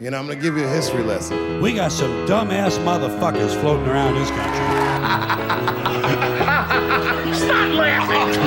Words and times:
You 0.00 0.10
know, 0.10 0.18
I'm 0.18 0.26
gonna 0.26 0.40
give 0.40 0.56
you 0.56 0.64
a 0.64 0.68
history 0.68 1.02
lesson. 1.02 1.60
We 1.60 1.74
got 1.74 1.92
some 1.92 2.10
dumbass 2.26 2.78
motherfuckers 2.78 3.54
floating 3.60 3.86
around 3.86 4.14
this 4.14 4.30
country. 4.30 4.54
Start 7.34 7.70
laughing! 7.72 8.42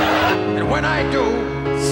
And 0.58 0.72
when 0.72 0.84
I 0.84 1.04
do, 1.12 1.24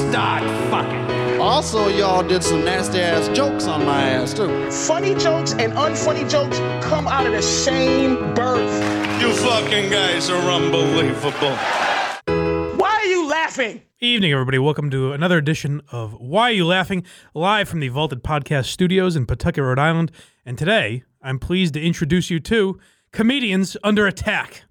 start 0.09 0.41
fucking. 0.71 1.39
Also, 1.39 1.89
y'all 1.89 2.23
did 2.23 2.43
some 2.43 2.65
nasty 2.65 3.01
ass 3.01 3.27
jokes 3.37 3.67
on 3.67 3.85
my 3.85 4.01
ass 4.01 4.33
too. 4.33 4.71
Funny 4.71 5.13
jokes 5.13 5.53
and 5.53 5.73
unfunny 5.73 6.27
jokes 6.27 6.57
come 6.83 7.07
out 7.07 7.27
of 7.27 7.33
the 7.33 7.43
same 7.43 8.33
birth. 8.33 9.21
You 9.21 9.31
fucking 9.31 9.91
guys 9.91 10.31
are 10.31 10.41
unbelievable. 10.41 11.55
Laughing? 13.51 13.81
Evening, 13.99 14.31
everybody. 14.31 14.57
Welcome 14.59 14.89
to 14.91 15.11
another 15.11 15.37
edition 15.37 15.81
of 15.91 16.13
Why 16.13 16.51
Are 16.51 16.53
You 16.53 16.65
Laughing? 16.65 17.03
Live 17.33 17.67
from 17.67 17.81
the 17.81 17.89
Vaulted 17.89 18.23
Podcast 18.23 18.67
Studios 18.67 19.17
in 19.17 19.25
Pawtucket, 19.25 19.61
Rhode 19.61 19.77
Island. 19.77 20.09
And 20.45 20.57
today, 20.57 21.03
I'm 21.21 21.37
pleased 21.37 21.73
to 21.73 21.81
introduce 21.81 22.29
you 22.29 22.39
to 22.39 22.79
comedians 23.11 23.75
under 23.83 24.07
attack. 24.07 24.63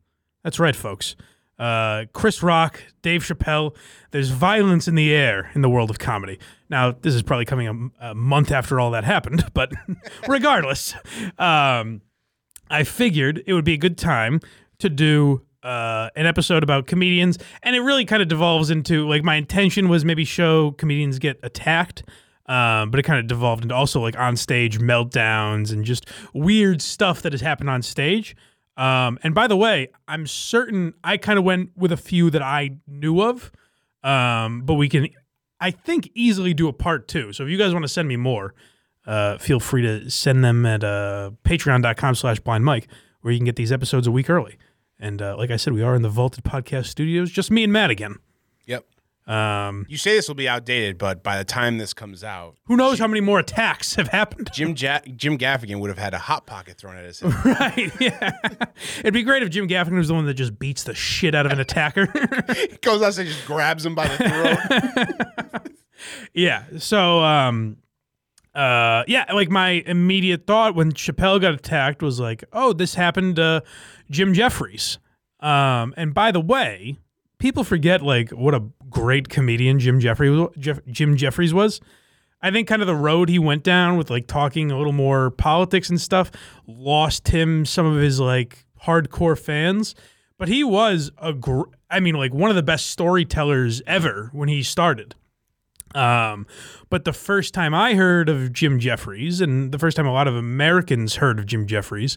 That's 0.42 0.58
right, 0.58 0.74
folks. 0.74 1.14
Uh, 1.58 2.06
Chris 2.14 2.42
Rock, 2.42 2.82
Dave 3.02 3.22
Chappelle. 3.22 3.76
There's 4.12 4.30
violence 4.30 4.88
in 4.88 4.94
the 4.94 5.12
air 5.12 5.50
in 5.54 5.60
the 5.60 5.68
world 5.68 5.90
of 5.90 5.98
comedy. 5.98 6.38
Now, 6.70 6.92
this 6.92 7.14
is 7.14 7.20
probably 7.22 7.44
coming 7.44 7.92
a, 8.00 8.12
a 8.12 8.14
month 8.14 8.50
after 8.50 8.80
all 8.80 8.92
that 8.92 9.04
happened, 9.04 9.44
but 9.52 9.74
regardless, 10.26 10.94
um, 11.38 12.00
I 12.70 12.84
figured 12.84 13.42
it 13.46 13.52
would 13.52 13.66
be 13.66 13.74
a 13.74 13.78
good 13.78 13.98
time 13.98 14.40
to 14.78 14.88
do 14.88 15.42
uh, 15.62 16.10
an 16.16 16.26
episode 16.26 16.62
about 16.62 16.86
comedians, 16.86 17.38
and 17.62 17.76
it 17.76 17.80
really 17.80 18.04
kind 18.04 18.22
of 18.22 18.28
devolves 18.28 18.70
into 18.70 19.08
like 19.08 19.22
my 19.22 19.36
intention 19.36 19.88
was 19.88 20.04
maybe 20.04 20.24
show 20.24 20.72
comedians 20.72 21.18
get 21.18 21.38
attacked. 21.42 22.02
Um, 22.46 22.90
but 22.90 22.98
it 22.98 23.04
kind 23.04 23.20
of 23.20 23.28
devolved 23.28 23.62
into 23.62 23.76
also 23.76 24.00
like 24.00 24.18
on 24.18 24.36
stage 24.36 24.80
meltdowns 24.80 25.72
and 25.72 25.84
just 25.84 26.06
weird 26.34 26.82
stuff 26.82 27.22
that 27.22 27.32
has 27.32 27.40
happened 27.40 27.70
on 27.70 27.80
stage. 27.80 28.34
Um, 28.76 29.20
and 29.22 29.36
by 29.36 29.46
the 29.46 29.56
way, 29.56 29.88
I'm 30.08 30.26
certain 30.26 30.94
I 31.04 31.16
kind 31.16 31.38
of 31.38 31.44
went 31.44 31.70
with 31.76 31.92
a 31.92 31.96
few 31.96 32.28
that 32.30 32.42
I 32.42 32.78
knew 32.88 33.22
of. 33.22 33.52
Um, 34.02 34.62
but 34.62 34.74
we 34.74 34.88
can, 34.88 35.08
I 35.60 35.70
think, 35.70 36.10
easily 36.14 36.54
do 36.54 36.66
a 36.66 36.72
part 36.72 37.06
two. 37.06 37.32
So 37.32 37.44
if 37.44 37.50
you 37.50 37.58
guys 37.58 37.72
want 37.72 37.84
to 37.84 37.88
send 37.88 38.08
me 38.08 38.16
more, 38.16 38.54
uh, 39.06 39.38
feel 39.38 39.60
free 39.60 39.82
to 39.82 40.10
send 40.10 40.42
them 40.42 40.64
at 40.66 40.82
uh, 40.82 41.32
patreon.com 41.44 42.14
slash 42.14 42.40
blind 42.40 42.64
mike, 42.64 42.88
where 43.20 43.32
you 43.32 43.38
can 43.38 43.44
get 43.44 43.56
these 43.56 43.70
episodes 43.70 44.06
a 44.06 44.10
week 44.10 44.30
early. 44.30 44.58
And 45.00 45.22
uh, 45.22 45.36
like 45.36 45.50
I 45.50 45.56
said, 45.56 45.72
we 45.72 45.82
are 45.82 45.94
in 45.94 46.02
the 46.02 46.08
Vaulted 46.10 46.44
Podcast 46.44 46.86
Studios, 46.86 47.30
just 47.30 47.50
me 47.50 47.64
and 47.64 47.72
Matt 47.72 47.90
again. 47.90 48.16
Yep. 48.66 48.84
Um, 49.26 49.86
You 49.88 49.96
say 49.96 50.14
this 50.14 50.28
will 50.28 50.34
be 50.34 50.48
outdated, 50.48 50.98
but 50.98 51.22
by 51.22 51.38
the 51.38 51.44
time 51.44 51.78
this 51.78 51.94
comes 51.94 52.22
out, 52.22 52.56
who 52.64 52.76
knows 52.76 52.98
how 52.98 53.06
many 53.06 53.20
more 53.20 53.38
attacks 53.38 53.94
have 53.94 54.08
happened? 54.08 54.50
Jim 54.54 54.74
ja- 54.76 55.00
Jim 55.16 55.38
Gaffigan 55.38 55.80
would 55.80 55.88
have 55.88 55.98
had 55.98 56.12
a 56.12 56.18
hot 56.18 56.46
pocket 56.46 56.76
thrown 56.76 56.96
at 56.96 57.04
his 57.06 57.20
head. 57.20 57.32
right? 57.44 57.90
Yeah. 58.00 58.32
It'd 58.98 59.14
be 59.14 59.22
great 59.22 59.42
if 59.42 59.48
Jim 59.50 59.68
Gaffigan 59.68 59.96
was 59.96 60.08
the 60.08 60.14
one 60.14 60.26
that 60.26 60.34
just 60.34 60.58
beats 60.58 60.82
the 60.82 60.94
shit 60.94 61.34
out 61.34 61.46
of 61.46 61.52
an 61.52 61.60
attacker. 61.60 62.06
Goes 62.82 63.00
out 63.02 63.16
and 63.18 63.26
just 63.28 63.46
grabs 63.46 63.86
him 63.86 63.94
by 63.94 64.06
the 64.08 64.16
throat. 65.50 65.68
yeah. 66.34 66.64
So, 66.78 67.20
um, 67.20 67.76
uh, 68.54 69.04
yeah, 69.06 69.26
like 69.32 69.48
my 69.48 69.82
immediate 69.86 70.46
thought 70.46 70.74
when 70.74 70.92
Chappelle 70.92 71.40
got 71.40 71.54
attacked 71.54 72.02
was 72.02 72.18
like, 72.18 72.42
oh, 72.52 72.72
this 72.72 72.94
happened 72.96 73.36
to 73.36 73.62
Jim 74.10 74.34
Jeffries. 74.34 74.98
Um, 75.40 75.94
and 75.96 76.12
by 76.12 76.32
the 76.32 76.40
way, 76.40 76.98
people 77.38 77.64
forget 77.64 78.02
like 78.02 78.30
what 78.30 78.54
a 78.54 78.64
great 78.88 79.28
comedian 79.28 79.78
Jim 79.78 80.00
Jeffries 80.00 80.48
Jeff, 80.58 80.80
Jim 80.86 81.16
Jeffries 81.16 81.54
was. 81.54 81.80
I 82.42 82.50
think 82.50 82.68
kind 82.68 82.80
of 82.80 82.88
the 82.88 82.94
road 82.94 83.28
he 83.28 83.38
went 83.38 83.62
down 83.62 83.96
with 83.96 84.10
like 84.10 84.26
talking 84.26 84.70
a 84.70 84.78
little 84.78 84.92
more 84.92 85.30
politics 85.30 85.90
and 85.90 86.00
stuff 86.00 86.30
lost 86.66 87.28
him 87.28 87.66
some 87.66 87.86
of 87.86 88.00
his 88.00 88.18
like 88.18 88.64
hardcore 88.84 89.38
fans. 89.38 89.94
But 90.38 90.48
he 90.48 90.64
was 90.64 91.10
a 91.18 91.32
gr- 91.32 91.68
I 91.90 92.00
mean 92.00 92.14
like 92.14 92.32
one 92.32 92.50
of 92.50 92.56
the 92.56 92.62
best 92.62 92.86
storytellers 92.86 93.82
ever 93.86 94.30
when 94.32 94.48
he 94.48 94.62
started. 94.62 95.14
Um, 95.94 96.46
but 96.88 97.04
the 97.04 97.12
first 97.12 97.52
time 97.52 97.74
I 97.74 97.94
heard 97.94 98.28
of 98.28 98.52
Jim 98.52 98.78
Jeffries, 98.78 99.40
and 99.40 99.72
the 99.72 99.78
first 99.78 99.96
time 99.96 100.06
a 100.06 100.12
lot 100.12 100.28
of 100.28 100.36
Americans 100.36 101.16
heard 101.16 101.38
of 101.38 101.46
Jim 101.46 101.66
Jeffries, 101.66 102.16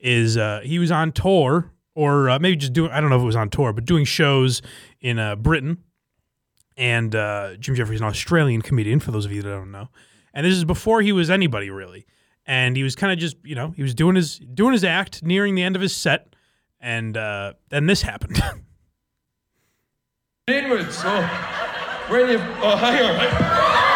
is 0.00 0.36
uh, 0.36 0.60
he 0.64 0.78
was 0.78 0.90
on 0.90 1.12
tour, 1.12 1.70
or 1.94 2.30
uh, 2.30 2.38
maybe 2.38 2.56
just 2.56 2.72
doing, 2.72 2.90
I 2.90 3.00
don't 3.00 3.10
know 3.10 3.16
if 3.16 3.22
it 3.22 3.26
was 3.26 3.36
on 3.36 3.50
tour, 3.50 3.72
but 3.72 3.84
doing 3.84 4.04
shows 4.04 4.62
in 5.00 5.18
uh, 5.18 5.36
Britain. 5.36 5.78
And 6.76 7.14
uh, 7.14 7.56
Jim 7.56 7.74
Jeffries 7.74 7.96
is 7.96 8.00
an 8.00 8.06
Australian 8.06 8.62
comedian, 8.62 9.00
for 9.00 9.10
those 9.10 9.26
of 9.26 9.32
you 9.32 9.42
that 9.42 9.48
don't 9.48 9.70
know. 9.70 9.88
And 10.32 10.46
this 10.46 10.54
is 10.54 10.64
before 10.64 11.02
he 11.02 11.12
was 11.12 11.28
anybody 11.28 11.70
really. 11.70 12.06
And 12.46 12.76
he 12.76 12.82
was 12.82 12.96
kind 12.96 13.12
of 13.12 13.18
just, 13.18 13.36
you 13.44 13.54
know, 13.54 13.72
he 13.72 13.82
was 13.82 13.94
doing 13.94 14.16
his 14.16 14.38
doing 14.38 14.72
his 14.72 14.82
act, 14.82 15.22
nearing 15.22 15.54
the 15.54 15.62
end 15.62 15.76
of 15.76 15.82
his 15.82 15.94
set, 15.94 16.34
and 16.80 17.16
uh, 17.16 17.52
then 17.68 17.86
this 17.86 18.02
happened. 18.02 18.42
inwards. 20.48 20.96
So 20.96 21.10
when 22.08 22.28
you 22.28 22.38
oh 22.62 22.76
hang 22.76 23.04
on. 23.04 23.89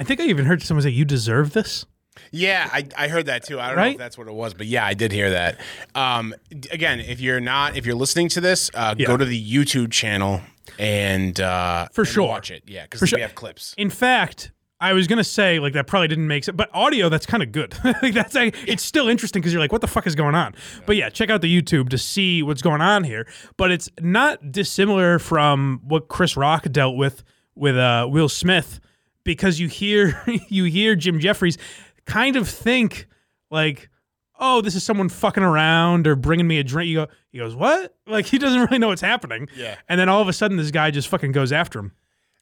I 0.00 0.04
think 0.04 0.20
I 0.20 0.24
even 0.24 0.46
heard 0.46 0.62
someone 0.62 0.82
say, 0.82 0.90
"You 0.90 1.04
deserve 1.04 1.52
this." 1.52 1.86
yeah, 2.32 2.68
I, 2.72 2.86
I 2.96 3.08
heard 3.08 3.26
that 3.26 3.44
too. 3.44 3.60
I 3.60 3.68
don't 3.68 3.76
know 3.76 3.84
if 3.84 3.98
that's 3.98 4.18
what 4.18 4.26
it 4.26 4.34
was, 4.34 4.52
but 4.52 4.66
yeah, 4.66 4.84
I 4.84 4.94
did 4.94 5.12
hear 5.12 5.30
that. 5.30 5.60
Um, 5.94 6.34
again, 6.70 7.00
if 7.00 7.20
you're 7.20 7.40
not, 7.40 7.76
if 7.76 7.86
you're 7.86 7.94
listening 7.94 8.28
to 8.30 8.40
this, 8.40 8.70
uh, 8.74 8.94
Yeah. 8.98 9.06
go 9.06 9.16
to 9.16 9.24
the 9.24 9.40
YouTube 9.52 9.92
channel 9.92 10.40
and 10.78 11.38
uh, 11.40 11.86
For 11.92 12.02
and 12.02 12.08
sure. 12.08 12.28
watch 12.28 12.50
it. 12.50 12.64
Yeah, 12.66 12.82
because 12.82 13.00
we 13.00 13.06
sure. 13.08 13.18
have 13.20 13.34
clips. 13.34 13.74
In 13.78 13.90
fact, 13.90 14.52
I 14.80 14.92
was 14.92 15.06
gonna 15.06 15.24
say 15.24 15.60
like 15.60 15.72
that 15.74 15.86
probably 15.86 16.08
didn't 16.08 16.26
make 16.26 16.44
sense, 16.44 16.56
but 16.56 16.68
audio 16.74 17.08
that's 17.08 17.26
kind 17.26 17.42
of 17.42 17.52
good. 17.52 17.74
like 18.02 18.12
that's 18.14 18.34
like, 18.34 18.56
it's 18.66 18.82
still 18.82 19.08
interesting 19.08 19.40
because 19.40 19.52
you're 19.52 19.62
like, 19.62 19.72
what 19.72 19.80
the 19.80 19.86
fuck 19.88 20.06
is 20.06 20.14
going 20.14 20.34
on? 20.34 20.54
But 20.86 20.96
yeah, 20.96 21.10
check 21.10 21.30
out 21.30 21.42
the 21.42 21.62
YouTube 21.62 21.90
to 21.90 21.98
see 21.98 22.42
what's 22.42 22.62
going 22.62 22.80
on 22.80 23.04
here. 23.04 23.26
But 23.56 23.70
it's 23.70 23.88
not 24.00 24.50
dissimilar 24.52 25.18
from 25.18 25.80
what 25.84 26.08
Chris 26.08 26.36
Rock 26.36 26.64
dealt 26.72 26.96
with 26.96 27.22
with 27.54 27.76
uh, 27.76 28.08
Will 28.10 28.28
Smith 28.28 28.80
because 29.24 29.60
you 29.60 29.68
hear 29.68 30.22
you 30.48 30.64
hear 30.64 30.96
Jim 30.96 31.20
Jeffries 31.20 31.58
kind 32.06 32.36
of 32.36 32.48
think 32.48 33.06
like. 33.50 33.88
Oh, 34.42 34.62
this 34.62 34.74
is 34.74 34.82
someone 34.82 35.10
fucking 35.10 35.42
around 35.42 36.06
or 36.06 36.16
bringing 36.16 36.46
me 36.46 36.58
a 36.58 36.64
drink. 36.64 36.88
You 36.88 36.94
go, 36.94 37.06
he 37.30 37.36
goes, 37.36 37.54
what? 37.54 37.94
Like 38.06 38.24
he 38.24 38.38
doesn't 38.38 38.58
really 38.58 38.78
know 38.78 38.88
what's 38.88 39.02
happening. 39.02 39.48
Yeah. 39.54 39.76
And 39.86 40.00
then 40.00 40.08
all 40.08 40.22
of 40.22 40.28
a 40.28 40.32
sudden, 40.32 40.56
this 40.56 40.70
guy 40.70 40.90
just 40.90 41.08
fucking 41.08 41.32
goes 41.32 41.52
after 41.52 41.78
him. 41.78 41.92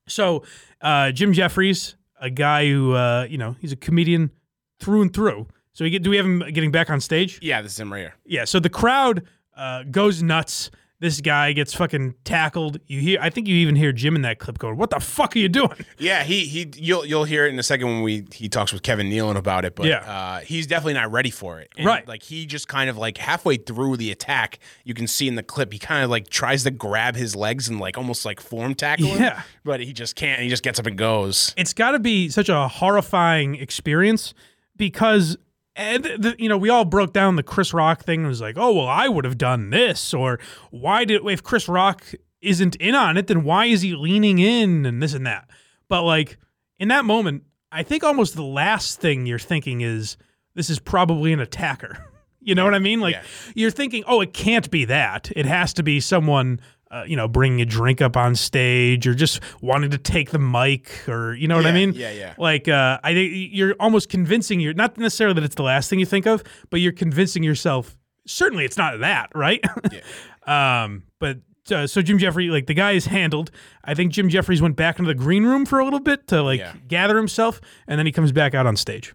So, 0.07 0.45
uh, 0.81 1.11
Jim 1.11 1.33
Jeffries, 1.33 1.97
a 2.21 2.31
guy 2.31 2.69
who, 2.69 2.93
uh, 2.95 3.27
you 3.29 3.37
know, 3.37 3.57
he's 3.61 3.73
a 3.73 3.77
comedian 3.77 4.31
through 4.79 5.03
and 5.03 5.13
through. 5.13 5.49
So, 5.73 5.89
get, 5.89 6.05
do 6.05 6.11
we 6.11 6.17
have 6.17 6.25
him 6.25 6.39
getting 6.53 6.71
back 6.71 6.89
on 6.89 7.01
stage? 7.01 7.41
Yeah, 7.43 7.63
this 7.63 7.73
is 7.73 7.81
him 7.81 7.93
right 7.93 7.99
here. 7.99 8.15
Yeah. 8.25 8.45
So 8.45 8.61
the 8.61 8.71
crowd 8.71 9.25
uh, 9.57 9.83
goes 9.91 10.23
nuts. 10.23 10.71
This 11.01 11.21
guy 11.21 11.53
gets 11.53 11.73
fucking 11.75 12.17
tackled. 12.25 12.81
You 12.89 13.01
hear, 13.01 13.19
I 13.23 13.31
think 13.31 13.47
you 13.47 13.55
even 13.55 13.77
hear 13.77 13.93
Jim 13.93 14.17
in 14.17 14.23
that 14.23 14.41
clip 14.41 14.59
going, 14.59 14.77
"What 14.77 14.91
the 14.91 14.99
fuck 14.99 15.37
are 15.37 15.39
you 15.39 15.49
doing?" 15.49 15.71
Yeah, 15.99 16.25
he 16.25 16.41
he 16.47 16.69
you'll 16.77 17.07
you'll 17.07 17.23
hear 17.25 17.47
it 17.47 17.51
in 17.53 17.59
a 17.59 17.63
second 17.63 17.87
when 17.87 18.03
we 18.03 18.25
he 18.33 18.49
talks 18.49 18.73
with 18.73 18.83
Kevin 18.83 19.09
Nealon 19.09 19.37
about 19.37 19.65
it, 19.65 19.77
but 19.77 19.87
Yeah. 19.87 19.99
uh, 19.99 20.41
he's 20.41 20.67
definitely 20.67 20.95
not 20.95 21.13
ready 21.13 21.31
for 21.31 21.61
it. 21.61 21.71
And, 21.77 21.87
Right. 21.87 22.07
Like 22.09 22.25
he 22.25 22.47
just 22.47 22.67
kind 22.67 22.91
of 22.91 22.97
like 22.99 23.17
halfway 23.19 23.59
through 23.59 23.97
the 23.97 24.11
attack, 24.11 24.59
you 24.83 24.93
can 24.93 25.07
see 25.07 25.29
in 25.29 25.37
the 25.37 25.43
clip 25.45 25.73
he 25.73 25.79
kind 25.79 26.03
of 26.03 26.11
like 26.11 26.29
tries 26.31 26.65
to 26.65 26.71
grab 26.73 27.15
his 27.15 27.37
legs 27.37 27.69
and 27.69 27.79
like 27.79 27.97
almost 27.97 28.25
like 28.25 28.41
form 28.41 28.75
tackle 28.75 29.07
him. 29.07 29.23
Yeah. 29.23 29.43
But 29.65 29.79
he 29.81 29.93
just 29.93 30.17
can't. 30.17 30.41
He 30.43 30.49
just 30.49 30.65
gets 30.65 30.81
up 30.81 30.87
and 30.87 30.99
goes. 30.99 31.55
it's 31.57 31.73
got 31.75 31.93
to 31.93 32.01
be 32.01 32.29
such 32.29 32.49
a 32.49 32.67
horrifying 32.67 33.55
experience 33.55 34.35
because 34.77 35.37
and 35.79 36.05
the, 36.05 36.35
you 36.39 36.49
know 36.51 36.59
we 36.59 36.69
all 36.69 36.85
broke 36.85 37.13
down 37.15 37.37
the 37.37 37.43
Chris 37.43 37.73
Rock 37.73 38.05
thing 38.05 38.21
and 38.21 38.29
was 38.29 38.41
like, 38.43 38.57
oh 38.59 38.73
well, 38.75 38.87
I 38.89 39.09
would 39.09 39.25
have 39.25 39.39
done 39.39 39.71
this, 39.71 40.13
or 40.13 40.39
why 40.71 41.05
did 41.07 41.25
if 41.27 41.43
Chris 41.43 41.69
Rock 41.69 42.05
isn't 42.43 42.77
in 42.77 42.95
on 42.95 43.17
it, 43.17 43.27
then 43.29 43.43
why 43.45 43.65
is 43.67 43.81
he 43.83 43.95
leaning 43.97 44.39
in 44.39 44.85
and 44.85 45.03
this 45.03 45.15
and 45.15 45.27
that? 45.27 45.49
But 45.89 46.03
like 46.03 46.37
in 46.79 46.89
that 46.89 47.05
moment, 47.05 47.45
I 47.73 47.83
think 47.83 48.05
almost 48.05 48.35
the 48.37 48.43
last 48.45 49.01
thing 49.01 49.25
you're 49.27 49.39
thinking 49.39 49.81
is 49.81 50.17
this 50.55 50.69
is 50.71 50.79
probably 50.79 51.33
an 51.33 51.41
attacker. 51.41 52.05
You 52.41 52.55
know 52.55 52.65
what 52.65 52.73
I 52.75 52.79
mean? 52.79 53.01
Like 53.01 53.15
Yeah. 53.17 53.23
you're 53.55 53.71
thinking, 53.71 54.05
oh, 54.07 54.23
it 54.23 54.33
can't 54.33 54.71
be 54.71 54.87
that. 54.87 55.31
It 55.37 55.45
has 55.45 55.75
to 55.75 55.83
be 55.83 56.01
someone, 56.01 56.61
uh, 56.91 57.05
you 57.07 57.17
know, 57.17 57.29
bringing 57.29 57.61
a 57.61 57.65
drink 57.67 58.01
up 58.01 58.17
on 58.17 58.35
stage 58.35 59.07
or 59.07 59.15
just 59.15 59.41
wanting 59.61 59.91
to 59.91 59.99
take 59.99 60.31
the 60.31 60.39
mic 60.39 61.09
or 61.09 61.35
you 61.35 61.47
know 61.49 61.57
what 61.57 61.67
I 61.67 61.73
mean? 61.73 61.93
yeah, 61.95 62.11
yeah. 62.13 62.35
Like 62.39 62.67
uh, 62.69 62.99
I 63.05 63.13
think 63.15 63.51
you're 63.53 63.75
almost 63.79 64.09
convincing 64.09 64.61
you, 64.61 64.73
not 64.75 64.97
necessarily 64.99 65.35
that 65.35 65.45
it's 65.45 65.55
the 65.55 65.63
last 65.63 65.91
thing 65.91 65.99
you 66.01 66.07
think 66.07 66.27
of, 66.27 66.43
but 66.71 66.81
you're 66.81 66.93
convincing 66.93 67.43
yourself. 67.43 67.97
Certainly, 68.27 68.65
it's 68.65 68.77
not 68.77 69.01
that, 69.01 69.31
right? 69.35 69.63
Yeah. 69.93 70.83
um, 70.85 71.03
but 71.19 71.39
uh, 71.71 71.87
so 71.87 72.01
Jim 72.01 72.19
Jeffrey, 72.19 72.49
like 72.49 72.67
the 72.67 72.75
guy 72.75 72.93
is 72.93 73.05
handled. 73.07 73.51
I 73.85 73.95
think 73.95 74.13
Jim 74.13 74.29
Jeffries 74.31 74.63
went 74.63 74.77
back 74.77 74.99
into 74.99 75.09
the 75.09 75.15
green 75.15 75.45
room 75.45 75.67
for 75.67 75.79
a 75.81 75.85
little 75.85 76.01
bit 76.01 76.27
to 76.29 76.43
like 76.43 76.61
Yeah. 76.61 76.73
gather 76.87 77.17
himself, 77.19 77.61
and 77.87 77.99
then 77.99 78.07
he 78.07 78.13
comes 78.13 78.33
back 78.33 78.55
out 78.55 78.67
on 78.67 78.77
stage. 78.77 79.15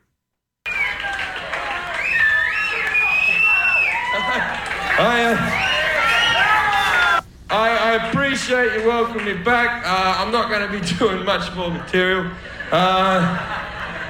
I, 4.95 5.33
uh, 5.33 5.72
I, 7.53 7.69
I 7.69 8.09
appreciate 8.09 8.73
you 8.73 8.87
welcoming 8.87 9.25
me 9.25 9.33
back. 9.43 9.83
Uh, 9.85 10.15
I'm 10.17 10.31
not 10.31 10.49
going 10.49 10.65
to 10.65 10.71
be 10.73 10.81
doing 10.97 11.23
much 11.23 11.53
more 11.55 11.69
material. 11.69 12.31
Uh, 12.71 13.37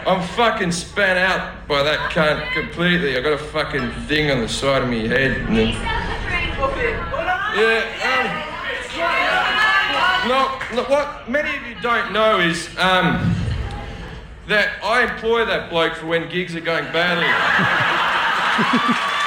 I'm 0.07 0.25
fucking 0.30 0.72
spent 0.72 1.19
out 1.19 1.68
by 1.68 1.84
that 1.84 2.12
cunt 2.12 2.54
completely. 2.54 3.18
I 3.18 3.22
got 3.22 3.34
a 3.34 3.38
fucking 3.38 3.92
thing 4.07 4.31
on 4.31 4.40
the 4.40 4.48
side 4.48 4.84
of 4.84 4.88
my 4.88 4.95
head. 4.95 5.31
And 5.42 5.57
then, 5.57 5.74
yeah, 7.54 7.84
um, 10.24 10.30
no, 10.30 10.81
no, 10.81 10.84
what 10.89 11.30
many 11.30 11.50
of 11.57 11.68
you 11.68 11.75
don't 11.81 12.13
know 12.13 12.39
is 12.39 12.69
um, 12.78 13.36
that 14.48 14.81
I 14.81 15.04
employ 15.04 15.44
that 15.44 15.69
bloke 15.69 15.96
for 15.96 16.06
when 16.06 16.30
gigs 16.30 16.56
are 16.56 16.62
going 16.62 16.86
badly. 16.94 17.28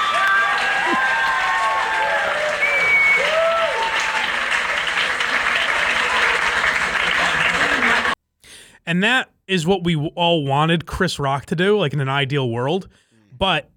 And 8.87 9.03
that 9.03 9.31
is 9.47 9.67
what 9.67 9.85
we 9.85 9.97
all 10.15 10.45
wanted 10.45 10.87
Chris 10.87 11.19
Rock 11.19 11.47
to 11.47 11.57
do, 11.57 11.79
like 11.79 11.93
in 11.93 12.01
an 12.01 12.09
ideal 12.09 12.49
world. 12.49 12.89
But 13.37 13.71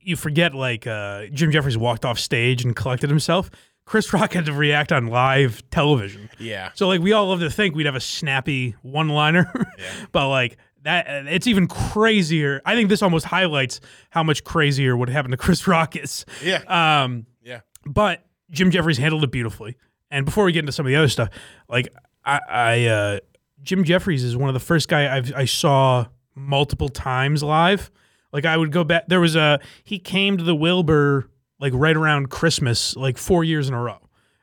you 0.00 0.16
forget, 0.16 0.54
like, 0.54 0.86
uh, 0.86 1.26
Jim 1.32 1.50
Jeffries 1.50 1.78
walked 1.78 2.04
off 2.04 2.18
stage 2.18 2.64
and 2.64 2.74
collected 2.74 3.10
himself. 3.10 3.50
Chris 3.86 4.12
Rock 4.12 4.32
had 4.32 4.46
to 4.46 4.52
react 4.52 4.92
on 4.92 5.06
live 5.08 5.62
television. 5.70 6.30
Yeah. 6.38 6.70
So, 6.74 6.88
like, 6.88 7.00
we 7.00 7.12
all 7.12 7.28
love 7.28 7.40
to 7.40 7.50
think 7.50 7.74
we'd 7.74 7.86
have 7.86 7.94
a 7.94 8.00
snappy 8.00 8.76
one 8.82 9.08
liner, 9.08 9.50
yeah. 9.78 9.84
but, 10.12 10.28
like, 10.28 10.56
that 10.82 11.06
uh, 11.06 11.28
it's 11.28 11.46
even 11.46 11.66
crazier. 11.66 12.60
I 12.64 12.74
think 12.74 12.88
this 12.88 13.02
almost 13.02 13.26
highlights 13.26 13.80
how 14.10 14.22
much 14.22 14.44
crazier 14.44 14.96
what 14.96 15.08
happened 15.08 15.32
to 15.32 15.38
Chris 15.38 15.66
Rock 15.66 15.96
is. 15.96 16.24
Yeah. 16.42 16.62
Um, 17.02 17.26
yeah. 17.42 17.60
but 17.86 18.24
Jim 18.50 18.70
Jeffries 18.70 18.98
handled 18.98 19.24
it 19.24 19.30
beautifully. 19.30 19.76
And 20.10 20.24
before 20.24 20.44
we 20.44 20.52
get 20.52 20.60
into 20.60 20.72
some 20.72 20.86
of 20.86 20.90
the 20.90 20.96
other 20.96 21.08
stuff, 21.08 21.30
like 21.68 21.88
I, 22.24 22.40
I 22.48 22.86
uh, 22.86 23.18
Jim 23.64 23.82
Jeffries 23.82 24.22
is 24.22 24.36
one 24.36 24.48
of 24.48 24.54
the 24.54 24.60
first 24.60 24.88
guy 24.88 25.14
I've, 25.16 25.32
I 25.34 25.46
saw 25.46 26.06
multiple 26.34 26.88
times 26.88 27.42
live. 27.42 27.90
Like 28.32 28.44
I 28.44 28.56
would 28.56 28.72
go 28.72 28.84
back. 28.84 29.04
There 29.08 29.20
was 29.20 29.36
a 29.36 29.60
he 29.84 29.98
came 29.98 30.36
to 30.38 30.44
the 30.44 30.54
Wilbur 30.54 31.30
like 31.58 31.72
right 31.74 31.96
around 31.96 32.30
Christmas, 32.30 32.96
like 32.96 33.16
four 33.16 33.44
years 33.44 33.68
in 33.68 33.74
a 33.74 33.80
row, 33.80 33.98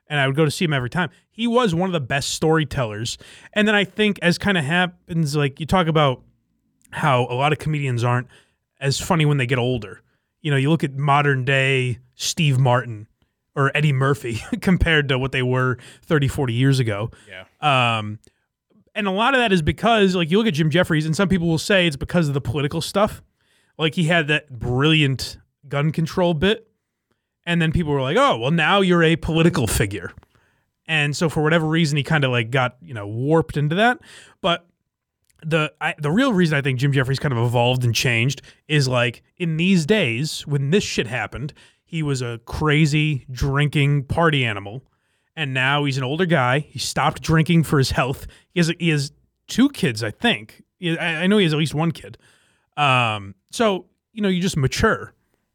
and 0.07 0.19
I 0.19 0.27
would 0.27 0.35
go 0.35 0.45
to 0.45 0.51
see 0.51 0.65
him 0.65 0.73
every 0.73 0.89
time. 0.89 1.09
He 1.29 1.45
was 1.47 1.75
one 1.75 1.89
of 1.89 1.93
the 1.93 1.99
best 1.99 2.31
storytellers. 2.31 3.17
And 3.53 3.67
then 3.67 3.75
I 3.75 3.83
think 3.83 4.19
as 4.21 4.37
kind 4.37 4.57
of 4.57 4.63
happens, 4.63 5.35
like 5.35 5.59
you 5.59 5.65
talk 5.65 5.87
about 5.87 6.23
how 6.91 7.27
a 7.29 7.35
lot 7.35 7.51
of 7.51 7.59
comedians 7.59 8.03
aren't 8.03 8.27
as 8.79 8.99
funny 8.99 9.25
when 9.25 9.37
they 9.37 9.45
get 9.45 9.59
older. 9.59 10.01
You 10.41 10.51
know, 10.51 10.57
you 10.57 10.69
look 10.69 10.83
at 10.83 10.93
modern 10.95 11.45
day 11.45 11.99
Steve 12.15 12.57
Martin 12.59 13.07
or 13.55 13.75
Eddie 13.75 13.93
Murphy 13.93 14.41
compared 14.61 15.09
to 15.09 15.19
what 15.19 15.31
they 15.31 15.43
were 15.43 15.77
30, 16.05 16.27
40 16.27 16.53
years 16.53 16.79
ago. 16.79 17.11
Yeah. 17.29 17.97
Um, 17.97 18.19
and 18.95 19.07
a 19.07 19.11
lot 19.11 19.33
of 19.33 19.39
that 19.39 19.51
is 19.51 19.61
because, 19.61 20.15
like, 20.15 20.31
you 20.31 20.37
look 20.37 20.47
at 20.47 20.53
Jim 20.53 20.69
Jeffries, 20.69 21.05
and 21.05 21.15
some 21.15 21.29
people 21.29 21.47
will 21.47 21.57
say 21.57 21.87
it's 21.87 21.95
because 21.95 22.27
of 22.27 22.33
the 22.33 22.41
political 22.41 22.81
stuff. 22.81 23.21
Like, 23.77 23.95
he 23.95 24.05
had 24.05 24.27
that 24.27 24.59
brilliant 24.59 25.37
gun 25.67 25.91
control 25.91 26.33
bit. 26.33 26.67
And 27.45 27.61
then 27.61 27.71
people 27.71 27.91
were 27.91 28.01
like, 28.01 28.17
oh, 28.17 28.37
well, 28.37 28.51
now 28.51 28.81
you're 28.81 29.03
a 29.03 29.15
political 29.15 29.65
figure. 29.65 30.11
And 30.87 31.15
so, 31.15 31.29
for 31.29 31.41
whatever 31.41 31.65
reason, 31.67 31.97
he 31.97 32.03
kind 32.03 32.23
of 32.23 32.31
like 32.31 32.51
got, 32.51 32.77
you 32.81 32.93
know, 32.93 33.07
warped 33.07 33.57
into 33.57 33.75
that. 33.75 33.99
But 34.41 34.67
the 35.43 35.73
I, 35.81 35.95
the 35.97 36.11
real 36.11 36.33
reason 36.33 36.57
I 36.57 36.61
think 36.61 36.79
Jim 36.79 36.91
Jeffries 36.91 37.19
kind 37.19 37.33
of 37.33 37.43
evolved 37.43 37.83
and 37.83 37.95
changed 37.95 38.41
is 38.67 38.87
like 38.87 39.23
in 39.37 39.57
these 39.57 39.85
days 39.85 40.45
when 40.45 40.69
this 40.69 40.83
shit 40.83 41.07
happened, 41.07 41.53
he 41.83 42.03
was 42.03 42.21
a 42.21 42.39
crazy 42.45 43.25
drinking 43.31 44.03
party 44.03 44.45
animal, 44.45 44.83
and 45.35 45.53
now 45.53 45.85
he's 45.85 45.97
an 45.97 46.03
older 46.03 46.25
guy. 46.25 46.59
He 46.59 46.79
stopped 46.79 47.21
drinking 47.21 47.63
for 47.63 47.77
his 47.77 47.91
health. 47.91 48.27
He 48.53 48.59
has 48.59 48.71
he 48.79 48.89
has 48.89 49.11
two 49.47 49.69
kids, 49.69 50.03
I 50.03 50.11
think. 50.11 50.63
I, 50.83 51.27
know 51.27 51.37
he 51.37 51.43
has 51.43 51.53
at 51.53 51.59
least 51.59 51.75
one 51.75 51.91
kid. 51.91 52.17
Um, 52.75 53.35
so 53.51 53.85
you 54.13 54.21
know, 54.21 54.29
you 54.29 54.41
just 54.41 54.57
mature. 54.57 55.13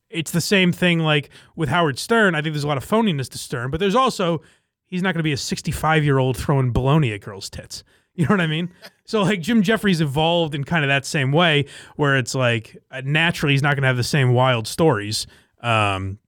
It's 0.08 0.30
the 0.30 0.40
same 0.40 0.72
thing 0.72 1.00
like 1.00 1.30
with 1.56 1.68
Howard 1.68 1.98
Stern. 1.98 2.34
I 2.34 2.42
think 2.42 2.54
there's 2.54 2.64
a 2.64 2.68
lot 2.68 2.78
of 2.78 2.86
phoniness 2.86 3.28
to 3.30 3.38
Stern, 3.38 3.70
but 3.70 3.80
there's 3.80 3.94
also 3.94 4.42
he's 4.86 5.02
not 5.02 5.14
going 5.14 5.20
to 5.20 5.24
be 5.24 5.32
a 5.32 5.36
65 5.36 6.04
year 6.04 6.18
old 6.18 6.36
throwing 6.36 6.72
baloney 6.72 7.14
at 7.14 7.20
girls' 7.20 7.50
tits. 7.50 7.84
You 8.18 8.24
know 8.24 8.30
what 8.30 8.40
I 8.40 8.46
mean? 8.46 8.72
So 9.04 9.20
like 9.20 9.42
Jim 9.42 9.60
Jeffries 9.60 10.00
evolved 10.00 10.54
in 10.54 10.64
kind 10.64 10.82
of 10.82 10.88
that 10.88 11.04
same 11.04 11.32
way, 11.32 11.66
where 11.96 12.16
it's 12.16 12.34
like 12.34 12.74
uh, 12.90 13.02
naturally 13.04 13.52
he's 13.52 13.60
not 13.60 13.74
going 13.74 13.82
to 13.82 13.88
have 13.88 13.98
the 13.98 14.02
same 14.02 14.32
wild 14.32 14.66
stories. 14.66 15.26
Um, 15.60 16.18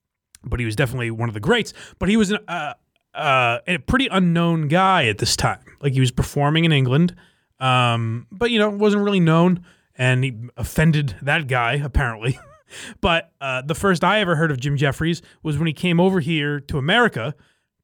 but 0.45 0.61
he 0.61 0.67
was 0.67 0.77
definitely 0.77 1.11
one 1.11 1.31
of 1.31 1.35
the 1.35 1.41
greats. 1.41 1.73
But 1.99 2.11
he 2.11 2.19
was 2.19 2.31
an, 2.31 2.41
uh, 2.47 2.75
uh, 3.19 3.61
a 3.67 3.79
pretty 3.79 4.09
unknown 4.09 4.69
guy 4.69 5.07
at 5.07 5.19
this 5.19 5.37
time. 5.37 5.61
Like 5.83 5.93
he 5.93 6.01
was 6.01 6.11
performing 6.11 6.65
in 6.65 6.73
England, 6.73 7.15
um, 7.61 8.27
but 8.31 8.51
you 8.51 8.59
know 8.59 8.71
wasn't 8.71 9.05
really 9.05 9.21
known, 9.21 9.65
and 9.97 10.25
he 10.25 10.37
offended 10.57 11.17
that 11.23 11.49
guy 11.49 11.75
apparently. 11.75 12.39
but 13.01 13.33
uh, 13.41 13.63
the 13.63 13.75
first 13.75 14.05
I 14.05 14.21
ever 14.21 14.37
heard 14.37 14.51
of 14.51 14.61
Jim 14.61 14.77
Jeffries 14.77 15.23
was 15.43 15.59
when 15.59 15.67
he 15.67 15.73
came 15.73 16.01
over 16.01 16.21
here 16.21 16.61
to 16.61 16.79
America 16.79 17.35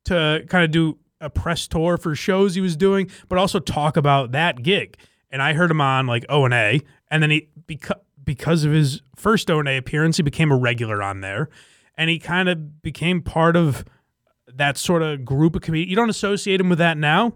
to 0.04 0.44
kind 0.48 0.64
of 0.64 0.70
do 0.70 0.98
a 1.20 1.30
press 1.30 1.66
tour 1.66 1.96
for 1.96 2.14
shows 2.14 2.54
he 2.54 2.60
was 2.60 2.76
doing, 2.76 3.10
but 3.28 3.38
also 3.38 3.58
talk 3.58 3.96
about 3.96 4.32
that 4.32 4.62
gig. 4.62 4.96
And 5.30 5.42
I 5.42 5.54
heard 5.54 5.70
him 5.70 5.80
on 5.80 6.06
like 6.06 6.24
O 6.28 6.44
and 6.44 6.54
A, 6.54 6.80
and 7.10 7.22
then 7.22 7.30
he 7.30 7.48
because 7.66 7.98
because 8.22 8.64
of 8.64 8.72
his 8.72 9.02
first 9.16 9.50
O 9.50 9.58
and 9.58 9.68
A 9.68 9.76
appearance, 9.76 10.16
he 10.16 10.22
became 10.22 10.52
a 10.52 10.56
regular 10.56 11.02
on 11.02 11.20
there, 11.20 11.48
and 11.96 12.08
he 12.08 12.18
kind 12.18 12.48
of 12.48 12.82
became 12.82 13.20
part 13.20 13.56
of 13.56 13.84
that 14.56 14.76
sort 14.78 15.02
of 15.02 15.24
group 15.24 15.56
of 15.56 15.62
comedians. 15.62 15.90
You 15.90 15.96
don't 15.96 16.10
associate 16.10 16.60
him 16.60 16.68
with 16.68 16.78
that 16.78 16.96
now, 16.96 17.34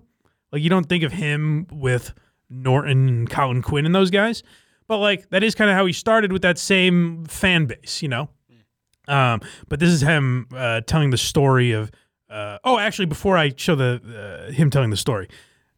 like 0.52 0.62
you 0.62 0.70
don't 0.70 0.88
think 0.88 1.04
of 1.04 1.12
him 1.12 1.66
with 1.70 2.12
Norton, 2.50 3.08
and 3.08 3.30
Colin 3.30 3.62
Quinn, 3.62 3.86
and 3.86 3.94
those 3.94 4.10
guys, 4.10 4.42
but 4.86 4.98
like 4.98 5.28
that 5.30 5.42
is 5.42 5.54
kind 5.54 5.70
of 5.70 5.76
how 5.76 5.86
he 5.86 5.92
started 5.92 6.32
with 6.32 6.42
that 6.42 6.58
same 6.58 7.24
fan 7.26 7.66
base, 7.66 8.02
you 8.02 8.08
know. 8.08 8.28
Um, 9.06 9.40
but 9.68 9.80
this 9.80 9.88
is 9.88 10.02
him 10.02 10.48
uh, 10.54 10.82
telling 10.82 11.10
the 11.10 11.16
story 11.16 11.72
of. 11.72 11.90
Uh, 12.30 12.58
oh, 12.62 12.78
actually, 12.78 13.06
before 13.06 13.38
I 13.38 13.54
show 13.56 13.74
the 13.74 14.48
uh, 14.48 14.52
him 14.52 14.68
telling 14.70 14.90
the 14.90 14.98
story, 14.98 15.28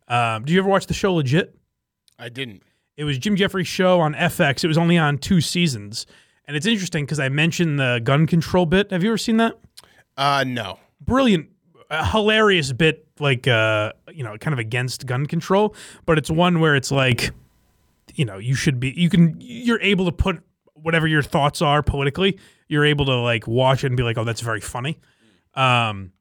um, 0.08 0.44
do 0.44 0.52
you 0.52 0.58
ever 0.58 0.68
watch 0.68 0.86
the 0.86 0.94
show 0.94 1.14
Legit? 1.14 1.56
I 2.18 2.28
didn't. 2.28 2.62
It 2.96 3.04
was 3.04 3.18
Jim 3.18 3.36
Jeffries' 3.36 3.68
show 3.68 4.00
on 4.00 4.14
FX. 4.14 4.64
It 4.64 4.66
was 4.66 4.76
only 4.76 4.98
on 4.98 5.18
two 5.18 5.40
seasons, 5.40 6.06
and 6.46 6.56
it's 6.56 6.66
interesting 6.66 7.04
because 7.04 7.20
I 7.20 7.28
mentioned 7.28 7.78
the 7.78 8.00
gun 8.02 8.26
control 8.26 8.66
bit. 8.66 8.90
Have 8.90 9.04
you 9.04 9.10
ever 9.10 9.18
seen 9.18 9.36
that? 9.36 9.58
Uh, 10.16 10.44
no. 10.46 10.78
Brilliant, 11.00 11.48
hilarious 11.90 12.72
bit, 12.72 13.06
like 13.18 13.48
uh, 13.48 13.92
you 14.12 14.24
know, 14.24 14.36
kind 14.38 14.52
of 14.52 14.58
against 14.58 15.06
gun 15.06 15.26
control, 15.26 15.74
but 16.06 16.18
it's 16.18 16.30
one 16.30 16.60
where 16.60 16.76
it's 16.76 16.90
like, 16.90 17.30
you 18.14 18.24
know, 18.24 18.38
you 18.38 18.54
should 18.54 18.80
be, 18.80 18.90
you 18.90 19.08
can, 19.08 19.36
you're 19.40 19.80
able 19.80 20.04
to 20.06 20.12
put 20.12 20.42
whatever 20.74 21.06
your 21.06 21.22
thoughts 21.22 21.62
are 21.62 21.82
politically. 21.82 22.38
You're 22.68 22.84
able 22.84 23.04
to 23.06 23.16
like 23.16 23.46
watch 23.46 23.84
it 23.84 23.88
and 23.88 23.96
be 23.96 24.02
like, 24.02 24.18
oh, 24.18 24.24
that's 24.24 24.40
very 24.40 24.60
funny. 24.60 24.98
Um, 25.54 26.12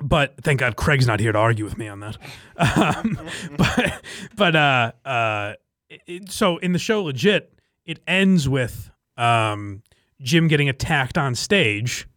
but 0.00 0.34
thank 0.42 0.60
God 0.60 0.76
Craig's 0.76 1.06
not 1.06 1.20
here 1.20 1.32
to 1.32 1.38
argue 1.38 1.64
with 1.64 1.78
me 1.78 1.88
on 1.88 2.00
that. 2.00 2.18
Um, 2.56 3.18
but 3.56 4.02
but 4.36 4.56
uh, 4.56 4.92
uh, 5.04 5.54
it, 5.88 6.30
so 6.32 6.58
in 6.58 6.72
the 6.72 6.78
show, 6.78 7.04
legit, 7.04 7.52
it 7.86 8.00
ends 8.06 8.48
with 8.48 8.90
um, 9.16 9.82
Jim 10.20 10.48
getting 10.48 10.68
attacked 10.68 11.16
on 11.16 11.34
stage 11.34 12.08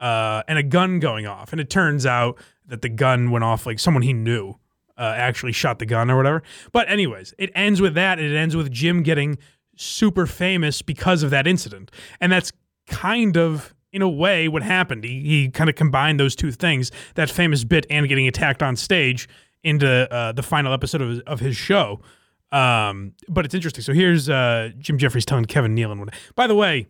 uh, 0.00 0.42
and 0.48 0.58
a 0.58 0.62
gun 0.62 1.00
going 1.00 1.26
off, 1.26 1.52
and 1.52 1.60
it 1.60 1.70
turns 1.70 2.06
out 2.06 2.38
that 2.66 2.82
the 2.82 2.88
gun 2.88 3.30
went 3.30 3.44
off 3.44 3.66
like 3.66 3.78
someone 3.78 4.02
he 4.02 4.12
knew 4.12 4.54
uh, 4.96 5.14
actually 5.16 5.52
shot 5.52 5.78
the 5.78 5.86
gun 5.86 6.10
or 6.10 6.16
whatever. 6.16 6.42
But 6.72 6.88
anyways, 6.90 7.34
it 7.38 7.50
ends 7.54 7.80
with 7.80 7.94
that, 7.94 8.18
it 8.18 8.36
ends 8.36 8.56
with 8.56 8.70
Jim 8.70 9.02
getting 9.02 9.38
super 9.76 10.26
famous 10.26 10.82
because 10.82 11.22
of 11.22 11.30
that 11.30 11.46
incident, 11.46 11.90
and 12.20 12.30
that's 12.32 12.52
kind 12.86 13.36
of 13.36 13.74
in 13.92 14.02
a 14.02 14.08
way 14.08 14.48
what 14.48 14.62
happened. 14.62 15.04
He, 15.04 15.20
he 15.20 15.48
kind 15.48 15.70
of 15.70 15.76
combined 15.76 16.20
those 16.20 16.36
two 16.36 16.52
things, 16.52 16.90
that 17.14 17.30
famous 17.30 17.64
bit 17.64 17.86
and 17.90 18.08
getting 18.08 18.28
attacked 18.28 18.62
on 18.62 18.76
stage, 18.76 19.28
into 19.64 20.12
uh, 20.12 20.32
the 20.32 20.42
final 20.42 20.72
episode 20.72 21.02
of 21.02 21.08
his, 21.08 21.20
of 21.20 21.40
his 21.40 21.56
show. 21.56 22.00
Um, 22.52 23.12
but 23.28 23.44
it's 23.44 23.54
interesting. 23.54 23.82
So 23.82 23.92
here's 23.92 24.28
uh, 24.28 24.70
Jim 24.78 24.98
Jeffries 24.98 25.26
telling 25.26 25.44
Kevin 25.46 25.74
Nealon. 25.74 26.12
By 26.34 26.46
the 26.46 26.54
way, 26.54 26.86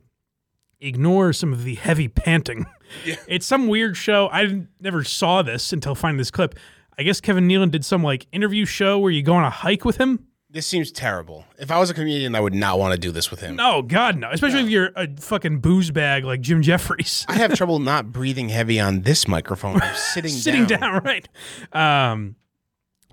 ignore 0.81 1.33
some 1.33 1.53
of 1.53 1.65
the 1.65 1.75
heavy 1.77 2.09
panting. 2.09 2.67
It's 3.27 3.47
some 3.47 3.69
weird 3.69 3.97
show. 3.97 4.29
I 4.31 4.63
never 4.81 5.05
saw 5.05 5.43
this 5.43 5.73
until 5.73 5.95
finding 5.95 6.19
this 6.19 6.31
clip. 6.31 6.55
I 6.99 7.03
guess 7.03 7.21
Kevin 7.21 7.47
Nealon 7.49 7.71
did 7.71 7.85
some 7.85 8.03
like 8.03 8.27
interview 8.33 8.65
show 8.65 8.99
where 8.99 9.11
you 9.13 9.23
go 9.23 9.35
on 9.35 9.45
a 9.45 9.51
hike 9.51 9.85
with 9.85 9.99
him 9.99 10.27
This 10.51 10.67
seems 10.67 10.91
terrible. 10.91 11.45
If 11.59 11.71
I 11.71 11.79
was 11.79 11.91
a 11.91 11.95
comedian, 11.95 12.35
I 12.35 12.41
would 12.41 12.55
not 12.55 12.79
want 12.79 12.95
to 12.95 12.99
do 12.99 13.13
this 13.13 13.31
with 13.31 13.41
him. 13.41 13.55
No, 13.55 13.83
God, 13.83 14.17
no. 14.17 14.31
Especially 14.31 14.61
if 14.63 14.69
you're 14.71 14.91
a 14.97 15.07
fucking 15.21 15.61
booze 15.61 15.91
bag 15.91 16.25
like 16.25 16.41
Jim 16.41 16.63
Jeffries. 16.63 17.25
I 17.29 17.35
have 17.35 17.55
trouble 17.61 17.79
not 17.79 18.11
breathing 18.13 18.49
heavy 18.49 18.81
on 18.81 19.03
this 19.03 19.29
microphone. 19.29 19.81
I'm 19.81 19.95
sitting 20.15 20.31
Sitting 20.31 20.65
down. 20.67 20.81
down, 20.81 21.03
right. 21.05 21.29
Um, 21.73 22.37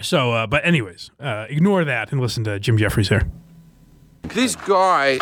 so, 0.01 0.31
uh, 0.31 0.47
but 0.47 0.65
anyways, 0.65 1.11
uh, 1.19 1.45
ignore 1.49 1.83
that 1.85 2.11
and 2.11 2.19
listen 2.21 2.43
to 2.45 2.59
Jim 2.59 2.77
Jeffries 2.77 3.09
here. 3.09 3.23
This 4.23 4.55
guy, 4.55 5.17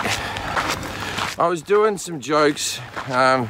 I 1.38 1.48
was 1.50 1.62
doing 1.62 1.98
some 1.98 2.20
jokes, 2.22 2.80
um, 3.10 3.50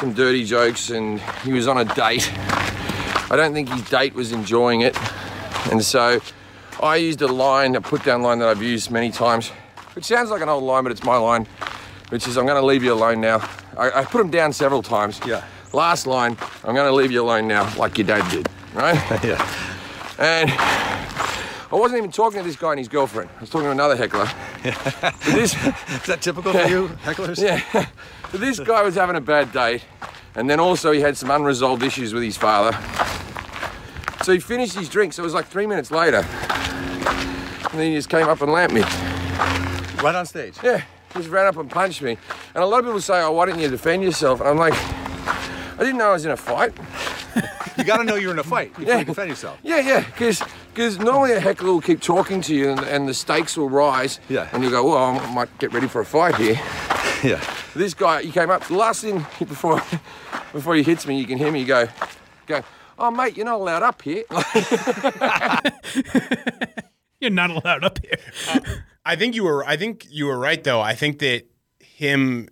some 0.00 0.12
dirty 0.14 0.44
jokes, 0.44 0.88
and 0.90 1.20
he 1.44 1.52
was 1.52 1.68
on 1.68 1.76
a 1.78 1.84
date. 1.84 2.30
I 3.30 3.36
don't 3.36 3.52
think 3.52 3.68
his 3.68 3.88
date 3.90 4.14
was 4.14 4.32
enjoying 4.32 4.80
it, 4.80 4.96
and 5.70 5.84
so 5.84 6.20
I 6.82 6.96
used 6.96 7.20
a 7.22 7.28
line, 7.28 7.76
a 7.76 7.80
put 7.80 8.02
down 8.02 8.22
line 8.22 8.38
that 8.38 8.48
I've 8.48 8.62
used 8.62 8.90
many 8.90 9.10
times, 9.10 9.50
which 9.94 10.06
sounds 10.06 10.30
like 10.30 10.40
an 10.40 10.48
old 10.48 10.64
line, 10.64 10.82
but 10.84 10.90
it's 10.92 11.04
my 11.04 11.16
line, 11.18 11.46
which 12.08 12.26
is 12.26 12.38
I'm 12.38 12.46
going 12.46 12.60
to 12.60 12.66
leave 12.66 12.82
you 12.82 12.94
alone 12.94 13.20
now. 13.20 13.46
I, 13.76 14.00
I 14.00 14.04
put 14.04 14.22
him 14.22 14.30
down 14.30 14.52
several 14.54 14.82
times. 14.82 15.20
Yeah. 15.26 15.44
Last 15.72 16.06
line, 16.06 16.36
I'm 16.64 16.74
going 16.74 16.88
to 16.88 16.94
leave 16.94 17.12
you 17.12 17.22
alone 17.22 17.46
now, 17.46 17.72
like 17.76 17.98
your 17.98 18.06
dad 18.06 18.28
did, 18.30 18.48
right? 18.74 18.96
Yeah. 19.22 19.56
And 20.18 20.50
I 20.50 21.76
wasn't 21.76 21.98
even 21.98 22.10
talking 22.10 22.40
to 22.40 22.46
this 22.46 22.56
guy 22.56 22.70
and 22.70 22.78
his 22.78 22.88
girlfriend. 22.88 23.30
I 23.36 23.40
was 23.40 23.48
talking 23.50 23.66
to 23.66 23.70
another 23.70 23.96
heckler. 23.96 24.28
But 24.62 25.14
this, 25.26 25.54
Is 25.54 26.06
that 26.06 26.18
typical 26.20 26.52
for 26.52 26.66
you, 26.66 26.88
hecklers? 27.04 27.40
yeah. 27.40 27.86
But 28.30 28.40
this 28.40 28.60
guy 28.60 28.82
was 28.82 28.94
having 28.94 29.16
a 29.16 29.20
bad 29.20 29.52
date, 29.52 29.84
and 30.34 30.48
then 30.48 30.60
also 30.60 30.92
he 30.92 31.00
had 31.00 31.16
some 31.16 31.30
unresolved 31.30 31.82
issues 31.82 32.14
with 32.14 32.22
his 32.22 32.36
father. 32.36 32.76
So 34.24 34.32
he 34.32 34.38
finished 34.38 34.74
his 34.76 34.88
drink, 34.88 35.12
so 35.12 35.22
it 35.22 35.24
was 35.24 35.34
like 35.34 35.46
three 35.46 35.66
minutes 35.66 35.90
later. 35.90 36.18
And 37.70 37.78
then 37.78 37.90
he 37.90 37.94
just 37.96 38.08
came 38.08 38.28
up 38.28 38.40
and 38.42 38.52
lamped 38.52 38.74
me. 38.74 38.82
Right 40.02 40.14
on 40.14 40.26
stage. 40.26 40.54
Yeah, 40.62 40.82
just 41.14 41.28
ran 41.28 41.46
up 41.46 41.56
and 41.56 41.70
punched 41.70 42.02
me. 42.02 42.16
And 42.54 42.62
a 42.62 42.66
lot 42.66 42.80
of 42.80 42.84
people 42.86 43.00
say, 43.00 43.20
oh, 43.22 43.32
why 43.32 43.46
didn't 43.46 43.60
you 43.60 43.68
defend 43.68 44.02
yourself? 44.02 44.40
And 44.40 44.48
I'm 44.50 44.56
like, 44.58 44.74
I 44.74 45.76
didn't 45.78 45.96
know 45.98 46.10
I 46.10 46.12
was 46.12 46.24
in 46.24 46.30
a 46.32 46.36
fight. 46.36 46.72
You 47.78 47.84
got 47.84 47.96
to 47.98 48.04
know 48.04 48.16
you're 48.16 48.32
in 48.32 48.38
a 48.38 48.42
fight 48.44 48.74
before 48.74 48.84
Yeah. 48.92 48.98
you 48.98 49.04
defend 49.06 49.30
yourself. 49.30 49.58
Yeah, 49.62 49.78
yeah, 49.78 50.04
because 50.04 50.98
normally 50.98 51.32
a 51.32 51.40
heckler 51.40 51.72
will 51.72 51.80
keep 51.80 52.02
talking 52.02 52.42
to 52.42 52.54
you 52.54 52.68
and, 52.70 52.80
and 52.80 53.08
the 53.08 53.14
stakes 53.14 53.56
will 53.56 53.70
rise. 53.70 54.20
Yeah. 54.28 54.48
And 54.52 54.62
you 54.62 54.68
go, 54.68 54.84
well, 54.90 54.98
I 54.98 55.32
might 55.32 55.56
get 55.58 55.72
ready 55.72 55.86
for 55.88 56.02
a 56.02 56.04
fight 56.04 56.34
here. 56.34 56.60
Yeah. 57.22 57.42
This 57.74 57.94
guy, 57.94 58.22
he 58.22 58.30
came 58.32 58.50
up. 58.50 58.64
The 58.64 58.74
last 58.74 59.02
thing 59.02 59.18
before 59.38 59.76
before 60.52 60.74
he 60.74 60.82
hits 60.82 61.06
me, 61.06 61.18
you 61.18 61.26
can 61.26 61.38
hear 61.38 61.52
me 61.52 61.64
go, 61.64 61.88
go. 62.46 62.62
Oh 62.98 63.10
mate, 63.10 63.36
you're 63.36 63.46
not 63.46 63.60
allowed 63.60 63.82
up 63.82 64.02
here. 64.02 64.24
You're 67.20 67.30
not 67.30 67.50
allowed 67.50 67.84
up 67.84 67.98
here. 67.98 68.18
I 69.04 69.14
think 69.14 69.34
you 69.34 69.44
were. 69.44 69.64
I 69.64 69.76
think 69.76 70.06
you 70.10 70.26
were 70.26 70.38
right, 70.38 70.62
though. 70.64 70.80
I 70.80 70.94
think 70.94 71.18
that 71.18 71.44
him, 71.78 72.48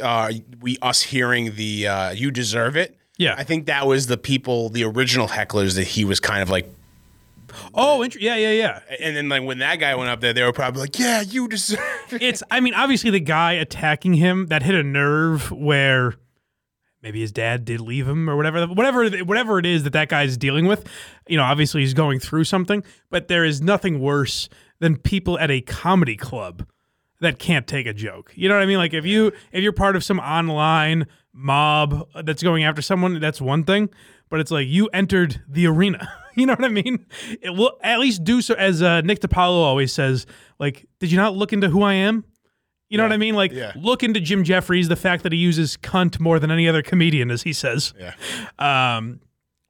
uh, 0.00 0.32
we 0.60 0.78
us 0.80 1.02
hearing 1.02 1.56
the 1.56 1.88
uh, 1.88 2.10
"you 2.12 2.30
deserve 2.30 2.76
it." 2.76 2.96
Yeah. 3.18 3.34
I 3.36 3.44
think 3.44 3.66
that 3.66 3.86
was 3.86 4.06
the 4.06 4.16
people, 4.16 4.68
the 4.68 4.84
original 4.84 5.28
hecklers 5.28 5.74
that 5.76 5.88
he 5.88 6.04
was 6.04 6.20
kind 6.20 6.42
of 6.42 6.50
like. 6.50 6.72
Oh, 7.74 8.02
inter- 8.02 8.18
yeah, 8.20 8.36
yeah, 8.36 8.52
yeah. 8.52 8.80
And 9.00 9.16
then 9.16 9.28
like 9.28 9.42
when 9.42 9.58
that 9.58 9.76
guy 9.76 9.94
went 9.94 10.10
up 10.10 10.20
there, 10.20 10.32
they 10.32 10.42
were 10.42 10.52
probably 10.52 10.82
like, 10.82 10.98
"Yeah, 10.98 11.20
you 11.20 11.48
deserve 11.48 11.80
it." 12.10 12.22
It's, 12.22 12.42
I 12.50 12.60
mean, 12.60 12.74
obviously 12.74 13.10
the 13.10 13.20
guy 13.20 13.52
attacking 13.52 14.14
him 14.14 14.46
that 14.46 14.62
hit 14.62 14.74
a 14.74 14.82
nerve 14.82 15.50
where 15.50 16.14
maybe 17.02 17.20
his 17.20 17.32
dad 17.32 17.64
did 17.64 17.80
leave 17.80 18.08
him 18.08 18.28
or 18.28 18.36
whatever, 18.36 18.66
whatever, 18.66 19.08
whatever 19.24 19.58
it 19.58 19.66
is 19.66 19.82
that 19.84 19.92
that 19.92 20.08
guy's 20.08 20.36
dealing 20.36 20.66
with. 20.66 20.88
You 21.28 21.36
know, 21.36 21.44
obviously 21.44 21.82
he's 21.82 21.94
going 21.94 22.18
through 22.18 22.44
something, 22.44 22.82
but 23.10 23.28
there 23.28 23.44
is 23.44 23.60
nothing 23.60 24.00
worse 24.00 24.48
than 24.80 24.96
people 24.96 25.38
at 25.38 25.50
a 25.50 25.60
comedy 25.60 26.16
club 26.16 26.66
that 27.20 27.38
can't 27.38 27.66
take 27.66 27.86
a 27.86 27.92
joke. 27.92 28.32
You 28.34 28.48
know 28.48 28.54
what 28.54 28.62
I 28.62 28.66
mean? 28.66 28.78
Like 28.78 28.94
if 28.94 29.04
you 29.06 29.32
if 29.52 29.62
you're 29.62 29.72
part 29.72 29.96
of 29.96 30.04
some 30.04 30.18
online 30.18 31.06
mob 31.32 32.08
that's 32.24 32.42
going 32.42 32.64
after 32.64 32.82
someone, 32.82 33.20
that's 33.20 33.40
one 33.40 33.64
thing. 33.64 33.90
But 34.30 34.40
it's 34.40 34.50
like 34.50 34.66
you 34.66 34.88
entered 34.88 35.42
the 35.48 35.66
arena. 35.66 36.08
You 36.36 36.46
know 36.46 36.54
what 36.54 36.64
I 36.64 36.68
mean? 36.68 37.06
It 37.42 37.50
will 37.50 37.78
at 37.82 38.00
least 38.00 38.24
do 38.24 38.42
so, 38.42 38.54
as 38.54 38.82
uh, 38.82 39.00
Nick 39.02 39.20
DiPaolo 39.20 39.62
always 39.62 39.92
says. 39.92 40.26
Like, 40.58 40.86
did 40.98 41.10
you 41.12 41.16
not 41.16 41.34
look 41.36 41.52
into 41.52 41.68
who 41.68 41.82
I 41.82 41.94
am? 41.94 42.24
You 42.88 42.98
know 42.98 43.04
what 43.04 43.12
I 43.12 43.16
mean? 43.16 43.34
Like, 43.34 43.52
Yeah. 43.52 43.72
look 43.76 44.02
into 44.02 44.20
Jim 44.20 44.44
Jeffries, 44.44 44.88
the 44.88 44.96
fact 44.96 45.22
that 45.22 45.32
he 45.32 45.38
uses 45.38 45.76
cunt 45.76 46.20
more 46.20 46.38
than 46.38 46.50
any 46.50 46.68
other 46.68 46.82
comedian, 46.82 47.30
as 47.30 47.42
he 47.42 47.52
says. 47.52 47.92
Yeah. 47.98 48.14
Um, 48.58 49.20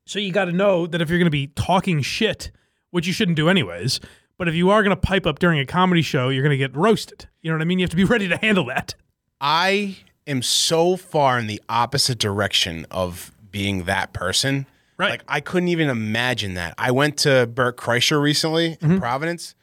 so 0.06 0.18
you 0.18 0.32
got 0.32 0.46
to 0.46 0.52
know 0.52 0.86
that 0.86 1.00
if 1.00 1.08
you're 1.08 1.18
going 1.18 1.26
to 1.26 1.30
be 1.30 1.46
talking 1.48 2.02
shit, 2.02 2.50
which 2.90 3.06
you 3.06 3.12
shouldn't 3.12 3.36
do 3.36 3.48
anyways, 3.48 4.00
but 4.36 4.48
if 4.48 4.54
you 4.54 4.70
are 4.70 4.82
going 4.82 4.94
to 4.94 5.00
pipe 5.00 5.26
up 5.26 5.38
during 5.38 5.58
a 5.58 5.64
comedy 5.66 6.02
show, 6.02 6.28
you're 6.28 6.42
going 6.42 6.50
to 6.50 6.56
get 6.58 6.74
roasted. 6.76 7.28
You 7.40 7.50
know 7.50 7.56
what 7.56 7.62
I 7.62 7.66
mean? 7.66 7.78
You 7.78 7.84
have 7.84 7.90
to 7.90 7.96
be 7.96 8.04
ready 8.14 8.28
to 8.28 8.36
handle 8.36 8.64
that. 8.66 8.94
I 9.40 9.98
am 10.26 10.42
so 10.42 10.96
far 10.96 11.38
in 11.38 11.46
the 11.46 11.62
opposite 11.68 12.18
direction 12.18 12.86
of 12.90 13.32
being 13.50 13.84
that 13.84 14.12
person. 14.12 14.66
Right. 14.96 15.10
Like 15.10 15.24
I 15.28 15.40
couldn't 15.40 15.68
even 15.68 15.88
imagine 15.88 16.54
that. 16.54 16.74
I 16.78 16.90
went 16.90 17.16
to 17.18 17.46
Bert 17.46 17.76
Kreischer 17.76 18.20
recently 18.22 18.76
Mm-hmm. 18.76 18.92
in 18.92 19.00
Providence, 19.00 19.54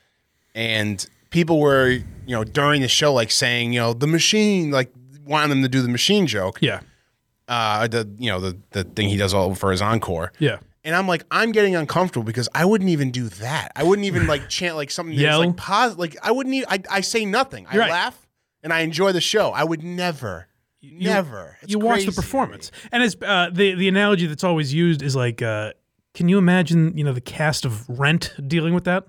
and 0.56 1.06
people 1.30 1.60
were, 1.60 1.88
you 1.90 2.04
know, 2.28 2.44
during 2.44 2.82
the 2.82 2.88
show, 2.88 3.14
like 3.14 3.32
saying, 3.32 3.74
you 3.74 3.80
know, 3.80 3.94
the 3.94 4.08
machine, 4.08 4.72
like 4.72 4.92
wanting 5.26 5.50
them 5.50 5.62
to 5.62 5.70
do 5.70 5.82
the 5.82 5.88
machine 5.90 6.28
joke. 6.28 6.60
Yeah. 6.62 6.82
Uh, 7.48 7.88
the 7.88 8.10
you 8.18 8.30
know 8.30 8.40
the 8.40 8.58
the 8.72 8.84
thing 8.84 9.10
he 9.10 9.18
does 9.18 9.34
all 9.34 9.56
for 9.56 9.72
his 9.72 9.82
encore. 9.82 10.32
Yeah. 10.40 10.60
And 10.84 10.96
I'm 10.96 11.08
like, 11.08 11.24
I'm 11.30 11.52
getting 11.52 11.76
uncomfortable 11.76 12.24
because 12.24 12.50
I 12.56 12.66
wouldn't 12.66 12.90
even 12.90 13.12
do 13.12 13.30
that. 13.30 13.72
I 13.76 13.84
wouldn't 13.84 14.06
even 14.08 14.26
like 14.26 14.50
chant 14.50 14.76
like 14.76 14.90
something 14.90 15.16
that's 15.18 15.38
like 15.38 15.56
positive. 15.58 16.00
Like 16.00 16.18
I 16.24 16.32
wouldn't 16.32 16.56
even. 16.56 16.68
I, 16.70 16.80
I 16.90 17.02
say 17.02 17.26
nothing. 17.26 17.68
I 17.70 17.78
Right. 17.78 17.90
laugh 17.92 18.28
and 18.64 18.72
I 18.74 18.80
enjoy 18.82 19.12
the 19.12 19.22
show. 19.22 19.52
I 19.52 19.64
would 19.64 19.84
never, 19.84 20.48
never. 20.84 21.58
It's 21.62 21.72
you 21.72 21.80
watch 21.80 21.96
crazy 21.96 22.06
the 22.08 22.12
to 22.14 22.18
me. 22.20 22.24
performance, 22.24 22.72
and 22.92 23.04
it's 23.04 23.16
uh, 23.22 23.50
the 23.52 23.76
the 23.76 23.88
analogy 23.88 24.28
that's 24.28 24.44
always 24.44 24.74
used 24.74 25.02
is 25.02 25.16
like, 25.16 25.42
uh, 25.42 25.74
can 26.14 26.30
you 26.30 26.38
imagine 26.38 26.98
you 26.98 27.04
know 27.04 27.14
the 27.14 27.22
cast 27.22 27.66
of 27.66 27.88
Rent 27.90 28.34
dealing 28.48 28.74
with 28.74 28.86
that? 28.86 29.08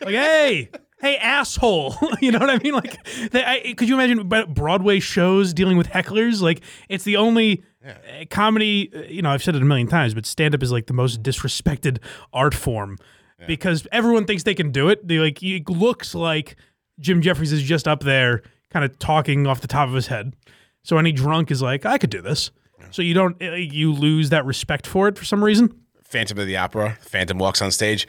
Like, 0.00 0.14
hey, 0.14 0.68
hey, 1.00 1.16
asshole, 1.16 1.94
you 2.20 2.32
know 2.32 2.38
what 2.38 2.50
I 2.50 2.58
mean? 2.58 2.74
Like, 2.74 3.04
they, 3.30 3.44
I, 3.44 3.74
could 3.76 3.88
you 3.88 3.94
imagine 3.94 4.28
Broadway 4.52 5.00
shows 5.00 5.52
dealing 5.54 5.76
with 5.76 5.88
hecklers? 5.88 6.40
Like, 6.40 6.60
it's 6.88 7.04
the 7.04 7.16
only. 7.16 7.62
uh, 7.86 7.94
Comedy, 8.28 8.90
uh, 8.94 9.00
you 9.02 9.22
know, 9.22 9.30
I've 9.30 9.42
said 9.42 9.54
it 9.56 9.62
a 9.62 9.64
million 9.64 9.86
times, 9.88 10.12
but 10.12 10.26
stand 10.26 10.54
up 10.54 10.62
is 10.62 10.70
like 10.70 10.86
the 10.86 10.92
most 10.92 11.22
disrespected 11.22 11.98
art 12.32 12.54
form 12.54 12.98
because 13.46 13.86
everyone 13.90 14.26
thinks 14.26 14.42
they 14.42 14.54
can 14.54 14.70
do 14.70 14.90
it. 14.90 15.08
They 15.08 15.18
like, 15.18 15.42
it 15.42 15.66
looks 15.70 16.14
like 16.14 16.56
Jim 16.98 17.22
Jeffries 17.22 17.52
is 17.52 17.62
just 17.62 17.88
up 17.88 18.00
there 18.02 18.42
kind 18.68 18.84
of 18.84 18.98
talking 18.98 19.46
off 19.46 19.62
the 19.62 19.66
top 19.66 19.88
of 19.88 19.94
his 19.94 20.08
head. 20.08 20.36
So 20.82 20.98
any 20.98 21.12
drunk 21.12 21.50
is 21.50 21.62
like, 21.62 21.86
I 21.86 21.98
could 21.98 22.10
do 22.10 22.22
this. 22.22 22.50
So 22.90 23.02
you 23.02 23.14
don't, 23.14 23.40
uh, 23.42 23.52
you 23.52 23.92
lose 23.92 24.30
that 24.30 24.44
respect 24.46 24.86
for 24.86 25.08
it 25.08 25.18
for 25.18 25.24
some 25.24 25.44
reason. 25.44 25.74
Phantom 26.02 26.38
of 26.38 26.46
the 26.46 26.56
Opera. 26.56 26.98
Phantom 27.02 27.38
walks 27.38 27.62
on 27.62 27.70
stage. 27.70 28.08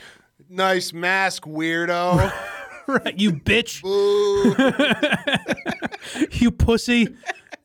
Nice 0.50 0.94
mask, 0.94 1.44
weirdo. 1.44 2.32
Right, 2.88 3.18
you 3.18 3.34
bitch. 3.34 3.84
you 6.42 6.52
pussy. 6.52 7.06
And 7.06 7.16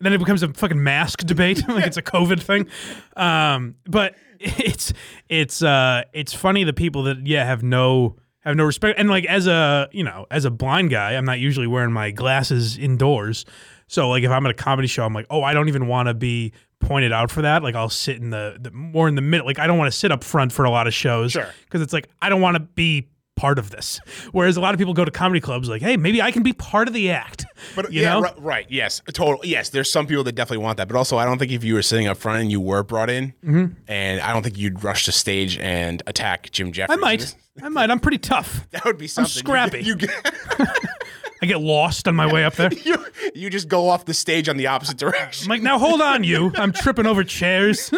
then 0.01 0.13
it 0.13 0.19
becomes 0.19 0.43
a 0.43 0.53
fucking 0.53 0.83
mask 0.83 1.21
debate, 1.21 1.67
like 1.69 1.87
it's 1.87 1.97
a 1.97 2.03
COVID 2.03 2.41
thing. 2.41 2.69
Um, 3.17 3.77
but 3.87 4.15
it's 4.39 4.93
it's 5.29 5.63
uh 5.63 6.03
it's 6.13 6.35
funny 6.35 6.65
the 6.65 6.75
people 6.75 7.05
that 7.05 7.27
yeah 7.27 7.45
have 7.45 7.63
no 7.63 8.17
have 8.41 8.55
no 8.55 8.65
respect 8.65 8.99
and 8.99 9.09
like 9.09 9.25
as 9.25 9.47
a 9.47 9.89
you 9.93 10.05
know 10.05 10.27
as 10.31 10.45
a 10.45 10.51
blind 10.51 10.91
guy, 10.91 11.15
I'm 11.15 11.25
not 11.25 11.39
usually 11.39 11.67
wearing 11.67 11.93
my 11.93 12.11
glasses 12.11 12.77
indoors. 12.77 13.45
So 13.89 14.09
like 14.09 14.23
if 14.25 14.31
I'm 14.31 14.45
at 14.47 14.51
a 14.51 14.55
comedy 14.55 14.89
show, 14.89 15.05
I'm 15.05 15.15
like, 15.15 15.27
oh, 15.31 15.43
I 15.43 15.55
don't 15.55 15.69
even 15.69 15.87
want 15.87 16.09
to 16.09 16.15
be 16.15 16.53
pointed 16.81 17.13
out 17.13 17.31
for 17.31 17.43
that. 17.43 17.63
Like 17.63 17.75
I'll 17.75 17.89
sit 17.89 18.17
in 18.17 18.31
the, 18.31 18.57
the 18.61 18.71
more 18.71 19.09
in 19.09 19.15
the 19.15 19.21
middle. 19.23 19.47
Like 19.47 19.59
I 19.59 19.67
don't 19.67 19.79
want 19.79 19.93
to 19.93 19.97
sit 19.99 20.11
up 20.13 20.25
front 20.25 20.53
for 20.53 20.65
a 20.65 20.71
lot 20.71 20.87
of 20.87 20.95
shows. 20.95 21.33
Sure. 21.33 21.49
Because 21.65 21.81
it's 21.83 21.93
like 21.93 22.09
I 22.21 22.29
don't 22.29 22.41
want 22.41 22.57
to 22.57 22.61
be 22.61 23.09
part 23.37 23.59
of 23.59 23.69
this. 23.71 24.01
Whereas 24.33 24.57
a 24.57 24.61
lot 24.61 24.73
of 24.75 24.79
people 24.79 24.95
go 24.95 25.05
to 25.05 25.11
comedy 25.11 25.41
clubs 25.41 25.69
like, 25.69 25.83
hey, 25.83 25.97
maybe 25.97 26.21
I 26.23 26.31
can 26.31 26.43
be 26.43 26.53
part 26.55 26.89
of 26.89 26.95
the 26.95 27.11
act. 27.11 27.45
But 27.75 27.93
you 27.93 28.03
yeah, 28.03 28.15
know? 28.15 28.23
ri- 28.23 28.31
right. 28.39 28.67
Yes, 28.71 29.03
total. 29.13 29.41
Yes, 29.45 29.69
there's 29.71 29.91
some 29.93 30.07
people 30.07 30.25
that 30.25 30.35
definitely 30.35 30.65
want 30.65 30.79
that, 30.79 30.89
but 30.89 30.97
also 30.97 31.17
I 31.19 31.25
don't 31.27 31.39
think 31.39 31.53
if 31.53 31.63
you 31.63 31.75
were 31.75 31.83
sitting 31.83 32.07
up 32.07 32.17
front 32.17 32.41
and 32.43 32.51
you 32.51 32.61
were 32.61 32.83
brought 32.83 33.11
in, 33.11 33.35
Mm-hmm. 33.45 33.75
and 33.89 34.21
I 34.21 34.33
don't 34.33 34.43
think 34.43 34.57
you'd 34.59 34.83
rush 34.83 35.07
the 35.07 35.13
stage 35.13 35.59
and 35.59 36.03
attack 36.07 36.51
Jim 36.51 36.73
Jefferson. 36.73 36.99
I 36.99 37.01
might. 37.03 37.35
I 37.63 37.69
might. 37.69 37.91
I'm 37.91 38.01
pretty 38.01 38.19
tough. 38.19 38.67
That 38.71 38.85
would 38.85 38.99
be 38.99 39.07
something. 39.07 39.33
You 39.35 39.39
scrappy. 39.39 39.83
You, 39.83 39.97
get, 39.97 40.11
I 41.43 41.47
get 41.47 41.61
lost 41.61 42.09
on 42.09 42.17
my 42.17 42.33
way 42.33 42.45
up 42.45 42.55
there. 42.55 42.73
you, 42.85 43.05
you 43.35 43.51
just 43.51 43.69
go 43.69 43.89
off 43.89 44.05
the 44.05 44.15
stage 44.15 44.49
on 44.49 44.57
the 44.57 44.67
opposite 44.67 44.97
direction. 44.97 45.47
I'm 45.47 45.51
like, 45.51 45.63
now 45.63 45.79
hold 45.79 46.01
on, 46.01 46.25
you. 46.25 46.53
I'm 46.57 46.73
tripping 46.73 47.07
over 47.07 47.25
chairs. 47.25 47.83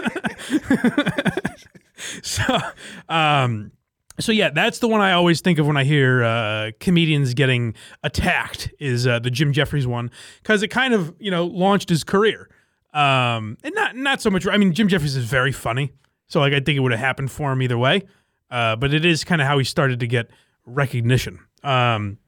so, 2.22 2.58
um, 3.08 3.72
so 4.18 4.32
yeah, 4.32 4.50
that's 4.50 4.80
the 4.80 4.88
one 4.88 5.00
I 5.00 5.12
always 5.12 5.40
think 5.40 5.58
of 5.58 5.66
when 5.66 5.76
I 5.76 5.84
hear 5.84 6.24
uh, 6.24 6.70
comedians 6.80 7.34
getting 7.34 7.74
attacked. 8.02 8.72
Is 8.80 9.06
uh, 9.06 9.20
the 9.20 9.30
Jim 9.30 9.52
Jeffries 9.52 9.86
one 9.86 10.10
because 10.42 10.62
it 10.62 10.68
kind 10.68 10.94
of 10.94 11.14
you 11.20 11.30
know 11.30 11.46
launched 11.46 11.88
his 11.88 12.04
career. 12.04 12.48
Um, 12.92 13.56
and 13.62 13.74
not 13.74 13.96
not 13.96 14.20
so 14.20 14.30
much. 14.30 14.46
I 14.46 14.56
mean, 14.56 14.72
Jim 14.72 14.88
Jeffries 14.88 15.14
is 15.14 15.24
very 15.24 15.52
funny, 15.52 15.92
so 16.26 16.40
like 16.40 16.52
I 16.52 16.60
think 16.60 16.76
it 16.76 16.80
would 16.80 16.92
have 16.92 17.00
happened 17.00 17.30
for 17.30 17.52
him 17.52 17.62
either 17.62 17.78
way. 17.78 18.02
Uh, 18.50 18.76
but 18.76 18.94
it 18.94 19.04
is 19.04 19.24
kind 19.24 19.40
of 19.40 19.46
how 19.46 19.58
he 19.58 19.64
started 19.64 20.00
to 20.00 20.06
get 20.06 20.30
recognition. 20.64 21.38
Um, 21.62 22.18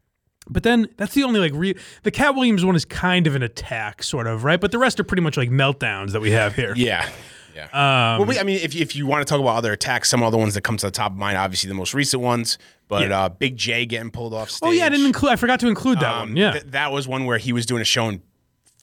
but 0.49 0.63
then 0.63 0.89
that's 0.97 1.15
the 1.15 1.23
only 1.25 1.41
like 1.41 1.53
re- 1.55 1.77
the 2.03 2.11
Katt 2.11 2.35
Williams 2.35 2.65
one 2.65 2.75
is 2.77 2.85
kind 2.85 3.27
of 3.27 3.35
an 3.35 3.43
attack, 3.43 4.03
sort 4.03 4.27
of, 4.27 4.45
right? 4.45 4.61
But 4.61 4.73
the 4.73 4.79
rest 4.79 4.99
are 5.01 5.05
pretty 5.05 5.23
much 5.23 5.37
like 5.37 5.51
meltdowns 5.51 6.13
that 6.13 6.21
we 6.21 6.31
have 6.33 6.55
here. 6.57 6.73
Yeah. 6.77 7.09
Yeah. 7.55 7.65
Um, 7.65 8.21
well, 8.21 8.27
we, 8.29 8.39
I 8.39 8.45
mean, 8.45 8.61
if, 8.63 8.75
if 8.77 8.95
you 8.95 9.07
want 9.07 9.27
to 9.27 9.31
talk 9.31 9.41
about 9.41 9.57
other 9.57 9.73
attacks, 9.73 10.09
some 10.09 10.23
other 10.23 10.39
ones 10.39 10.55
that 10.55 10.61
come 10.63 10.77
to 10.77 10.87
the 10.87 10.91
top 10.93 11.13
of 11.13 11.19
mind, 11.19 11.37
obviously 11.37 11.67
the 11.69 11.75
most 11.75 11.93
recent 11.95 12.23
ones, 12.23 12.59
but 12.89 13.09
Yeah. 13.09 13.25
uh, 13.25 13.29
Big 13.29 13.57
Jay 13.57 13.85
getting 13.87 14.11
pulled 14.13 14.33
off 14.33 14.51
stage. 14.51 14.69
oh 14.69 14.71
yeah, 14.71 14.87
I 14.87 14.89
didn't 14.89 15.07
include. 15.07 15.33
I 15.33 15.37
forgot 15.37 15.59
to 15.61 15.69
include 15.69 15.99
that 15.99 16.15
Um, 16.15 16.29
one. 16.31 16.37
Yeah, 16.37 16.53
th- 16.53 16.65
that 16.69 16.93
was 16.93 17.09
one 17.09 17.25
where 17.27 17.39
he 17.39 17.53
was 17.53 17.67
doing 17.67 17.83
a 17.83 17.85
show 17.85 18.09
in 18.09 18.23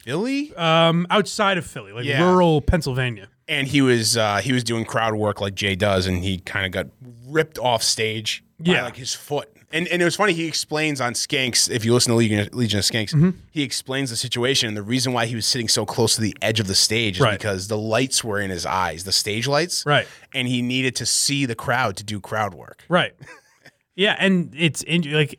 Philly, 0.04 0.54
um, 0.56 1.08
outside 1.10 1.58
of 1.58 1.66
Philly, 1.66 1.92
like 1.92 2.06
Yeah. 2.06 2.22
rural 2.24 2.62
Pennsylvania. 2.62 3.30
and 3.48 3.68
he 3.68 3.82
was 3.82 4.18
uh, 4.18 4.38
he 4.44 4.52
was 4.52 4.64
doing 4.66 4.84
crowd 4.86 5.16
work 5.16 5.40
like 5.42 5.56
Jay 5.56 5.76
does, 5.76 6.06
and 6.06 6.22
he 6.24 6.38
kind 6.40 6.66
of 6.66 6.72
got 6.74 6.88
ripped 7.28 7.58
off 7.58 7.82
stage 7.82 8.44
by 8.60 8.74
Yeah. 8.74 8.84
like 8.84 8.98
his 8.98 9.14
foot. 9.14 9.50
And 9.72 9.88
and 9.90 10.02
it 10.02 10.06
was 10.06 10.16
funny. 10.16 10.32
He 10.34 10.48
explains 10.48 11.02
on 11.02 11.14
Skanks. 11.14 11.70
If 11.70 11.84
you 11.84 11.94
listen 11.94 12.12
to 12.12 12.16
Legion, 12.18 12.48
Legion 12.54 12.80
of 12.80 12.86
Skanks, 12.86 13.14
Mm-hmm. 13.14 13.32
he 13.52 13.64
explains 13.64 14.10
the 14.10 14.16
situation 14.16 14.68
and 14.70 14.78
the 14.78 14.82
reason 14.84 15.12
why 15.12 15.26
he 15.26 15.36
was 15.36 15.46
sitting 15.46 15.68
so 15.68 15.86
close 15.86 16.16
to 16.16 16.22
the 16.22 16.36
edge 16.42 16.60
of 16.62 16.68
the 16.68 16.76
stage 16.76 17.18
is 17.18 17.22
Right. 17.22 17.38
because 17.38 17.68
the 17.68 17.78
lights 17.78 18.24
were 18.24 18.40
in 18.40 18.50
his 18.50 18.66
eyes, 18.66 19.04
the 19.04 19.12
stage 19.12 19.46
lights, 19.48 19.86
Right. 19.86 20.08
And 20.34 20.48
he 20.48 20.62
needed 20.62 20.96
to 20.98 21.06
see 21.06 21.46
the 21.46 21.56
crowd 21.56 21.98
to 21.98 22.04
do 22.06 22.22
crowd 22.22 22.54
work. 22.54 22.86
Right. 22.88 23.14
yeah, 23.96 24.16
and 24.20 24.54
it's 24.58 24.84
in, 24.84 25.02
like 25.12 25.38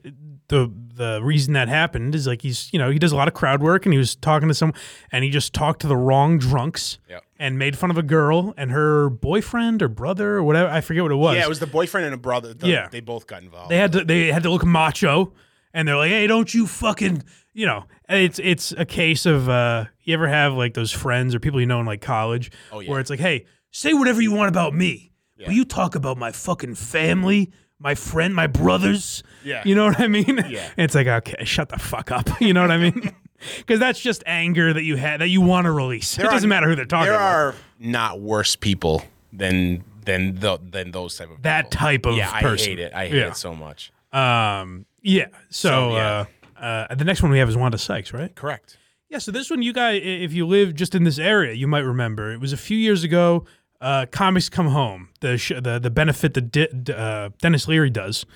the 0.49 0.71
the 0.95 1.21
reason 1.23 1.53
that 1.55 1.69
happened 1.69 2.15
is 2.15 2.27
like 2.27 2.43
he's 2.43 2.69
you 2.73 2.79
know 2.79 2.91
he 2.91 2.99
does 2.99 3.13
a 3.13 3.17
lot 3.17 3.29
of 3.29 3.35
crowd 3.35 3.63
work 3.63 3.87
and 3.87 3.93
he 3.93 3.99
was 3.99 4.17
talking 4.17 4.49
to 4.49 4.55
some 4.55 4.75
and 5.13 5.23
he 5.25 5.31
just 5.31 5.53
talked 5.55 5.81
to 5.83 5.87
the 5.87 5.97
wrong 5.97 6.39
drunks 6.39 6.99
Yep. 7.09 7.23
And 7.39 7.59
made 7.59 7.77
fun 7.79 7.91
of 7.91 7.97
a 7.99 8.03
girl 8.03 8.53
and 8.57 8.71
her 8.73 9.09
boyfriend 9.09 9.83
or 9.83 9.89
brother 9.89 10.37
or 10.37 10.43
whatever 10.43 10.69
I 10.71 10.81
forget 10.81 11.03
what 11.05 11.13
it 11.13 11.17
was. 11.17 11.37
Yeah, 11.37 11.45
it 11.45 11.49
was 11.49 11.61
the 11.61 11.67
boyfriend 11.67 12.05
and 12.07 12.15
a 12.15 12.19
brother. 12.19 12.53
The- 12.55 12.67
Yeah. 12.69 12.89
they 12.91 13.01
both 13.01 13.27
got 13.27 13.43
involved. 13.43 13.71
they 13.71 13.77
had 13.77 13.93
to 13.93 14.05
they 14.05 14.33
had 14.33 14.43
to 14.43 14.51
look 14.51 14.65
macho 14.65 15.33
and 15.75 15.87
they're 15.87 15.97
like 15.97 16.11
hey 16.11 16.27
don't 16.27 16.53
you 16.53 16.67
fucking 16.67 17.23
you 17.53 17.67
know 17.67 17.85
it's 18.09 18.39
it's 18.39 18.73
a 18.73 18.85
case 18.85 19.27
of 19.27 19.49
uh 19.49 19.85
you 20.03 20.15
ever 20.15 20.27
have 20.29 20.55
like 20.55 20.75
those 20.75 20.91
friends 20.91 21.35
or 21.35 21.41
people 21.41 21.61
you 21.61 21.67
know 21.67 21.79
in 21.81 21.87
like 21.87 22.01
college 22.01 22.51
Oh, 22.73 22.81
yeah. 22.81 22.91
where 22.91 23.01
it's 23.01 23.11
like 23.11 23.21
hey 23.21 23.45
say 23.71 23.93
whatever 23.95 24.21
you 24.23 24.33
want 24.33 24.49
about 24.49 24.75
me 24.75 25.13
but 25.37 25.55
you 25.55 25.65
talk 25.65 25.95
about 25.95 26.17
my 26.19 26.33
fucking 26.33 26.75
family 26.75 27.53
my 27.79 27.95
friend 27.95 28.35
my 28.35 28.47
brothers 28.47 29.23
Yeah. 29.45 29.63
you 29.65 29.75
know 29.75 29.85
what 29.87 30.01
i 30.01 30.09
mean 30.09 30.43
Yeah. 30.49 30.69
it's 30.79 30.95
like 30.95 31.07
okay 31.07 31.45
shut 31.45 31.69
the 31.69 31.79
fuck 31.79 32.11
up 32.11 32.29
you 32.41 32.53
know 32.55 32.63
what 32.63 32.71
i 32.73 32.79
mean 32.79 33.15
because 33.59 33.79
that's 33.81 34.01
just 34.01 34.23
anger 34.27 34.73
that 34.73 34.83
you 34.83 34.97
had 34.97 35.21
that 35.21 35.29
you 35.29 35.41
want 35.41 35.65
to 35.67 35.71
release 35.73 36.15
it 36.15 36.19
There 36.19 36.27
are- 36.29 36.33
doesn't 36.33 36.49
matter 36.49 36.69
who 36.69 36.75
they're 36.77 36.85
talking 36.85 37.11
about. 37.11 37.19
There 37.19 37.49
about 37.49 37.55
are 37.55 37.61
not 37.81 38.21
worse 38.21 38.57
people 38.57 39.03
than 39.33 39.85
than 40.05 40.37
the, 40.41 40.59
than 40.63 40.91
those 40.91 41.17
type 41.19 41.27
of 41.27 41.37
people. 41.37 41.43
that 41.43 41.65
people. 41.71 41.79
type 41.87 42.07
of 42.07 42.17
yeah, 42.17 42.31
I 42.33 42.41
person 42.43 42.69
hate 42.69 42.79
it. 42.79 42.93
I 42.95 43.07
hate 43.09 43.19
Yeah. 43.19 43.29
it 43.29 43.37
so 43.37 43.55
much. 43.55 43.93
um 44.13 44.87
yeah 45.03 45.27
so, 45.51 45.69
So, 45.69 45.93
yeah. 45.97 46.25
uh 46.59 46.63
uh 46.91 46.95
the 46.95 47.05
next 47.05 47.23
one 47.23 47.31
we 47.31 47.39
have 47.39 47.49
is 47.49 47.57
wanda 47.57 47.79
sykes 47.79 48.13
right 48.13 48.35
Correct. 48.35 48.77
Yeah, 49.11 49.17
so 49.19 49.31
this 49.33 49.49
one, 49.49 49.63
you 49.63 49.73
guys, 49.73 50.03
if 50.05 50.35
you 50.35 50.47
live 50.47 50.75
just 50.75 50.95
in 50.95 51.05
this 51.05 51.19
area, 51.19 51.55
you 51.55 51.67
might 51.67 51.79
remember. 51.79 52.31
It 52.31 52.41
was 52.41 52.53
a 52.53 52.59
few 52.59 52.77
years 52.77 53.05
ago. 53.05 53.47
Uh, 53.81 54.05
Comics 54.11 54.51
Come 54.51 54.67
Home, 54.67 55.09
the 55.21 55.39
sh- 55.39 55.53
the 55.63 55.79
the 55.79 55.89
benefit 55.89 56.35
that 56.35 56.91
uh, 56.91 57.31
Denis 57.41 57.69
Leary 57.69 57.89
does. 57.89 58.27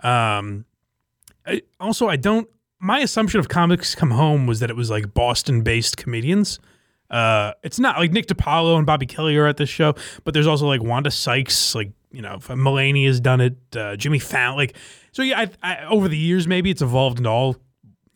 Um, 0.00 0.64
I, 1.44 1.62
also, 1.80 2.06
I 2.08 2.14
don't. 2.14 2.48
My 2.84 2.98
assumption 2.98 3.38
of 3.38 3.48
Comics 3.48 3.94
Come 3.94 4.10
Home 4.10 4.48
was 4.48 4.58
that 4.58 4.68
it 4.68 4.74
was 4.74 4.90
like 4.90 5.14
Boston-based 5.14 5.96
comedians. 5.96 6.58
Uh, 7.08 7.52
it's 7.62 7.78
not 7.78 7.96
like 7.96 8.10
Nick 8.10 8.26
DiPaolo 8.26 8.76
and 8.76 8.84
Bobby 8.84 9.06
Kelly 9.06 9.36
are 9.36 9.46
at 9.46 9.56
this 9.56 9.68
show, 9.68 9.94
but 10.24 10.34
there's 10.34 10.48
also 10.48 10.66
like 10.66 10.82
Wanda 10.82 11.12
Sykes, 11.12 11.76
like 11.76 11.92
you 12.10 12.22
know, 12.22 12.38
Mulaney 12.38 13.06
has 13.06 13.20
done 13.20 13.40
it, 13.40 13.56
uh, 13.76 13.94
Jimmy 13.94 14.18
Fallon, 14.18 14.56
like 14.56 14.76
so. 15.12 15.22
Yeah, 15.22 15.46
I, 15.62 15.74
I, 15.74 15.84
over 15.84 16.08
the 16.08 16.16
years, 16.16 16.48
maybe 16.48 16.70
it's 16.70 16.82
evolved 16.82 17.18
into 17.18 17.30
all, 17.30 17.56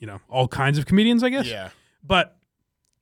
you 0.01 0.07
know, 0.09 0.21
all 0.29 0.49
kinds 0.49 0.79
of 0.79 0.87
comedians, 0.87 1.23
I 1.23 1.29
guess. 1.29 1.47
Yeah. 1.47 1.69
But 2.03 2.37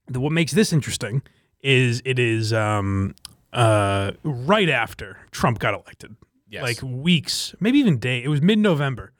the, 0.05 0.19
what 0.19 0.31
makes 0.31 0.51
this 0.51 0.71
interesting 0.71 1.23
is 1.61 1.99
it 2.05 2.19
is 2.19 2.53
um, 2.53 3.15
uh, 3.51 4.11
right 4.23 4.69
after 4.69 5.17
Trump 5.31 5.57
got 5.57 5.73
elected. 5.73 6.15
Yes. 6.47 6.61
Like 6.61 6.79
weeks, 6.83 7.55
maybe 7.59 7.79
even 7.79 7.97
day. 7.97 8.23
It 8.23 8.27
was 8.27 8.41
mid 8.41 8.59
November. 8.59 9.13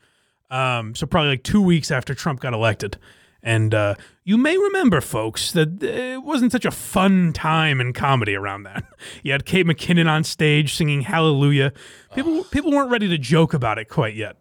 Um, 0.50 0.96
so 0.96 1.06
probably 1.06 1.30
like 1.30 1.44
two 1.44 1.62
weeks 1.62 1.92
after 1.92 2.14
Trump 2.14 2.40
got 2.40 2.54
elected. 2.54 2.98
And 3.46 3.76
uh, 3.76 3.94
you 4.24 4.38
may 4.38 4.58
remember, 4.58 5.02
folks, 5.02 5.52
that 5.52 5.84
it 5.84 6.24
wasn't 6.24 6.52
such 6.52 6.66
a 6.66 6.72
fun 6.72 7.32
time 7.32 7.80
in 7.80 7.94
comedy 7.94 8.36
around 8.36 8.64
that. 8.64 8.84
You 9.24 9.32
had 9.32 9.46
Kate 9.46 9.66
McKinnon 9.66 10.10
on 10.10 10.24
stage 10.24 10.74
singing 10.74 11.02
Hallelujah. 11.02 11.74
People 12.16 12.44
people 12.46 12.72
weren't 12.72 12.90
ready 12.90 13.08
to 13.08 13.18
joke 13.18 13.54
about 13.54 13.78
it 13.78 13.86
quite 13.86 14.16
yet. 14.16 14.38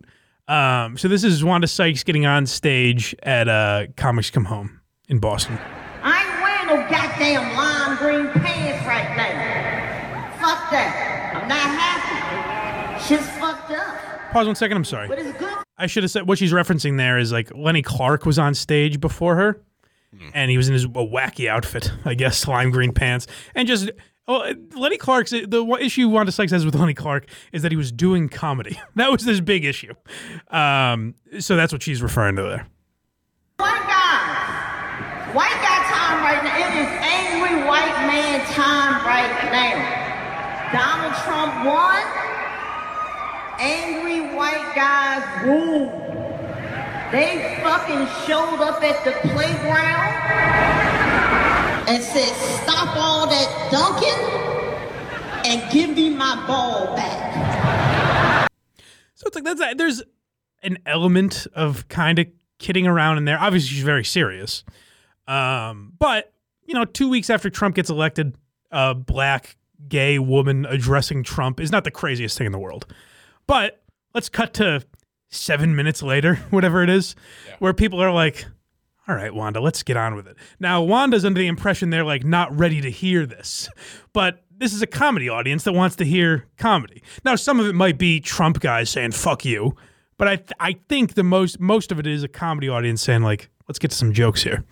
Um, 0.49 0.97
so 0.97 1.09
this 1.09 1.23
is 1.25 1.45
Wanda 1.45 1.67
Sykes 1.67 2.03
getting 2.03 2.25
on 2.27 2.47
stage 2.47 3.15
at 3.23 3.49
uh, 3.49 3.87
Comics 3.97 4.31
Come 4.31 4.47
Home 4.47 4.81
in 5.09 5.19
Boston. 5.19 5.59
I 6.03 6.23
ain't 6.23 6.43
wearing 6.43 6.83
no 6.83 6.91
goddamn 6.91 7.57
lime 7.57 7.97
green 7.99 8.43
pants 8.43 8.87
right 8.87 9.17
now. 9.17 10.31
Fuck 10.41 10.71
that. 10.71 11.41
I'm 11.43 11.49
not 11.49 11.59
happy. 11.59 13.05
Shit's 13.05 13.29
fucked 13.39 13.71
up. 13.71 14.33
Pause 14.33 14.47
one 14.47 14.57
second. 14.57 14.77
I'm 14.77 14.85
sorry. 14.85 15.09
But 15.09 15.19
it's 15.19 15.39
good. 15.39 15.64
I 15.77 15.87
should 15.87 16.03
have 16.05 16.11
said 16.11 16.29
what 16.29 16.39
she's 16.39 16.53
referencing 16.53 16.97
there 16.97 17.19
is 17.19 17.33
like 17.33 17.51
Lenny 17.55 17.83
Clarke 17.83 18.27
was 18.27 18.39
on 18.39 18.55
stage 18.55 19.01
before 19.01 19.37
her, 19.37 19.61
and 20.33 20.51
he 20.51 20.57
was 20.57 20.69
in 20.69 20.75
his 20.75 20.85
a 20.85 20.89
wacky 20.89 21.49
outfit, 21.49 21.93
I 22.05 22.15
guess, 22.15 22.47
lime 22.47 22.71
green 22.71 22.93
pants, 22.93 23.27
and 23.55 23.67
just. 23.69 23.91
Oh, 24.27 24.55
Lenny 24.75 24.97
Clarke's 24.97 25.33
the 25.33 25.63
one 25.63 25.83
issue 25.83 26.09
Wanda 26.09 26.33
Sykes 26.33 26.51
has 26.51 26.65
with 26.65 26.75
Lenny 26.75 26.95
Clarke 26.95 27.27
is 27.53 27.61
that 27.61 27.71
he 27.71 27.77
was 27.77 27.93
doing 27.93 28.31
comedy. 28.31 28.81
That 28.97 29.13
was 29.13 29.23
this 29.23 29.41
big 29.41 29.67
issue. 29.67 29.93
Um, 30.49 31.15
so 31.41 31.57
that's 31.57 31.75
what 31.75 31.83
she's 31.83 32.01
referring 32.01 32.37
to 32.37 32.43
there. 32.43 32.67
White 33.59 33.85
guys. 33.85 35.35
White 35.35 35.61
guy 35.61 35.79
time 35.93 36.25
right 36.25 36.43
now. 36.43 36.57
It 36.57 36.73
is 36.73 36.89
angry 37.05 37.69
white 37.69 38.07
man 38.09 38.41
time 38.47 39.05
right 39.05 39.53
now. 39.53 40.73
Donald 40.73 41.15
Trump 41.23 41.67
won. 41.67 42.34
Angry 43.59 44.35
white 44.35 44.73
guys 44.75 45.45
rule. 45.45 45.87
They 47.13 47.61
fucking 47.63 48.07
showed 48.27 48.61
up 48.61 48.83
at 48.83 49.05
the 49.05 49.13
playground 49.29 50.15
and 51.89 52.03
said, 52.03 52.35
stop 52.63 52.97
all 52.97 53.27
that 53.27 53.69
dunking 53.71 54.45
and 55.45 55.73
give 55.73 55.97
me 55.97 56.11
my 56.11 56.45
ball 56.47 56.97
back. 56.97 58.49
So 59.15 59.27
it's 59.27 59.35
like 59.37 59.45
that's 59.45 59.77
there's 59.77 60.03
an 60.63 60.79
element 60.87 61.47
of 61.55 61.87
kind 61.89 62.19
of 62.19 62.27
kidding 62.59 62.87
around 62.87 63.19
in 63.19 63.27
there. 63.27 63.39
Obviously, 63.39 63.69
she's 63.69 63.85
very 63.85 64.05
serious. 64.05 64.65
Um, 65.29 65.93
but 65.99 66.33
you 66.65 66.75
know, 66.75 66.85
two 66.85 67.09
weeks 67.09 67.31
after 67.31 67.51
Trump 67.51 67.77
gets 67.77 67.91
elected, 67.91 68.37
a 68.71 68.95
black 68.95 69.57
gay 69.87 70.19
woman 70.19 70.67
addressing 70.67 71.23
Trump 71.23 71.61
is 71.61 71.71
not 71.71 71.85
the 71.85 71.91
craziest 71.91 72.39
thing 72.39 72.47
in 72.47 72.53
the 72.53 72.59
world. 72.59 72.87
But 73.47 73.83
let's 74.15 74.29
cut 74.29 74.55
to 74.55 74.83
seven 75.29 75.75
minutes 75.77 76.03
later, 76.03 76.37
whatever 76.51 76.83
it 76.83 76.91
is, 76.91 77.15
where 77.59 77.75
people 77.75 78.03
are 78.03 78.13
like, 78.13 78.47
all 79.07 79.15
right, 79.15 79.35
Wanda, 79.35 79.61
let's 79.61 79.83
get 79.83 79.97
on 79.97 80.15
with 80.15 80.27
it. 80.27 80.37
Now, 80.59 80.81
Wanda's 80.83 81.25
under 81.25 81.39
the 81.39 81.47
impression 81.47 81.91
they're 81.91 82.05
like 82.05 82.25
not 82.25 82.57
ready 82.57 82.81
to 82.81 82.91
hear 82.91 83.27
this, 83.27 83.69
but 84.13 84.45
this 84.57 84.73
is 84.73 84.83
a 84.83 84.87
comedy 84.87 85.29
audience 85.29 85.65
that 85.65 85.73
wants 85.73 85.97
to 85.97 86.05
hear 86.05 86.47
comedy. 86.59 87.03
Now, 87.25 87.35
some 87.37 87.59
of 87.61 87.67
it 87.67 87.75
might 87.75 87.99
be 87.99 88.21
Trump 88.21 88.61
guys 88.61 88.89
saying 88.89 89.13
"fuck 89.13 89.45
you," 89.45 89.75
but 90.17 90.29
I 90.29 90.37
th- 90.37 90.53
I 90.61 90.77
think 90.89 91.15
the 91.15 91.25
most 91.25 91.59
most 91.61 91.91
of 91.93 91.99
it 91.99 92.07
is 92.07 92.23
a 92.23 92.29
comedy 92.29 92.69
audience 92.69 93.03
saying 93.03 93.23
like, 93.23 93.51
let's 93.69 93.79
get 93.79 93.91
to 93.91 93.97
some 93.97 94.13
jokes 94.13 94.43
here. 94.45 94.65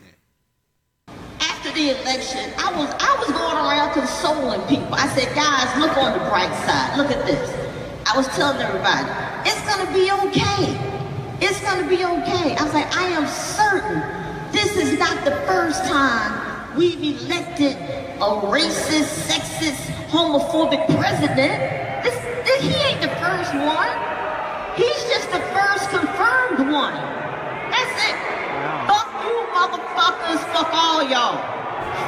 after 1.41 1.73
the 1.73 1.91
election, 2.01 2.53
I 2.59 2.71
was 2.77 2.95
I 3.01 3.17
was 3.19 3.29
going 3.33 3.57
around 3.57 3.93
consoling 3.93 4.61
people. 4.69 4.95
I 4.95 5.09
said, 5.09 5.35
guys, 5.35 5.77
look 5.79 5.97
on 5.97 6.13
the 6.13 6.25
bright 6.31 6.55
side. 6.65 6.97
Look 6.97 7.11
at 7.11 7.27
this. 7.27 7.62
I 8.07 8.17
was 8.17 8.27
telling 8.29 8.61
everybody, 8.61 9.09
it's 9.49 9.63
gonna 9.67 9.91
be 9.93 10.11
okay. 10.27 10.77
It's 11.41 11.61
gonna 11.61 11.89
be 11.89 12.05
okay. 12.05 12.57
I 12.57 12.63
was 12.65 12.75
like, 12.75 12.95
I 12.97 13.09
am 13.09 13.27
certain 13.27 14.23
this 14.53 14.77
is 14.77 14.99
not 14.99 15.25
the 15.25 15.33
first 15.47 15.83
time 15.87 16.77
we've 16.77 17.23
elected 17.23 17.73
a 18.21 18.29
racist, 18.53 19.29
sexist, 19.29 19.81
homophobic 20.13 20.85
president. 20.99 21.57
This, 22.05 22.15
this 22.45 22.61
he 22.61 22.75
ain't 22.85 23.01
the 23.01 23.09
first 23.17 23.55
one. 23.55 23.93
He's 24.77 25.03
just 25.09 25.31
the 25.31 25.41
first 25.57 25.89
confirmed 25.89 26.71
one. 26.71 26.95
That's 27.73 27.97
it. 28.09 28.17
Fuck 28.87 29.09
you, 29.25 29.37
motherfuckers. 29.57 30.41
Fuck 30.53 30.69
all 30.75 31.03
y'all. 31.03 31.41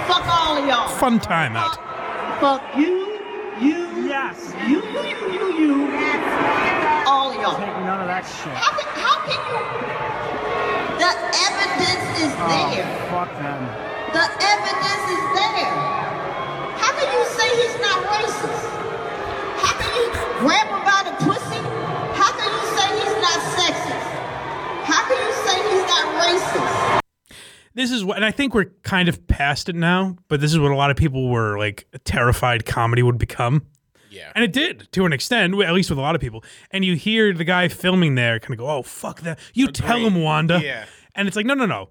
Fuck 0.07 0.27
all 0.29 0.67
y'all. 0.67 0.89
Fun 0.89 1.19
time 1.19 1.57
out. 1.57 1.77
Fuck 2.41 2.77
you, 2.77 3.14
yes, 4.25 4.55
you, 4.69 4.81
you, 4.81 5.01
you, 5.05 5.19
you, 5.33 5.47
you, 5.61 5.75
all 7.05 7.29
of 7.29 7.37
y'all. 7.37 7.57
Take 7.61 7.77
none 7.85 8.01
of 8.01 8.09
that 8.09 8.25
shit. 8.25 8.57
How 8.57 8.73
can, 8.73 8.89
how 8.97 9.17
can 9.29 9.41
you? 9.53 9.61
The 10.97 11.13
evidence 11.45 12.09
is 12.25 12.33
oh, 12.33 12.49
there. 12.49 12.89
Fuck 13.13 13.31
them. 13.37 13.61
The 14.17 14.25
evidence 14.25 15.05
is 15.13 15.25
there. 15.37 15.73
How 16.81 16.93
can 16.97 17.09
you 17.13 17.25
say 17.37 17.49
he's 17.61 17.77
not 17.85 17.99
racist? 18.09 18.65
How 19.61 19.75
can 19.77 19.93
you 19.93 20.09
grab 20.41 20.67
him 20.73 20.83
by 20.89 21.01
the 21.05 21.15
pussy? 21.29 21.61
How 22.17 22.33
can 22.33 22.49
you 22.49 22.65
say 22.81 22.87
he's 22.97 23.17
not 23.21 23.39
sexist? 23.61 24.09
How 24.89 25.03
can 25.05 25.19
you 25.21 25.33
say 25.45 25.57
he's 25.69 25.87
not 25.91 26.05
racist. 26.25 27.01
this 27.75 27.91
is 27.91 28.05
what, 28.05 28.17
and 28.17 28.25
I 28.25 28.31
think 28.31 28.55
we're 28.55 28.73
kind 28.85 29.09
of 29.09 29.27
past 29.27 29.69
it 29.69 29.75
now, 29.75 30.17
but 30.29 30.41
this 30.41 30.53
is 30.53 30.59
what 30.59 30.71
a 30.71 30.77
lot 30.77 30.91
of 30.91 30.97
people 30.97 31.29
were 31.29 31.59
like 31.59 31.87
terrified 32.05 32.65
comedy 32.65 33.03
would 33.03 33.19
become. 33.19 33.67
Yeah. 34.15 34.33
And 34.35 34.45
it 34.45 34.53
did 34.53 34.91
to 34.93 35.05
an 35.05 35.13
extent, 35.13 35.55
at 35.61 35.73
least 35.73 35.91
with 35.91 35.99
a 35.99 36.03
lot 36.03 36.15
of 36.15 36.21
people. 36.21 36.45
And 36.71 36.85
you 36.85 36.95
hear 36.95 37.33
the 37.33 37.45
guy 37.45 37.69
filming 37.69 38.15
there 38.15 38.39
kind 38.39 38.53
of 38.53 38.59
go, 38.59 38.69
oh, 38.69 38.83
fuck 38.83 39.21
that. 39.23 39.39
You 39.53 39.69
tell 39.69 39.99
him, 39.99 40.23
Wanda. 40.23 40.61
Yeah. 40.63 40.87
And 41.15 41.29
it's 41.29 41.37
like, 41.37 41.47
no, 41.47 41.55
no, 41.55 41.67
no. 41.67 41.91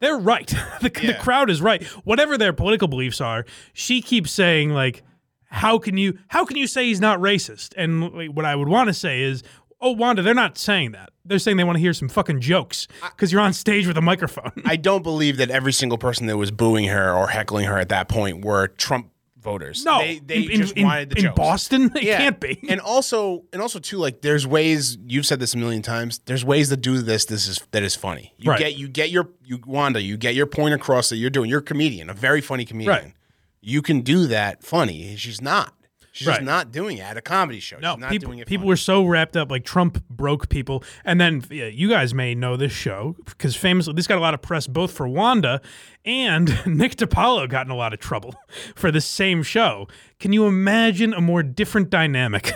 They're 0.00 0.18
right. 0.18 0.46
the, 0.80 0.90
the 0.90 1.16
crowd 1.20 1.50
is 1.50 1.60
right. 1.60 1.82
Whatever 2.04 2.38
their 2.38 2.52
political 2.52 2.88
beliefs 2.88 3.20
are, 3.20 3.44
she 3.72 4.00
keeps 4.00 4.30
saying, 4.30 4.70
like, 4.70 5.02
how 5.50 5.78
can 5.78 5.96
you 5.96 6.18
how 6.28 6.44
can 6.44 6.56
you 6.56 6.66
say 6.66 6.84
he's 6.84 7.00
not 7.00 7.20
racist? 7.20 7.72
And 7.76 8.12
like, 8.12 8.30
what 8.30 8.44
I 8.44 8.54
would 8.54 8.68
want 8.68 8.88
to 8.88 8.94
say 8.94 9.22
is, 9.22 9.42
oh, 9.80 9.92
Wanda, 9.92 10.22
they're 10.22 10.34
not 10.34 10.58
saying 10.58 10.92
that. 10.92 11.10
They're 11.24 11.38
saying 11.38 11.56
they 11.56 11.64
want 11.64 11.76
to 11.76 11.80
hear 11.80 11.94
some 11.94 12.08
fucking 12.08 12.40
jokes 12.40 12.86
because 13.10 13.32
you're 13.32 13.40
on 13.40 13.52
stage 13.52 13.86
with 13.86 13.96
a 13.96 14.02
microphone. 14.02 14.52
I 14.64 14.76
don't 14.76 15.02
believe 15.02 15.36
that 15.38 15.50
every 15.50 15.72
single 15.72 15.98
person 15.98 16.26
that 16.26 16.36
was 16.36 16.50
booing 16.50 16.86
her 16.86 17.12
or 17.12 17.28
heckling 17.28 17.66
her 17.66 17.78
at 17.78 17.88
that 17.88 18.08
point 18.08 18.44
were 18.44 18.68
Trump 18.68 19.10
voters. 19.40 19.84
No, 19.84 19.98
they, 20.00 20.18
they 20.18 20.42
in, 20.42 20.60
just 20.60 20.76
in- 20.76 20.84
wanted 20.86 21.10
the 21.10 21.16
in 21.18 21.22
jokes. 21.24 21.36
Boston, 21.36 21.92
it 21.96 22.02
Yeah. 22.02 22.18
can't 22.18 22.40
be. 22.40 22.58
And 22.68 22.80
also, 22.80 23.44
and 23.52 23.62
also 23.62 23.78
too, 23.78 23.98
like 23.98 24.20
there's 24.20 24.46
ways 24.46 24.98
you've 25.06 25.26
said 25.26 25.40
this 25.40 25.54
a 25.54 25.58
million 25.58 25.82
times. 25.82 26.18
There's 26.26 26.44
ways 26.44 26.68
to 26.70 26.76
do 26.76 26.98
this. 27.02 27.24
This 27.26 27.46
is 27.48 27.60
that 27.70 27.82
is 27.82 27.94
funny. 27.94 28.34
You 28.38 28.50
Right. 28.50 28.58
get 28.58 28.76
you 28.76 28.88
get 28.88 29.10
your 29.10 29.28
you 29.44 29.60
Wanda. 29.66 30.02
You 30.02 30.16
get 30.16 30.34
your 30.34 30.46
point 30.46 30.74
across 30.74 31.08
that 31.10 31.16
you're 31.16 31.30
doing. 31.30 31.48
You're 31.50 31.60
a 31.60 31.62
comedian, 31.62 32.10
a 32.10 32.14
very 32.14 32.40
funny 32.40 32.64
comedian. 32.64 32.94
Right. 33.04 33.12
You 33.60 33.82
can 33.82 34.02
do 34.02 34.26
that 34.28 34.62
funny. 34.62 35.16
She's 35.16 35.40
not. 35.40 35.74
She's 36.18 36.26
Right. 36.26 36.34
just 36.38 36.46
not 36.46 36.72
doing 36.72 36.98
it 36.98 37.02
at 37.02 37.16
a 37.16 37.20
comedy 37.22 37.60
show. 37.60 37.78
No, 37.78 37.92
She's 37.94 38.00
not 38.00 38.10
people, 38.10 38.26
doing 38.26 38.38
it. 38.40 38.48
people 38.48 38.66
were 38.66 38.76
so 38.76 39.04
wrapped 39.04 39.36
up. 39.36 39.52
Like 39.52 39.64
Trump 39.64 40.02
broke 40.10 40.48
people, 40.48 40.82
and 41.04 41.20
then 41.20 41.44
yeah, 41.48 41.66
you 41.66 41.88
guys 41.88 42.12
may 42.12 42.34
know 42.34 42.56
this 42.56 42.72
show 42.72 43.14
because 43.24 43.54
famously 43.54 43.92
this 43.94 44.08
got 44.08 44.18
a 44.18 44.20
lot 44.20 44.34
of 44.34 44.42
press 44.42 44.66
both 44.66 44.90
for 44.90 45.06
Wanda 45.06 45.60
and 46.04 46.48
Nick 46.66 46.96
DiPaolo 46.96 47.48
got 47.48 47.66
in 47.66 47.70
a 47.70 47.76
lot 47.76 47.92
of 47.92 48.00
trouble 48.00 48.34
for 48.74 48.90
the 48.90 49.00
same 49.00 49.44
show. 49.44 49.86
Can 50.18 50.32
you 50.32 50.46
imagine 50.46 51.14
a 51.14 51.20
more 51.20 51.44
different 51.44 51.88
dynamic? 51.88 52.52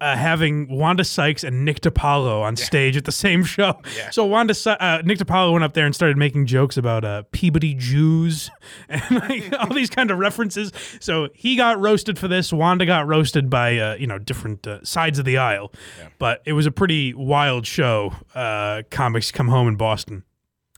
Uh, 0.00 0.16
having 0.16 0.68
Wanda 0.68 1.04
Sykes 1.04 1.44
and 1.44 1.64
Nick 1.64 1.80
DiPaolo 1.80 2.42
on 2.42 2.56
stage 2.56 2.96
at 2.96 3.04
the 3.04 3.12
same 3.12 3.44
show. 3.44 3.80
So 4.10 4.24
Wanda, 4.24 4.54
uh, 4.66 5.02
Nick 5.04 5.18
DiPaolo 5.18 5.52
went 5.52 5.64
up 5.64 5.74
there 5.74 5.86
and 5.86 5.94
started 5.94 6.16
making 6.16 6.46
jokes 6.46 6.76
about 6.76 7.04
uh, 7.04 7.22
Peabody 7.32 7.74
Jews 7.74 8.50
and 8.88 9.02
like, 9.28 9.52
all 9.60 9.74
these 9.74 9.90
kind 9.90 10.10
of 10.10 10.18
references. 10.18 10.72
So 11.00 11.28
he 11.34 11.56
got 11.56 11.80
roasted 11.80 12.18
for 12.18 12.28
this. 12.28 12.52
Wanda 12.52 12.86
got 12.86 13.06
roasted 13.06 13.50
by 13.50 13.78
uh, 13.78 13.94
you 13.94 14.06
know 14.06 14.18
different 14.18 14.66
uh, 14.66 14.84
sides 14.84 15.18
of 15.18 15.24
the 15.24 15.38
aisle. 15.38 15.72
But 16.18 16.42
it 16.44 16.52
was 16.52 16.66
a 16.66 16.72
pretty 16.72 17.14
wild 17.14 17.66
show. 17.66 18.14
Uh, 18.34 18.82
comics 18.90 19.30
come 19.30 19.48
home 19.48 19.68
in 19.68 19.76
Boston. 19.76 20.24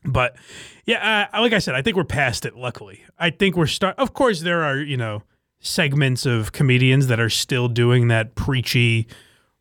But 0.05 0.37
yeah, 0.85 1.29
uh, 1.33 1.41
like 1.41 1.53
I 1.53 1.59
said, 1.59 1.75
I 1.75 1.83
think 1.83 1.97
we're 1.97 2.05
past 2.05 2.45
it. 2.45 2.57
Luckily, 2.57 3.03
I 3.19 3.31
think 3.31 3.57
we're 3.57 3.67
start. 3.67 3.99
Of 3.99 4.13
course, 4.13 4.41
there 4.43 4.63
are 4.63 4.77
you 4.77 4.97
know 4.97 5.23
segments 5.65 6.27
of 6.27 6.53
comedians 6.53 7.09
that 7.09 7.19
are 7.19 7.31
still 7.31 7.69
doing 7.69 8.09
that 8.09 8.35
preachy, 8.37 9.09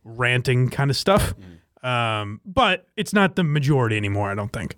ranting 0.04 0.68
kind 0.68 0.90
of 0.90 0.96
stuff. 0.96 1.34
Um, 1.82 2.40
but 2.44 2.86
it's 2.96 3.12
not 3.12 3.34
the 3.36 3.42
majority 3.44 3.96
anymore. 3.96 4.30
I 4.30 4.34
don't 4.34 4.52
think. 4.52 4.76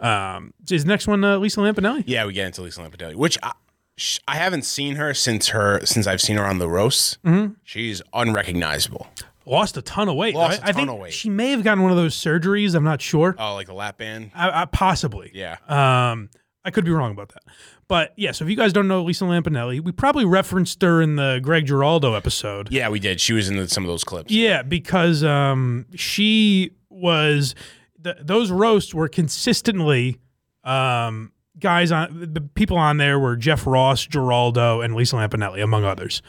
Um, 0.00 0.52
is 0.68 0.82
the 0.84 0.88
next 0.88 1.06
one 1.06 1.22
uh, 1.22 1.38
Lisa 1.38 1.60
Lampanelli? 1.60 2.02
Yeah, 2.06 2.26
we 2.26 2.32
get 2.32 2.46
into 2.46 2.62
Lisa 2.62 2.80
Lampanelli, 2.80 3.14
which 3.14 3.38
I, 3.42 3.52
sh- 3.96 4.18
I 4.26 4.34
haven't 4.36 4.64
seen 4.64 4.96
her 4.96 5.14
since 5.14 5.48
her 5.48 5.80
since 5.86 6.06
I've 6.06 6.20
seen 6.20 6.36
her 6.36 6.44
on 6.44 6.58
the 6.58 6.68
roasts. 6.68 7.18
Mm-hmm. 7.24 7.52
She's 7.62 8.02
unrecognizable. 8.12 9.06
Lost 9.46 9.76
a 9.76 9.82
ton 9.82 10.08
of 10.08 10.16
weight. 10.16 10.34
Lost 10.34 10.60
right? 10.60 10.68
a 10.68 10.70
I 10.70 10.72
think 10.72 10.88
ton 10.88 10.96
of 10.96 11.00
weight. 11.00 11.12
she 11.12 11.30
may 11.30 11.50
have 11.50 11.62
gotten 11.64 11.82
one 11.82 11.90
of 11.92 11.96
those 11.96 12.16
surgeries. 12.16 12.74
I'm 12.74 12.84
not 12.84 13.00
sure. 13.00 13.34
Oh, 13.38 13.54
like 13.54 13.66
the 13.66 13.74
lap 13.74 13.98
band. 13.98 14.30
I, 14.34 14.62
I, 14.62 14.64
possibly. 14.66 15.30
Yeah. 15.34 15.56
Um, 15.68 16.30
I 16.64 16.70
could 16.70 16.84
be 16.84 16.92
wrong 16.92 17.10
about 17.12 17.30
that. 17.30 17.42
But 17.88 18.12
yeah, 18.16 18.32
so 18.32 18.44
if 18.44 18.50
you 18.50 18.56
guys 18.56 18.72
don't 18.72 18.88
know 18.88 19.02
Lisa 19.02 19.24
Lampanelli, 19.24 19.80
we 19.80 19.92
probably 19.92 20.24
referenced 20.24 20.80
her 20.82 21.02
in 21.02 21.16
the 21.16 21.40
Greg 21.42 21.66
Giraldo 21.66 22.14
episode. 22.14 22.70
Yeah, 22.70 22.88
we 22.88 22.98
did. 22.98 23.20
She 23.20 23.32
was 23.32 23.48
in 23.48 23.56
the, 23.56 23.68
some 23.68 23.84
of 23.84 23.88
those 23.88 24.04
clips. 24.04 24.32
Yeah, 24.32 24.62
because 24.62 25.22
um, 25.24 25.86
she 25.94 26.72
was 26.88 27.54
th- 28.02 28.16
those 28.20 28.50
roasts 28.50 28.94
were 28.94 29.08
consistently 29.08 30.18
um, 30.64 31.32
guys 31.58 31.92
on 31.92 32.30
the 32.32 32.40
people 32.40 32.76
on 32.76 32.96
there 32.96 33.18
were 33.18 33.36
Jeff 33.36 33.66
Ross, 33.66 34.06
Giraldo, 34.06 34.80
and 34.80 34.94
Lisa 34.94 35.16
Lampanelli, 35.16 35.62
among 35.62 35.84
others. 35.84 36.22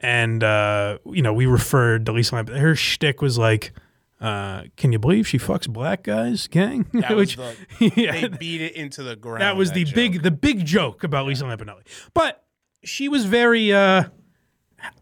And 0.00 0.42
uh, 0.42 0.98
you 1.06 1.22
know, 1.22 1.32
we 1.32 1.46
referred 1.46 2.06
to 2.06 2.12
Lisa 2.12 2.36
Lampanelli. 2.36 2.58
Her 2.58 2.74
shtick 2.74 3.22
was 3.22 3.38
like, 3.38 3.72
uh, 4.22 4.62
"Can 4.76 4.92
you 4.92 4.98
believe 4.98 5.26
she 5.28 5.38
fucks 5.38 5.68
black 5.68 6.04
guys, 6.04 6.46
gang?" 6.46 6.86
That 6.94 7.10
was 7.16 7.36
Which- 7.36 7.54
the, 7.78 7.92
yeah, 8.00 8.12
They 8.12 8.28
beat 8.28 8.60
it 8.62 8.74
into 8.76 9.02
the 9.02 9.16
ground. 9.16 9.42
that 9.42 9.56
was 9.56 9.72
the 9.72 9.84
joke. 9.84 9.94
big 9.94 10.22
the 10.22 10.30
big 10.30 10.64
joke 10.64 11.04
about 11.04 11.26
Lisa 11.26 11.44
Lampanelli. 11.44 11.82
But 12.14 12.42
she 12.84 13.08
was 13.08 13.24
very 13.26 13.72
uh 13.72 14.04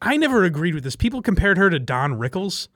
I 0.03 0.17
never 0.17 0.45
agreed 0.45 0.75
with 0.75 0.85
this. 0.85 0.97
People 0.97 1.23
compared 1.23 1.57
her 1.59 1.71
to 1.71 1.79
Don 1.79 2.15
Rickles. 2.15 2.69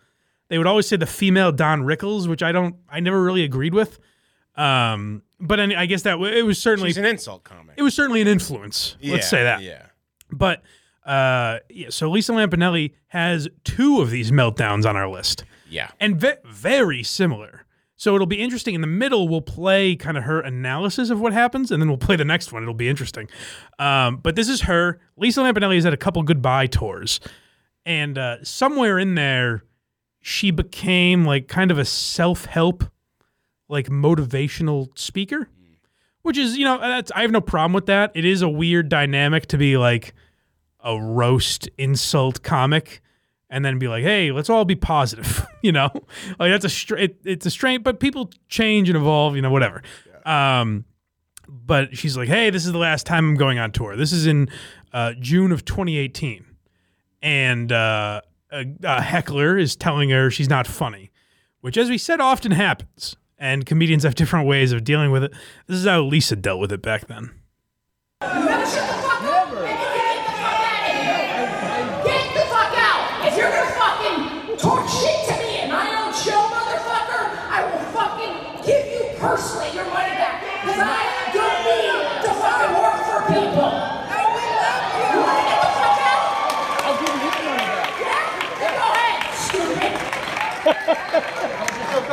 They 0.48 0.58
would 0.58 0.66
always 0.66 0.86
say 0.86 0.96
the 0.96 1.06
female 1.06 1.52
Don 1.52 1.82
Rickles, 1.82 2.28
which 2.28 2.42
I 2.42 2.52
don't 2.52 2.76
I 2.88 3.00
never 3.00 3.22
really 3.22 3.42
agreed 3.44 3.74
with. 3.74 3.98
Um 4.56 5.22
but 5.40 5.60
I, 5.60 5.82
I 5.82 5.86
guess 5.86 6.02
that 6.02 6.12
w- 6.12 6.32
it 6.32 6.42
was 6.42 6.58
certainly 6.62 6.90
She's 6.90 6.96
an 6.96 7.04
insult 7.04 7.44
comic. 7.44 7.74
it 7.76 7.82
was 7.82 7.92
certainly 7.94 8.20
an 8.20 8.28
influence. 8.28 8.96
Yeah, 9.00 9.14
let's 9.14 9.28
say 9.28 9.42
that. 9.42 9.62
Yeah. 9.62 9.86
But 10.30 10.62
uh 11.04 11.58
yeah, 11.68 11.88
so 11.90 12.10
Lisa 12.10 12.32
Lampanelli 12.32 12.92
has 13.08 13.48
two 13.64 14.00
of 14.00 14.10
these 14.10 14.30
meltdowns 14.30 14.86
on 14.86 14.96
our 14.96 15.08
list 15.08 15.44
Yeah. 15.74 15.90
and 15.98 16.16
ve- 16.20 16.36
very 16.44 17.02
similar. 17.02 17.64
So 17.96 18.14
it'll 18.14 18.26
be 18.26 18.40
interesting. 18.40 18.74
In 18.74 18.80
the 18.80 18.86
middle, 18.86 19.28
we'll 19.28 19.40
play 19.40 19.96
kind 19.96 20.16
of 20.16 20.24
her 20.24 20.40
analysis 20.40 21.10
of 21.10 21.20
what 21.20 21.32
happens, 21.32 21.70
and 21.70 21.80
then 21.80 21.88
we'll 21.88 21.98
play 21.98 22.16
the 22.16 22.24
next 22.24 22.52
one. 22.52 22.62
It'll 22.62 22.74
be 22.74 22.88
interesting. 22.88 23.28
Um, 23.78 24.16
but 24.16 24.36
this 24.36 24.48
is 24.48 24.62
her. 24.62 25.00
Lisa 25.16 25.40
Lampanelli 25.40 25.76
has 25.76 25.84
had 25.84 25.92
a 25.92 25.96
couple 25.96 26.22
goodbye 26.22 26.66
tours, 26.66 27.20
and 27.86 28.18
uh, 28.18 28.42
somewhere 28.42 28.98
in 28.98 29.14
there, 29.14 29.64
she 30.20 30.50
became 30.50 31.24
like 31.24 31.46
kind 31.48 31.70
of 31.70 31.78
a 31.78 31.84
self 31.84 32.46
help, 32.46 32.84
like 33.68 33.88
motivational 33.88 34.96
speaker, 34.98 35.48
which 36.22 36.36
is 36.36 36.56
you 36.56 36.64
know 36.64 36.78
that's 36.78 37.12
I 37.12 37.22
have 37.22 37.30
no 37.30 37.40
problem 37.40 37.72
with 37.72 37.86
that. 37.86 38.10
It 38.14 38.24
is 38.24 38.42
a 38.42 38.48
weird 38.48 38.88
dynamic 38.88 39.46
to 39.46 39.58
be 39.58 39.76
like 39.76 40.14
a 40.82 41.00
roast 41.00 41.68
insult 41.78 42.42
comic 42.42 43.00
and 43.54 43.64
then 43.64 43.78
be 43.78 43.86
like, 43.86 44.02
"Hey, 44.02 44.32
let's 44.32 44.50
all 44.50 44.64
be 44.64 44.74
positive," 44.74 45.46
you 45.62 45.70
know, 45.70 45.90
like 46.38 46.50
that's 46.50 46.64
a 46.64 46.68
str- 46.68 46.96
it, 46.96 47.20
it's 47.24 47.46
a 47.46 47.50
strain, 47.50 47.82
but 47.82 48.00
people 48.00 48.30
change 48.48 48.88
and 48.88 48.96
evolve, 48.96 49.36
you 49.36 49.42
know, 49.42 49.50
whatever. 49.50 49.82
Um, 50.26 50.84
but 51.48 51.96
she's 51.96 52.16
like, 52.16 52.28
"Hey, 52.28 52.50
this 52.50 52.66
is 52.66 52.72
the 52.72 52.78
last 52.78 53.06
time 53.06 53.28
I'm 53.28 53.36
going 53.36 53.58
on 53.60 53.70
tour. 53.70 53.94
This 53.96 54.12
is 54.12 54.26
in 54.26 54.48
uh, 54.92 55.12
June 55.20 55.52
of 55.52 55.64
2018," 55.64 56.44
and 57.22 57.70
uh, 57.70 58.20
a, 58.50 58.66
a 58.82 59.00
heckler 59.00 59.56
is 59.56 59.76
telling 59.76 60.10
her 60.10 60.30
she's 60.32 60.48
not 60.48 60.66
funny, 60.66 61.12
which, 61.60 61.76
as 61.76 61.88
we 61.88 61.96
said, 61.96 62.20
often 62.20 62.50
happens, 62.52 63.14
and 63.38 63.64
comedians 63.64 64.02
have 64.02 64.14
different 64.22 64.48
ways 64.48 64.72
of 64.72 64.82
dealing 64.82 65.12
with 65.12 65.22
it. 65.22 65.32
This 65.68 65.78
is 65.78 65.86
how 65.86 66.02
Lisa 66.02 66.34
dealt 66.34 66.58
with 66.60 66.72
it 66.72 66.82
back 66.82 67.06
then. 67.06 67.30
You 68.22 68.28
better 68.28 68.66
shut 68.66 68.88
the 68.88 68.94
fuck 69.02 69.22
up 69.22 69.48
and 69.52 69.68
you 69.68 69.74
can 69.76 69.94
get 69.94 70.24
the 70.24 70.32
fuck 70.40 70.62
out 70.64 70.80
of 70.80 70.96
here. 70.96 72.04
Get 72.04 72.34
the 72.34 72.44
fuck 72.50 72.74
out. 72.78 73.26
If 73.26 73.36
you're 73.36 73.50
gonna 73.50 73.70
fucking 73.76 74.56
talk 74.56 74.88
shit 74.88 75.28
to 75.28 75.34
me 75.44 75.60
in 75.62 75.68
my 75.68 75.88
own 76.00 76.12
show, 76.14 76.40
motherfucker, 76.48 77.22
I 77.50 77.64
will 77.68 77.84
fucking 77.92 78.64
give 78.64 78.86
you 78.92 79.18
personally 79.34 79.74
your 79.74 79.82
money 79.90 80.14
back. 80.14 80.46
Because 80.62 80.78
I 80.78 81.26
don't 81.34 81.66
need 81.66 81.90
to 82.22 82.30
fucking 82.38 82.70
work 82.78 83.02
for 83.02 83.18
people. 83.34 83.66
You 83.66 85.18
wanna 85.18 85.42
get 85.42 85.58
the 85.58 85.74
fuck 85.74 85.98
out? 86.06 86.22
I'll 86.86 86.94
give 87.02 87.10
you 87.10 87.18
your 87.18 87.34
money 87.42 87.66
back. 87.66 87.90
Yeah? 87.98 88.30
Then 88.62 88.78
go 88.78 88.86
ahead, 88.94 89.34
stupid. 89.34 89.90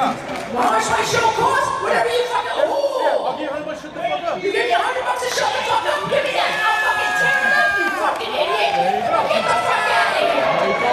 How 0.01 0.65
much 0.65 0.89
my 0.89 1.05
show 1.05 1.29
cost? 1.37 1.69
Whatever 1.85 2.09
you 2.09 2.25
fucking. 2.25 2.57
Ooh. 2.57 3.05
I'll 3.05 3.37
give 3.37 3.45
you 3.45 3.53
a 3.53 3.53
hundred 3.53 3.69
bucks. 3.69 3.85
Shut 3.85 3.93
the 3.93 4.01
fuck 4.01 4.25
up. 4.25 4.41
You 4.41 4.49
give 4.49 4.65
me 4.65 4.73
a 4.73 4.81
hundred 4.81 5.05
bucks 5.05 5.21
to 5.21 5.29
shut 5.29 5.45
the 5.45 5.61
fuck 5.61 5.85
up. 5.93 6.09
Give 6.09 6.25
me 6.25 6.33
that. 6.41 6.57
I'll 6.57 6.81
fucking 6.89 7.21
tear 7.21 7.37
it 7.37 7.53
up. 7.53 7.69
You 7.77 7.85
fucking 8.01 8.33
idiot. 8.33 8.81
Now 8.81 9.29
get 9.29 9.45
the 9.45 9.61
fuck 9.61 9.93
out 9.93 10.09
of 10.09 10.25
here. 10.25 10.41
Get 10.41 10.89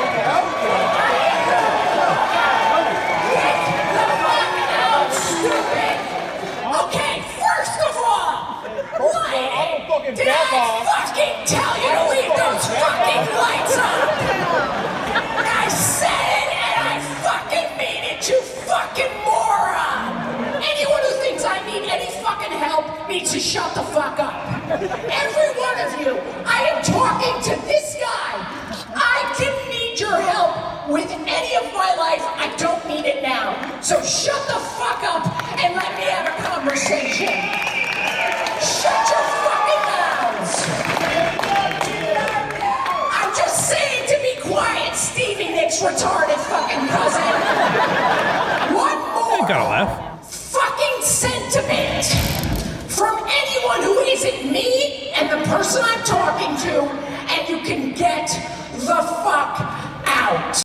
the 3.96 4.16
fuck 4.20 4.52
out, 4.76 5.08
stupid. 5.08 5.96
Okay, 6.68 7.24
first 7.40 7.80
of 7.80 7.96
all, 7.96 8.60
why 10.08 10.14
did 10.14 10.28
I 10.28 10.40
fucking 10.88 11.44
tell 11.44 11.76
you 11.76 11.92
to 11.92 12.04
leave 12.08 12.32
those 12.32 12.64
fucking 12.80 13.28
lights 13.36 13.76
on? 13.76 14.08
I 15.44 15.68
said 15.68 16.08
it 16.08 16.56
and 16.56 16.88
I 16.88 17.00
fucking 17.20 17.76
mean 17.76 18.16
it, 18.16 18.28
you 18.28 18.40
fucking 18.40 19.12
moron! 19.28 20.64
Anyone 20.64 21.02
who 21.04 21.12
thinks 21.20 21.44
I 21.44 21.60
need 21.66 21.84
any 21.90 22.10
fucking 22.22 22.56
help 22.56 23.06
needs 23.06 23.32
to 23.32 23.40
shut 23.40 23.74
the 23.74 23.82
fuck 23.82 24.18
up. 24.18 24.32
Every 24.70 25.50
one 25.60 25.76
of 25.76 26.00
you, 26.00 26.16
I 26.46 26.72
am 26.72 26.82
talking 26.82 27.42
to 27.52 27.60
this 27.66 27.96
guy. 28.00 28.32
I 28.96 29.34
didn't 29.36 29.68
need 29.68 30.00
your 30.00 30.16
help 30.16 30.88
with 30.88 31.10
any 31.10 31.56
of 31.56 31.70
my 31.74 31.94
life. 32.00 32.24
I 32.24 32.54
don't 32.56 32.80
need 32.88 33.04
it 33.04 33.22
now. 33.22 33.52
So 33.82 34.00
shut 34.02 34.40
the 34.46 34.58
fuck 34.80 35.04
up 35.04 35.28
and 35.60 35.76
let 35.76 35.92
me 35.98 36.04
have 36.04 36.32
a 36.32 36.42
conversation. 36.48 37.67
Retarded 45.98 46.36
fucking 46.36 46.88
cousin. 46.88 47.22
One 48.74 48.98
more 49.14 49.48
Gotta 49.48 49.64
laugh. 49.68 50.30
fucking 50.30 51.02
sentiment 51.02 52.04
from 52.88 53.18
anyone 53.28 53.82
who 53.82 53.98
isn't 54.00 54.52
me 54.52 55.10
and 55.16 55.28
the 55.28 55.44
person 55.48 55.82
I'm 55.84 56.04
talking 56.04 56.56
to, 56.70 56.82
and 56.82 57.48
you 57.48 57.58
can 57.66 57.94
get 57.94 58.28
the 58.74 58.94
fuck 58.94 59.60
out. 60.06 60.62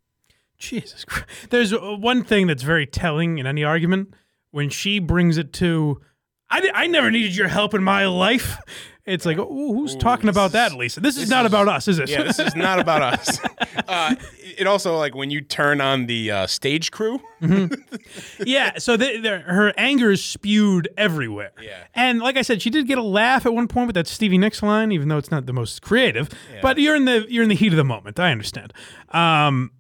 Jesus 0.59 1.03
Christ. 1.03 1.25
There's 1.49 1.73
uh, 1.73 1.79
one 1.79 2.23
thing 2.23 2.47
that's 2.47 2.63
very 2.63 2.85
telling 2.85 3.39
in 3.39 3.47
any 3.47 3.63
argument 3.63 4.13
when 4.51 4.69
she 4.69 4.99
brings 4.99 5.37
it 5.37 5.51
to, 5.53 5.99
I, 6.49 6.69
I 6.73 6.87
never 6.87 7.09
needed 7.09 7.35
your 7.35 7.47
help 7.47 7.73
in 7.73 7.83
my 7.83 8.05
life. 8.05 8.57
It's 9.05 9.25
like, 9.25 9.37
ooh, 9.37 9.73
who's 9.73 9.97
talking 9.97 10.29
about 10.29 10.53
that, 10.53 10.73
Lisa? 10.75 11.01
This, 11.01 11.17
is 11.17 11.29
not 11.29 11.45
about 11.45 11.67
us, 11.67 11.89
is 11.89 11.99
it? 11.99 12.09
Yeah, 12.09 12.23
this 12.23 12.39
is 12.39 12.55
not 12.55 12.79
about 12.79 13.01
us. 13.01 13.39
Uh, 13.85 14.15
it 14.57 14.65
also 14.65 14.95
like 14.97 15.13
when 15.13 15.29
you 15.29 15.41
turn 15.41 15.81
on 15.81 16.05
the 16.05 16.31
uh, 16.31 16.47
stage 16.47 16.89
crew. 16.91 17.19
yeah, 18.45 18.77
so 18.77 18.95
the, 18.95 19.17
the, 19.17 19.39
her 19.39 19.73
anger 19.77 20.11
is 20.11 20.23
spewed 20.23 20.87
everywhere. 20.97 21.51
Yeah. 21.61 21.83
And 21.93 22.19
like 22.19 22.37
I 22.37 22.43
said, 22.43 22.61
she 22.61 22.69
did 22.69 22.87
get 22.87 22.97
a 22.97 23.03
laugh 23.03 23.45
at 23.45 23.53
one 23.53 23.67
point 23.67 23.87
with 23.87 23.95
that 23.95 24.07
Stevie 24.07 24.37
Nicks 24.37 24.63
line, 24.63 24.91
even 24.91 25.09
though 25.09 25.17
it's 25.17 25.31
not 25.31 25.47
the 25.47 25.53
most 25.53 25.81
creative. 25.81 26.29
But 26.61 26.77
you're 26.77 26.95
in 26.95 27.05
the 27.05 27.25
you're 27.29 27.43
in 27.43 27.49
the 27.49 27.55
heat 27.55 27.73
of 27.73 27.77
the 27.77 27.83
moment. 27.83 28.19
I 28.19 28.31
understand. 28.31 28.73
Um, 29.09 29.71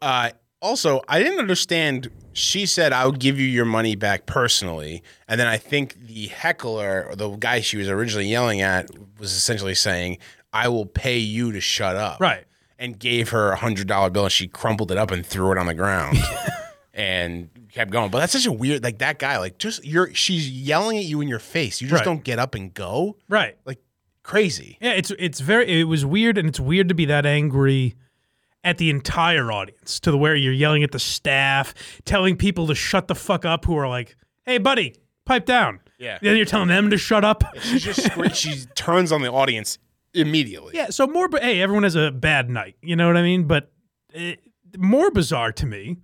Uh, 0.00 0.30
also, 0.62 1.02
I 1.08 1.18
didn't 1.22 1.38
understand. 1.38 2.08
She 2.38 2.66
said, 2.66 2.92
"I'll 2.92 3.12
give 3.12 3.38
you 3.38 3.46
your 3.46 3.64
money 3.64 3.96
back 3.96 4.26
personally," 4.26 5.02
and 5.26 5.38
then 5.40 5.46
I 5.46 5.56
think 5.58 6.06
the 6.06 6.28
heckler, 6.28 7.06
or 7.10 7.16
the 7.16 7.30
guy 7.36 7.60
she 7.60 7.76
was 7.76 7.88
originally 7.88 8.26
yelling 8.28 8.60
at, 8.60 8.88
was 9.18 9.32
essentially 9.32 9.74
saying, 9.74 10.18
"I 10.52 10.68
will 10.68 10.86
pay 10.86 11.18
you 11.18 11.52
to 11.52 11.60
shut 11.60 11.96
up." 11.96 12.20
Right. 12.20 12.44
And 12.78 12.96
gave 12.98 13.30
her 13.30 13.50
a 13.50 13.56
hundred 13.56 13.88
dollar 13.88 14.08
bill, 14.10 14.24
and 14.24 14.32
she 14.32 14.46
crumpled 14.46 14.92
it 14.92 14.98
up 14.98 15.10
and 15.10 15.26
threw 15.26 15.50
it 15.52 15.58
on 15.58 15.66
the 15.66 15.74
ground, 15.74 16.16
and 16.94 17.48
kept 17.72 17.90
going. 17.90 18.10
But 18.10 18.20
that's 18.20 18.32
such 18.32 18.46
a 18.46 18.52
weird, 18.52 18.82
like 18.82 18.98
that 18.98 19.18
guy, 19.18 19.38
like 19.38 19.58
just 19.58 19.84
you're. 19.84 20.14
She's 20.14 20.48
yelling 20.50 20.98
at 20.98 21.04
you 21.04 21.20
in 21.20 21.28
your 21.28 21.38
face. 21.38 21.80
You 21.80 21.88
just 21.88 22.00
Right. 22.00 22.04
don't 22.04 22.22
get 22.24 22.38
up 22.38 22.54
and 22.54 22.72
go. 22.72 23.16
right. 23.28 23.56
Like 23.64 23.78
crazy. 24.22 24.78
Yeah, 24.80 24.92
it's 24.92 25.10
it's 25.18 25.40
very 25.40 25.80
it 25.80 25.84
was 25.84 26.04
weird, 26.06 26.38
and 26.38 26.48
it's 26.48 26.60
weird 26.60 26.88
to 26.88 26.94
be 26.94 27.04
that 27.06 27.26
angry 27.26 27.96
at 28.64 28.78
the 28.78 28.90
entire 28.90 29.50
audience 29.52 30.00
to 30.00 30.10
the 30.10 30.18
where 30.18 30.34
you're 30.34 30.52
yelling 30.52 30.82
at 30.82 30.92
the 30.92 30.98
staff, 30.98 31.74
telling 32.04 32.36
people 32.36 32.66
to 32.66 32.74
shut 32.74 33.08
the 33.08 33.14
fuck 33.14 33.44
up 33.44 33.64
who 33.64 33.76
are 33.76 33.88
like, 33.88 34.16
"Hey, 34.44 34.58
buddy, 34.58 34.94
pipe 35.24 35.46
down." 35.46 35.80
Yeah. 35.98 36.18
Then 36.22 36.36
you're 36.36 36.46
telling 36.46 36.68
them 36.68 36.90
to 36.90 36.96
shut 36.96 37.24
up. 37.24 37.42
She 37.60 37.78
just 37.78 38.08
she 38.34 38.64
turns 38.74 39.10
on 39.12 39.22
the 39.22 39.30
audience 39.30 39.78
immediately. 40.14 40.74
Yeah. 40.74 40.90
So 40.90 41.06
more, 41.06 41.28
but 41.28 41.42
hey, 41.42 41.60
everyone 41.60 41.82
has 41.82 41.96
a 41.96 42.10
bad 42.10 42.48
night. 42.48 42.76
You 42.82 42.96
know 42.96 43.06
what 43.06 43.16
I 43.16 43.22
mean? 43.22 43.44
But 43.44 43.72
it, 44.12 44.40
more 44.76 45.10
bizarre 45.10 45.52
to 45.52 45.66
me 45.66 45.98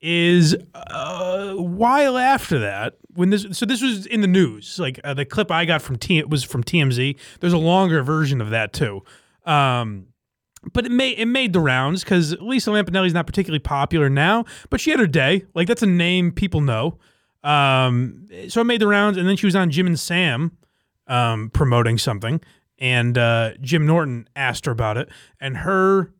is 0.00 0.56
uh, 0.74 1.54
while 1.54 2.18
after 2.18 2.58
that 2.60 2.94
when 3.14 3.30
this. 3.30 3.46
So 3.52 3.66
this 3.66 3.82
was 3.82 4.06
in 4.06 4.20
the 4.20 4.26
news. 4.26 4.78
Like 4.78 5.00
uh, 5.04 5.14
the 5.14 5.24
clip 5.24 5.50
I 5.50 5.64
got 5.64 5.80
from 5.80 5.96
T 5.96 6.18
it 6.18 6.28
was 6.28 6.42
from 6.42 6.64
TMZ. 6.64 7.16
There's 7.40 7.52
a 7.52 7.58
longer 7.58 8.02
version 8.02 8.40
of 8.40 8.50
that 8.50 8.72
too. 8.72 9.02
Um, 9.44 10.06
but 10.72 10.86
it 10.86 10.92
made 10.92 11.18
it 11.18 11.26
made 11.26 11.52
the 11.52 11.60
rounds 11.60 12.02
because 12.04 12.36
Lisa 12.40 12.70
Lampanelli's 12.70 13.14
not 13.14 13.26
particularly 13.26 13.60
popular 13.60 14.08
now, 14.08 14.44
but 14.70 14.80
she 14.80 14.90
had 14.90 15.00
her 15.00 15.06
day. 15.06 15.44
Like 15.54 15.68
that's 15.68 15.82
a 15.82 15.86
name 15.86 16.32
people 16.32 16.60
know. 16.60 16.98
Um, 17.44 18.26
so 18.48 18.60
it 18.60 18.64
made 18.64 18.80
the 18.80 18.88
rounds, 18.88 19.16
and 19.16 19.28
then 19.28 19.36
she 19.36 19.46
was 19.46 19.54
on 19.54 19.70
Jim 19.70 19.86
and 19.86 19.98
Sam 19.98 20.56
um, 21.06 21.50
promoting 21.50 21.98
something, 21.98 22.40
and 22.78 23.16
uh, 23.16 23.52
Jim 23.60 23.86
Norton 23.86 24.28
asked 24.34 24.66
her 24.66 24.72
about 24.72 24.96
it, 24.96 25.08
and 25.40 25.58
her 25.58 26.12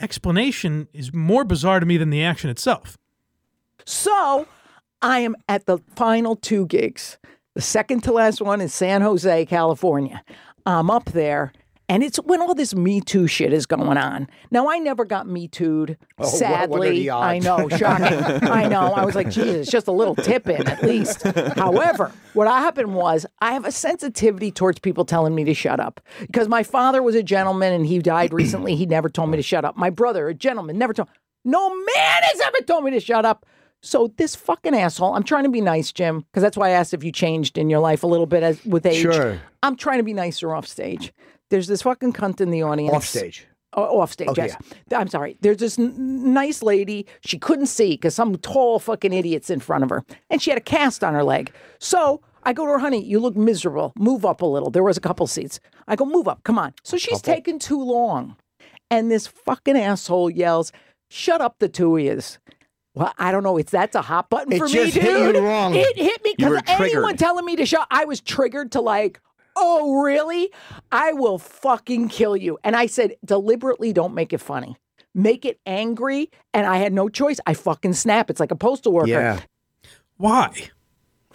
explanation 0.00 0.88
is 0.92 1.12
more 1.12 1.44
bizarre 1.44 1.80
to 1.80 1.86
me 1.86 1.96
than 1.96 2.10
the 2.10 2.22
action 2.22 2.50
itself. 2.50 2.96
So 3.84 4.46
I 5.02 5.20
am 5.20 5.36
at 5.48 5.66
the 5.66 5.78
final 5.96 6.36
two 6.36 6.66
gigs. 6.66 7.18
The 7.54 7.60
second 7.60 8.02
to 8.04 8.12
last 8.12 8.40
one 8.40 8.60
is 8.60 8.72
San 8.72 9.02
Jose, 9.02 9.46
California. 9.46 10.22
I'm 10.64 10.90
up 10.90 11.06
there, 11.06 11.52
and 11.90 12.04
it's 12.04 12.18
when 12.18 12.40
all 12.40 12.54
this 12.54 12.72
Me 12.72 13.00
Too 13.00 13.26
shit 13.26 13.52
is 13.52 13.66
going 13.66 13.98
on. 13.98 14.28
Now, 14.52 14.70
I 14.70 14.78
never 14.78 15.04
got 15.04 15.26
Me 15.26 15.48
Too'd, 15.48 15.98
Oh, 16.18 16.24
sadly. 16.24 16.78
what 16.78 16.90
the 16.90 17.10
I 17.10 17.40
know, 17.40 17.68
shocking. 17.76 18.48
I 18.48 18.68
know. 18.68 18.92
I 18.94 19.04
was 19.04 19.16
like, 19.16 19.28
Jesus, 19.28 19.68
just 19.68 19.88
a 19.88 19.92
little 19.92 20.14
tip 20.14 20.48
in 20.48 20.68
at 20.68 20.84
least. 20.84 21.22
However, 21.24 22.12
what 22.32 22.46
happened 22.46 22.94
was 22.94 23.26
I 23.40 23.52
have 23.54 23.64
a 23.64 23.72
sensitivity 23.72 24.52
towards 24.52 24.78
people 24.78 25.04
telling 25.04 25.34
me 25.34 25.42
to 25.44 25.52
shut 25.54 25.80
up 25.80 26.00
because 26.20 26.46
my 26.46 26.62
father 26.62 27.02
was 27.02 27.16
a 27.16 27.22
gentleman 27.24 27.72
and 27.72 27.84
he 27.84 27.98
died 27.98 28.32
recently. 28.32 28.76
He 28.76 28.86
never 28.86 29.08
told 29.08 29.30
me 29.30 29.36
to 29.36 29.42
shut 29.42 29.64
up. 29.64 29.76
My 29.76 29.90
brother, 29.90 30.28
a 30.28 30.34
gentleman, 30.34 30.78
never 30.78 30.94
told. 30.94 31.08
No 31.44 31.70
man 31.70 32.22
has 32.22 32.40
ever 32.40 32.58
told 32.66 32.84
me 32.84 32.92
to 32.92 33.00
shut 33.00 33.24
up. 33.26 33.46
So 33.82 34.12
this 34.16 34.36
fucking 34.36 34.76
asshole, 34.76 35.14
I'm 35.14 35.22
trying 35.24 35.44
to 35.44 35.50
be 35.50 35.62
nice, 35.62 35.90
Jim, 35.90 36.20
because 36.20 36.42
that's 36.42 36.56
why 36.56 36.68
I 36.68 36.72
asked 36.72 36.92
if 36.94 37.02
you 37.02 37.10
changed 37.10 37.56
in 37.58 37.70
your 37.70 37.80
life 37.80 38.02
a 38.02 38.06
little 38.06 38.26
bit 38.26 38.42
as 38.42 38.64
with 38.64 38.84
age. 38.86 39.00
Sure. 39.00 39.40
I'm 39.62 39.74
trying 39.74 39.98
to 39.98 40.04
be 40.04 40.12
nicer 40.12 40.54
off 40.54 40.66
stage. 40.68 41.12
There's 41.50 41.66
this 41.66 41.82
fucking 41.82 42.12
cunt 42.12 42.40
in 42.40 42.50
the 42.50 42.62
audience. 42.62 42.94
Off 42.94 43.04
stage. 43.04 43.46
Oh, 43.72 44.00
off 44.00 44.10
stage, 44.10 44.28
Okay, 44.28 44.46
yes. 44.48 44.56
I'm 44.96 45.06
sorry. 45.06 45.36
There's 45.42 45.58
this 45.58 45.78
n- 45.78 46.32
nice 46.34 46.60
lady. 46.60 47.06
She 47.20 47.38
couldn't 47.38 47.66
see 47.66 47.90
because 47.92 48.16
some 48.16 48.34
tall 48.38 48.80
fucking 48.80 49.12
idiot's 49.12 49.48
in 49.48 49.60
front 49.60 49.84
of 49.84 49.90
her, 49.90 50.04
and 50.28 50.42
she 50.42 50.50
had 50.50 50.58
a 50.58 50.62
cast 50.62 51.04
on 51.04 51.14
her 51.14 51.22
leg. 51.22 51.52
So 51.78 52.20
I 52.42 52.52
go 52.52 52.64
to 52.66 52.72
her, 52.72 52.78
honey, 52.80 53.04
you 53.04 53.20
look 53.20 53.36
miserable. 53.36 53.92
Move 53.96 54.24
up 54.26 54.42
a 54.42 54.46
little. 54.46 54.70
There 54.70 54.82
was 54.82 54.96
a 54.96 55.00
couple 55.00 55.26
seats. 55.28 55.60
I 55.86 55.94
go, 55.94 56.04
move 56.04 56.26
up. 56.26 56.42
Come 56.42 56.58
on. 56.58 56.74
So 56.82 56.96
she's 56.96 57.22
taking 57.22 57.60
too 57.60 57.80
long, 57.80 58.34
and 58.90 59.08
this 59.08 59.28
fucking 59.28 59.76
asshole 59.78 60.30
yells, 60.30 60.72
"Shut 61.08 61.40
up, 61.40 61.60
the 61.60 61.68
two 61.68 61.96
of 61.96 62.02
yous." 62.02 62.38
Well, 62.96 63.12
I 63.18 63.30
don't 63.30 63.44
know. 63.44 63.56
It's 63.56 63.70
that's 63.70 63.94
a 63.94 64.02
hot 64.02 64.30
button 64.30 64.52
It 64.52 64.58
for 64.58 64.66
just 64.66 64.96
me, 64.96 65.00
hit 65.00 65.16
you 65.26 65.32
dude. 65.34 65.44
wrong. 65.44 65.74
It 65.76 65.96
hit 65.96 66.24
me 66.24 66.34
because 66.36 66.60
anyone 66.66 66.90
triggered. 67.10 67.18
telling 67.20 67.44
me 67.44 67.54
to 67.54 67.64
shut, 67.66 67.86
I 67.88 68.04
was 68.04 68.20
triggered 68.20 68.72
to 68.72 68.80
like, 68.80 69.20
oh 69.60 70.00
really? 70.02 70.50
I 70.90 71.12
will 71.12 71.38
fucking 71.38 72.08
kill 72.08 72.36
you. 72.36 72.58
And 72.64 72.74
I 72.74 72.86
said 72.86 73.14
deliberately, 73.24 73.92
don't 73.92 74.14
make 74.14 74.32
it 74.32 74.38
funny. 74.38 74.76
Make 75.14 75.44
it 75.44 75.60
angry. 75.66 76.30
And 76.54 76.66
I 76.66 76.78
had 76.78 76.92
no 76.92 77.08
choice. 77.08 77.38
I 77.46 77.54
fucking 77.54 77.92
snap. 77.94 78.30
It's 78.30 78.40
like 78.40 78.50
a 78.50 78.56
postal 78.56 78.92
worker. 78.92 79.08
Yeah. 79.08 79.40
Why? 80.16 80.70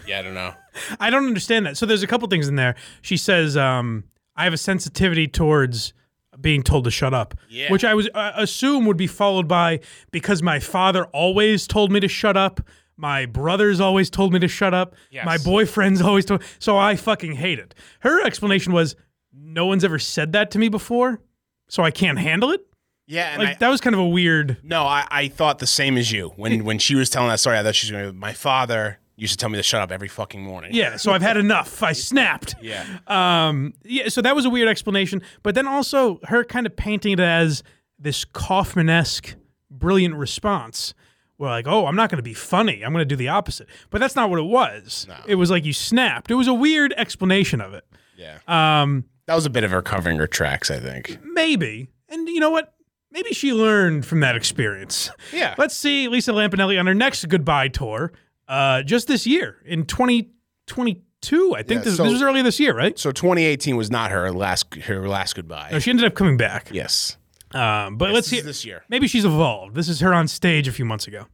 Yeah, 0.08 0.20
I 0.20 0.22
don't 0.22 0.34
know. 0.34 0.54
I 1.00 1.10
don't 1.10 1.26
understand 1.26 1.66
that. 1.66 1.78
So 1.78 1.86
there's 1.86 2.04
a 2.04 2.08
couple 2.08 2.28
things 2.28 2.48
in 2.48 2.56
there. 2.56 2.76
She 3.02 3.18
says, 3.18 3.58
um, 3.58 4.04
"I 4.36 4.44
have 4.44 4.54
a 4.54 4.58
sensitivity 4.58 5.28
towards 5.28 5.94
being 6.40 6.62
told 6.64 6.84
to 6.84 6.92
shut 6.92 7.14
up," 7.14 7.34
Yeah. 7.50 7.72
which 7.72 7.84
I 7.84 7.94
was 7.96 8.08
uh, 8.14 8.34
assume 8.36 8.86
would 8.86 8.98
be 8.98 9.08
followed 9.08 9.48
by 9.48 9.80
because 10.12 10.44
my 10.44 10.60
father 10.60 11.06
always 11.06 11.66
told 11.66 11.92
me 11.92 12.00
to 12.02 12.08
shut 12.08 12.38
up. 12.38 12.60
My 12.98 13.26
brothers 13.26 13.80
always 13.80 14.10
told 14.10 14.32
me 14.34 14.40
to 14.40 14.48
shut 14.48 14.74
up. 14.74 14.96
Yes. 15.10 15.26
My 15.26 15.38
boyfriends 15.38 16.02
always 16.06 16.26
told. 16.26 16.44
So 16.60 16.78
I 16.78 16.96
fucking 16.96 17.34
hate 17.34 17.60
it. 17.60 17.76
Her 18.00 18.26
explanation 18.26 18.72
was, 18.74 18.96
"No 19.34 19.66
one's 19.66 19.84
ever 19.84 20.00
said 20.00 20.32
that 20.34 20.52
to 20.52 20.60
me 20.60 20.70
before, 20.70 21.20
so 21.68 21.84
I 21.84 21.92
can't 21.92 22.20
handle 22.20 22.52
it." 22.52 22.62
Yeah, 23.08 23.34
and 23.34 23.40
Like 23.44 23.50
I, 23.50 23.58
that 23.60 23.70
was 23.70 23.82
kind 23.82 23.94
of 23.94 24.00
a 24.00 24.08
weird. 24.08 24.58
no, 24.64 24.84
I, 24.84 25.06
I 25.12 25.28
thought 25.28 25.60
the 25.60 25.68
same 25.68 25.98
as 25.98 26.12
you 26.12 26.30
when 26.38 26.64
when 26.64 26.80
she 26.80 26.96
was 26.96 27.10
telling 27.10 27.30
that 27.30 27.40
story. 27.40 27.58
I 27.58 27.64
thought 27.64 27.76
she 27.76 27.86
was 27.88 27.92
going 27.92 28.06
to. 28.06 28.14
My 28.14 28.34
father 28.34 29.00
used 29.18 29.32
to 29.34 29.38
tell 29.38 29.50
me 29.50 29.58
to 29.58 29.64
shut 29.64 29.82
up 29.82 29.92
every 29.92 30.08
fucking 30.10 30.42
morning. 30.44 30.72
Yeah, 30.74 30.98
so 30.98 31.12
I've 31.14 31.22
had 31.22 31.38
enough. 31.38 31.84
I 31.84 31.92
snapped. 31.94 32.56
Yeah. 32.62 32.84
Um, 33.08 33.74
yeah, 33.84 34.10
so 34.10 34.22
that 34.22 34.36
was 34.36 34.44
a 34.46 34.50
weird 34.50 34.68
explanation. 34.68 35.22
But 35.44 35.56
then 35.56 35.68
also 35.68 36.20
her 36.24 36.44
kind 36.44 36.66
of 36.66 36.76
painting 36.76 37.14
it 37.14 37.20
as 37.20 37.62
this 38.00 38.26
Kaufman 38.26 38.90
esque 38.90 39.36
brilliant 39.70 40.16
response. 40.16 40.94
Well, 41.38 41.50
like, 41.52 41.68
oh, 41.68 41.86
I'm 41.86 41.96
not 41.96 42.10
going 42.10 42.18
to 42.18 42.24
be 42.24 42.34
funny. 42.34 42.82
I'm 42.84 42.92
going 42.94 43.02
to 43.02 43.06
do 43.06 43.16
the 43.18 43.28
opposite. 43.28 43.68
But 43.90 44.00
that's 44.00 44.16
not 44.16 44.30
what 44.30 44.40
it 44.40 44.44
was. 44.46 45.06
It 45.28 45.36
was 45.36 45.52
like 45.52 45.66
you 45.66 45.74
snapped. 45.74 46.32
It 46.32 46.36
was 46.36 46.48
a 46.48 46.54
weird 46.54 46.94
explanation 46.98 47.60
of 47.62 47.74
it. 47.74 47.84
Yeah. 48.16 48.38
Um, 48.48 49.04
That 49.26 49.36
was 49.36 49.46
a 49.46 49.50
bit 49.50 49.64
of 49.66 49.72
her 49.72 49.82
covering 49.82 50.18
her 50.18 50.28
tracks, 50.28 50.72
I 50.72 50.80
think. 50.80 51.20
maybe. 51.24 51.90
And 52.10 52.28
you 52.30 52.40
know 52.40 52.52
what? 52.52 52.74
Maybe 53.12 53.34
she 53.34 53.52
learned 53.54 54.06
from 54.06 54.20
that 54.22 54.36
experience. 54.36 55.10
Yeah. 55.34 55.56
Let's 55.58 55.76
see 55.76 56.08
Lisa 56.08 56.32
Lampanelli 56.32 56.80
on 56.80 56.86
her 56.88 56.94
next 56.94 57.26
goodbye 57.28 57.68
tour 57.70 58.14
uh, 58.48 58.84
just 58.84 59.08
this 59.08 59.26
year 59.28 59.58
in 59.66 59.86
2022. 59.86 61.56
I 61.56 61.64
think 61.64 61.80
Yeah, 61.80 61.84
this, 61.86 61.98
so- 61.98 62.04
this 62.04 62.14
was 62.14 62.22
earlier 62.22 62.44
this 62.44 62.60
year, 62.60 62.76
right? 62.76 62.98
So 62.98 63.12
2018 63.12 63.76
was 63.76 63.90
not 63.92 64.12
her 64.12 64.32
last 64.32 64.74
her 64.76 65.08
last 65.08 65.36
goodbye. 65.36 65.70
No, 65.72 65.80
she 65.80 65.90
ended 65.90 66.06
up 66.06 66.14
coming 66.16 66.38
back. 66.38 66.70
yes. 66.72 67.18
Um, 67.56 67.96
but 67.98 68.12
let's 68.12 68.28
see 68.28 68.42
this 68.42 68.66
year. 68.66 68.84
Maybe 68.90 69.08
she's 69.08 69.24
evolved. 69.24 69.76
This 69.76 69.88
is 69.88 70.02
her 70.02 70.14
on 70.14 70.28
stage 70.28 70.68
a 70.68 70.74
few 70.74 70.84
months 70.84 71.08
ago. 71.08 71.28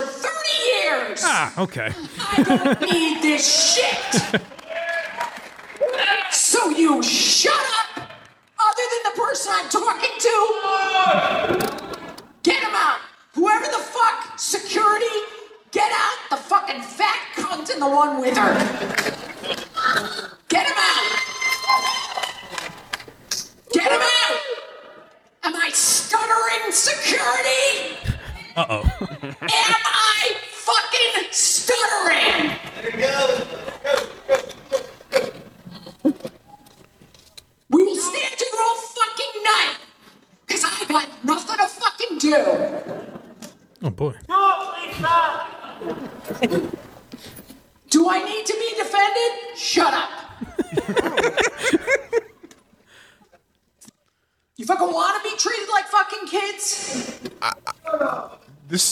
For 0.00 0.06
Thirty 0.06 0.56
years. 0.72 1.20
Ah, 1.22 1.52
okay. 1.60 1.92
I 2.36 2.42
don't 2.42 2.80
need 2.80 3.22
this 3.22 3.74
shit. 3.74 4.40
so 6.32 6.70
you 6.70 7.02
shut 7.02 7.52
up. 7.52 7.98
Other 8.60 8.82
than 8.92 9.12
the 9.12 9.20
person 9.20 9.52
I'm 9.54 9.68
talking 9.68 10.18
to, 10.18 10.34
get 12.42 12.62
him 12.62 12.74
out. 12.74 12.98
Whoever 13.34 13.66
the 13.66 13.78
fuck, 13.78 14.38
security, 14.38 15.04
get 15.70 15.92
out 15.92 16.30
the 16.30 16.36
fucking 16.36 16.80
fat 16.80 17.20
cunt 17.36 17.70
and 17.70 17.80
the 17.82 17.88
one 17.88 18.20
with 18.22 18.36
her. 18.38 18.54
Get 20.48 20.66
him 20.66 20.76
out. 20.76 21.04
Get 23.70 23.92
him 23.92 24.00
out. 24.00 24.67
Am 25.48 25.56
I 25.56 25.70
stuttering 25.70 26.70
security? 26.72 27.96
Uh 28.54 28.66
oh. 28.68 28.82
Am 29.00 29.40
I 29.40 30.34
fucking 30.50 30.87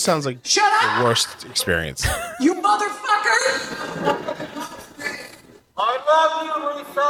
sounds 0.06 0.24
like 0.24 0.38
Shut 0.44 0.64
up! 0.82 0.98
the 0.98 1.04
worst 1.04 1.44
experience. 1.44 2.06
You 2.40 2.54
motherfucker! 2.54 3.42
I 5.78 5.98
love 6.08 6.32
you, 6.46 6.78
Lisa. 6.78 7.00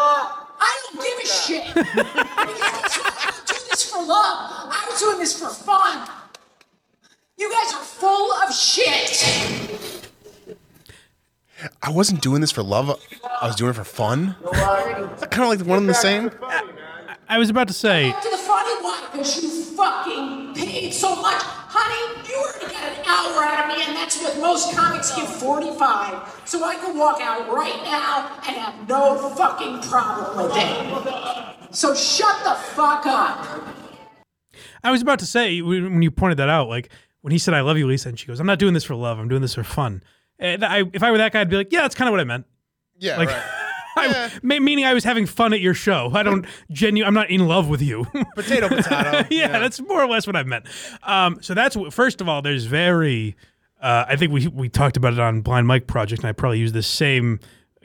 I 0.59 0.83
don't 0.83 0.99
give 1.05 1.19
a 1.19 1.27
shit. 1.27 1.65
I 1.77 3.33
don't 3.35 3.47
do 3.47 3.55
this 3.71 3.91
for 3.91 3.99
love. 3.99 4.37
I 4.73 4.87
was 4.89 4.99
doing 5.01 5.19
this 5.19 5.39
for 5.39 5.49
fun. 5.49 6.09
You 7.37 7.53
guys 7.53 7.75
are 7.75 7.83
full 7.85 8.33
of 8.33 8.55
shit. 8.55 9.27
I 11.83 11.91
wasn't 11.91 12.23
doing 12.23 12.41
this 12.41 12.51
for 12.53 12.63
love. 12.63 12.99
I 13.43 13.47
was 13.47 13.57
doing 13.57 13.71
it 13.71 13.75
for 13.75 13.85
fun. 13.85 14.37
Kind 15.31 15.43
of 15.43 15.49
like 15.49 15.61
one 15.67 15.79
and 15.79 15.89
the 15.89 15.95
same. 15.95 16.31
I 17.29 17.39
was 17.39 17.51
about 17.51 17.67
to 17.69 17.75
say, 17.75 18.13
To 18.23 18.31
the 18.31 18.37
funny 18.39 18.83
one, 18.85 19.01
because 19.13 19.43
you 19.43 19.49
fucking 19.77 20.55
paid 20.55 20.93
so 20.95 21.17
much. 21.17 21.43
Honey, 21.43 22.29
you 22.29 22.37
already 22.37 22.67
got 22.73 22.85
an 22.85 23.05
hour 23.05 23.43
out 23.45 23.65
of 23.65 23.77
me, 23.77 23.85
and 23.85 23.97
that's 23.97 24.23
what 24.23 24.39
most 24.39 24.75
comics 24.77 25.15
give 25.17 25.29
45. 25.29 26.43
So 26.47 26.63
I 26.65 26.77
can 26.97 26.99
walk 26.99 27.21
out 27.21 27.53
right 27.53 27.83
now 27.85 28.29
and 28.47 28.57
have 28.57 28.89
no 28.89 29.17
fucking 29.31 29.81
problem 29.83 30.37
with 30.37 30.57
it. 30.57 31.75
So 31.75 31.95
shut 31.95 32.43
the 32.45 32.55
fuck 32.55 33.07
up. 33.07 33.69
I 34.83 34.91
was 34.91 35.03
about 35.03 35.19
to 35.21 35.27
say 35.27 35.61
when 35.63 35.85
when 35.85 36.03
you 36.03 36.11
pointed 36.11 36.39
that 36.39 36.49
out, 36.49 36.69
like 36.69 36.91
when 37.23 37.33
he 37.33 37.39
said 37.39 37.55
"I 37.55 37.61
love 37.61 37.77
you, 37.77 37.87
Lisa," 37.87 38.09
and 38.09 38.19
she 38.19 38.27
goes, 38.27 38.41
"I'm 38.41 38.47
not 38.47 38.59
doing 38.59 38.75
this 38.75 38.85
for 38.85 38.95
love. 38.95 39.19
I'm 39.19 39.29
doing 39.29 39.43
this 39.43 39.55
for 39.55 39.65
fun." 39.65 40.03
And 40.39 40.65
I, 40.65 40.85
if 40.93 41.03
I 41.03 41.11
were 41.11 41.19
that 41.19 41.33
guy, 41.33 41.41
I'd 41.41 41.51
be 41.51 41.57
like, 41.57 41.73
"Yeah, 41.73 41.83
that's 41.83 41.95
kind 41.95 42.09
of 42.09 42.13
what 42.13 42.21
I 42.21 42.25
meant." 42.25 42.47
Yeah, 42.99 43.17
Like, 43.19 43.29
right. 43.29 43.43
I, 43.99 44.31
ma- 44.43 44.59
meaning 44.61 44.85
I 44.85 44.93
was 44.95 45.05
having 45.05 45.25
fun 45.27 45.55
at 45.55 45.61
your 45.61 45.73
show. 45.75 46.11
I 46.15 46.23
don't 46.23 46.47
genu. 46.71 47.05
I'm 47.05 47.15
not 47.15 47.31
in 47.31 47.47
love 47.47 47.69
with 47.69 47.81
you. 47.83 48.05
Potato, 48.35 48.69
potato. 48.69 49.27
yeah, 49.35 49.59
that's 49.59 49.81
more 49.81 50.03
or 50.03 50.07
less 50.07 50.27
what 50.27 50.37
I 50.37 50.43
meant. 50.43 50.67
Um, 51.03 51.39
so 51.41 51.55
that's 51.55 51.77
what. 51.77 51.93
First 51.93 52.21
of 52.21 52.29
all, 52.29 52.43
there's 52.43 52.65
very. 52.65 53.37
Uh, 53.87 54.05
I 54.09 54.17
think 54.17 54.33
we 54.33 54.49
we 54.49 54.69
talked 54.69 54.97
about 54.97 55.13
it 55.13 55.21
on 55.21 55.43
Blind 55.43 55.67
Mike 55.69 55.87
Project, 55.87 56.23
and 56.23 56.29
I 56.29 56.33
probably 56.33 56.59
use 56.59 56.73
the 56.73 56.83
same 56.83 57.39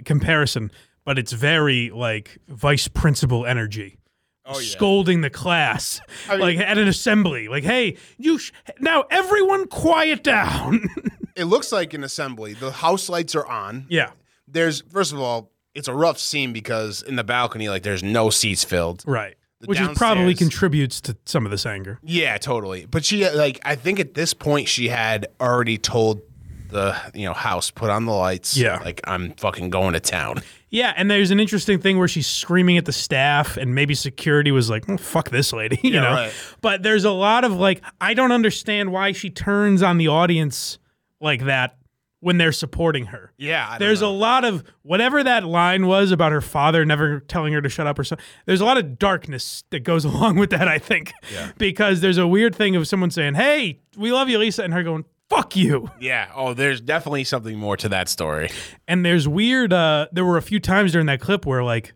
comparison, 0.06 0.72
but 1.06 1.20
it's 1.20 1.32
very 1.32 1.92
like 1.92 2.40
vice 2.48 2.88
principal 2.88 3.46
energy. 3.46 3.98
Oh, 4.44 4.54
Scolding 4.60 5.22
the 5.22 5.30
class, 5.30 6.02
like 6.28 6.58
at 6.58 6.78
an 6.80 6.88
assembly, 6.88 7.48
like, 7.48 7.64
"Hey, 7.64 7.98
you 8.18 8.40
sh- 8.40 8.52
now 8.80 9.04
everyone 9.12 9.68
quiet 9.68 10.24
down." 10.24 10.88
It 11.34 11.46
looks 11.46 11.72
like 11.72 11.94
an 11.94 12.04
assembly. 12.04 12.54
The 12.54 12.72
house 12.72 13.08
lights 13.08 13.36
are 13.36 13.46
on. 13.48 13.86
yeah, 13.90 14.12
There's 14.50 14.82
first 14.82 15.14
of 15.14 15.20
all, 15.22 15.50
it's 15.74 15.88
a 15.88 15.94
rough 15.94 16.20
scene 16.20 16.52
because 16.52 17.02
in 17.02 17.16
the 17.16 17.24
balcony, 17.24 17.70
like 17.70 17.84
there's 17.84 18.04
no 18.04 18.30
seats 18.30 18.66
filled. 18.66 19.02
right. 19.08 19.36
The 19.62 19.68
Which 19.68 19.80
is 19.80 19.90
probably 19.98 20.34
contributes 20.36 21.00
to 21.02 21.16
some 21.26 21.46
of 21.46 21.52
this 21.52 21.66
anger. 21.66 22.00
Yeah, 22.04 22.38
totally. 22.38 22.86
But 22.86 23.06
she 23.06 23.30
like 23.30 23.60
I 23.64 23.76
think 23.76 24.00
at 24.00 24.14
this 24.16 24.34
point 24.34 24.68
she 24.68 24.90
had 24.90 25.28
already 25.40 25.78
told 25.78 26.22
the 26.70 26.96
you 27.14 27.26
know 27.28 27.34
house 27.34 27.70
put 27.70 27.90
on 27.90 28.06
the 28.06 28.12
lights. 28.14 28.58
Yeah. 28.58 28.80
like 28.84 29.02
I'm 29.06 29.34
fucking 29.34 29.70
going 29.70 29.94
to 29.94 30.00
town. 30.00 30.42
Yeah, 30.70 30.94
and 30.96 31.12
there's 31.12 31.32
an 31.32 31.40
interesting 31.42 31.80
thing 31.80 31.98
where 32.00 32.08
she's 32.08 32.28
screaming 32.28 32.78
at 32.78 32.86
the 32.86 32.94
staff, 32.94 33.58
and 33.58 33.76
maybe 33.76 33.94
security 33.94 34.52
was 34.52 34.70
like, 34.70 34.90
"Oh, 34.90 34.96
"Fuck 34.96 35.30
this 35.30 35.52
lady," 35.52 35.78
you 35.84 35.92
Yeah, 35.96 36.00
know. 36.02 36.12
right. 36.14 36.34
But 36.62 36.82
there's 36.82 37.04
a 37.04 37.12
lot 37.12 37.44
of 37.44 37.52
like, 37.54 37.84
I 38.00 38.14
don't 38.14 38.32
understand 38.32 38.92
why 38.94 39.12
she 39.12 39.30
turns 39.30 39.84
on 39.84 39.98
the 39.98 40.08
audience 40.08 40.80
like 41.20 41.44
that 41.44 41.76
when 42.22 42.38
they're 42.38 42.52
supporting 42.52 43.08
her. 43.08 43.34
Yeah, 43.38 43.78
There's 43.78 44.02
know. 44.02 44.10
a 44.10 44.14
lot 44.14 44.46
of 44.46 44.64
whatever 44.84 45.24
that 45.24 45.44
line 45.44 45.88
was 45.88 46.12
about 46.12 46.32
her 46.32 46.40
father 46.42 46.86
never 46.86 47.20
telling 47.20 47.52
her 47.54 47.62
to 47.62 47.68
shut 47.70 47.88
up 47.88 48.00
or 48.00 48.04
something. 48.04 48.24
There's 48.46 48.62
a 48.62 48.66
lot 48.66 48.78
of 48.78 48.98
darkness 48.98 49.64
that 49.72 49.82
goes 49.82 50.06
along 50.12 50.38
with 50.38 50.52
that, 50.52 50.68
I 50.68 50.78
think. 50.78 51.12
Yeah. 51.34 51.52
Because 51.58 52.00
there's 52.02 52.18
a 52.20 52.28
weird 52.28 52.56
thing 52.56 52.76
of 52.76 52.88
someone 52.88 53.12
saying, 53.12 53.34
"Hey, 53.34 53.80
we 53.98 54.12
love 54.14 54.30
you, 54.30 54.38
Lisa," 54.38 54.64
and 54.64 54.72
her 54.74 54.84
going, 54.84 55.04
"Fuck 55.30 55.56
you." 55.56 55.90
Yeah. 56.00 56.32
Oh, 56.36 56.54
there's 56.54 56.80
definitely 56.80 57.24
something 57.24 57.58
more 57.58 57.76
to 57.78 57.90
that 57.90 58.08
story. 58.08 58.50
And 58.88 59.04
there's 59.06 59.28
weird. 59.28 59.74
Uh, 59.74 60.08
there 60.12 60.24
were 60.26 60.38
a 60.38 60.42
few 60.44 60.60
times 60.60 60.92
during 60.92 61.08
that 61.08 61.20
clip 61.22 61.46
where 61.46 61.64
like 61.64 61.94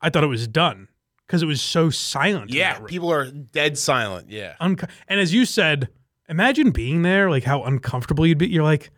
I 0.00 0.10
thought 0.10 0.24
it 0.24 0.28
was 0.28 0.48
done 0.48 0.88
because 1.26 1.42
it 1.42 1.46
was 1.46 1.60
so 1.62 1.88
silent. 1.90 2.50
Yeah, 2.52 2.80
people 2.80 3.12
are 3.12 3.30
dead 3.30 3.78
silent. 3.78 4.30
Yeah. 4.30 4.56
Unco- 4.58 4.86
and 5.06 5.20
as 5.20 5.32
you 5.32 5.44
said, 5.44 5.88
imagine 6.28 6.70
being 6.72 7.02
there, 7.02 7.30
like 7.30 7.44
how 7.44 7.62
uncomfortable 7.62 8.26
you'd 8.26 8.38
be. 8.38 8.48
You're 8.48 8.64
like, 8.64 8.90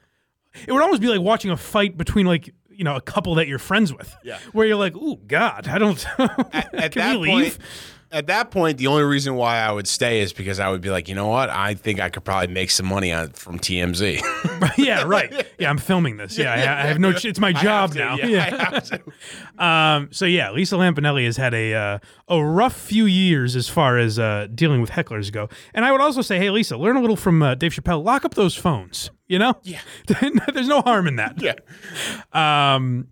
it 0.66 0.72
would 0.72 0.82
almost 0.82 1.00
be 1.00 1.08
like 1.08 1.20
watching 1.20 1.50
a 1.50 1.56
fight 1.56 1.96
between 1.96 2.26
like 2.26 2.52
you 2.70 2.84
know 2.84 2.96
a 2.96 3.00
couple 3.00 3.34
that 3.36 3.48
you're 3.48 3.58
friends 3.58 3.92
with. 3.92 4.16
Yeah. 4.24 4.38
Where 4.52 4.66
you're 4.66 4.76
like, 4.76 4.94
oh 4.96 5.16
God, 5.26 5.68
I 5.68 5.78
don't. 5.78 6.04
At 6.18 6.92
Can 6.92 7.00
that 7.02 7.16
point, 7.16 7.30
leave? 7.36 7.58
at 8.12 8.26
that 8.26 8.50
point, 8.50 8.78
the 8.78 8.88
only 8.88 9.04
reason 9.04 9.36
why 9.36 9.58
I 9.58 9.70
would 9.70 9.86
stay 9.86 10.20
is 10.20 10.32
because 10.32 10.58
I 10.58 10.68
would 10.68 10.80
be 10.80 10.90
like, 10.90 11.08
you 11.08 11.14
know 11.14 11.28
what? 11.28 11.48
I 11.48 11.74
think 11.74 12.00
I 12.00 12.08
could 12.08 12.24
probably 12.24 12.48
make 12.52 12.70
some 12.70 12.86
money 12.86 13.12
on 13.12 13.30
from 13.30 13.58
TMZ. 13.58 14.20
yeah, 14.78 15.04
right. 15.04 15.46
Yeah, 15.58 15.70
I'm 15.70 15.78
filming 15.78 16.16
this. 16.16 16.36
Yeah, 16.36 16.52
I, 16.52 16.56
I 16.56 16.86
have 16.86 16.98
no. 16.98 17.10
It's 17.10 17.38
my 17.38 17.52
job 17.62 17.92
to, 17.92 17.98
now. 17.98 18.16
yeah. 18.16 18.80
Um, 19.58 20.08
so 20.10 20.24
yeah, 20.24 20.50
Lisa 20.50 20.74
Lampanelli 20.76 21.24
has 21.26 21.36
had 21.36 21.54
a 21.54 21.74
uh, 21.74 21.98
a 22.28 22.44
rough 22.44 22.74
few 22.74 23.04
years 23.04 23.54
as 23.54 23.68
far 23.68 23.98
as 23.98 24.18
uh, 24.18 24.48
dealing 24.54 24.80
with 24.80 24.90
hecklers 24.90 25.30
go. 25.30 25.48
And 25.72 25.84
I 25.84 25.92
would 25.92 26.00
also 26.00 26.22
say, 26.22 26.38
hey, 26.38 26.50
Lisa, 26.50 26.76
learn 26.76 26.96
a 26.96 27.00
little 27.00 27.16
from 27.16 27.42
uh, 27.42 27.54
Dave 27.54 27.72
Chappelle. 27.72 28.02
Lock 28.02 28.24
up 28.24 28.34
those 28.34 28.56
phones. 28.56 29.10
You 29.30 29.38
know, 29.38 29.54
yeah. 29.62 29.78
There's 30.52 30.66
no 30.66 30.80
harm 30.82 31.06
in 31.06 31.14
that. 31.16 31.40
Yeah. 31.40 31.54
Um, 32.32 33.06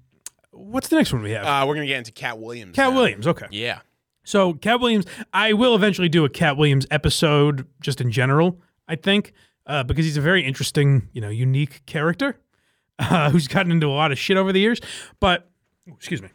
what's 0.51 0.89
the 0.89 0.97
next 0.97 1.13
one 1.13 1.23
we 1.23 1.31
have? 1.31 1.47
Uh, 1.47 1.65
we're 1.65 1.77
gonna 1.77 1.87
get 1.87 1.99
into 1.99 2.11
Katt 2.11 2.41
Williams. 2.41 2.75
Cat 2.75 2.91
now. 2.91 2.97
Williams. 2.97 3.29
Okay. 3.29 3.47
Yeah. 3.53 3.83
So 4.25 4.55
Katt 4.55 4.81
Williams, 4.81 5.07
I 5.33 5.53
will 5.53 5.77
eventually 5.77 6.09
do 6.09 6.25
a 6.25 6.29
Katt 6.29 6.57
Williams 6.57 6.89
episode 6.91 7.69
just 7.81 8.01
in 8.01 8.11
general. 8.11 8.61
I 8.89 8.97
think 8.97 9.33
uh, 9.65 9.85
because 9.85 10.05
he's 10.05 10.17
a 10.17 10.21
very 10.21 10.45
interesting, 10.45 11.09
you 11.13 11.21
know, 11.21 11.29
unique 11.29 11.87
character 11.87 12.41
uh, 12.99 13.31
who's 13.31 13.47
gotten 13.47 13.71
into 13.71 13.87
a 13.87 13.95
lot 13.95 14.11
of 14.11 14.19
shit 14.19 14.37
over 14.37 14.53
the 14.53 14.59
years. 14.59 14.81
But 15.21 15.49
excuse 15.87 16.21
me, 16.21 16.31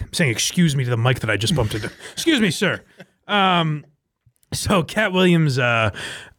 I'm 0.00 0.12
saying 0.12 0.32
excuse 0.32 0.74
me 0.74 0.82
to 0.82 0.90
the 0.90 0.96
mic 0.96 1.20
that 1.20 1.30
I 1.30 1.36
just 1.36 1.54
bumped 1.54 1.76
into. 1.76 1.88
excuse 2.14 2.40
me, 2.40 2.50
sir. 2.50 2.82
Um, 3.28 3.86
so 4.52 4.82
Katt 4.82 5.12
Williams, 5.12 5.58
uh, 5.58 5.90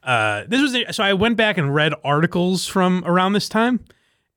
uh, 0.06 0.44
this 0.48 0.62
was 0.62 0.96
so 0.96 1.04
I 1.04 1.14
went 1.14 1.36
back 1.36 1.58
and 1.58 1.74
read 1.74 1.94
articles 2.04 2.68
from 2.68 3.04
around 3.06 3.34
this 3.34 3.50
time, 3.50 3.84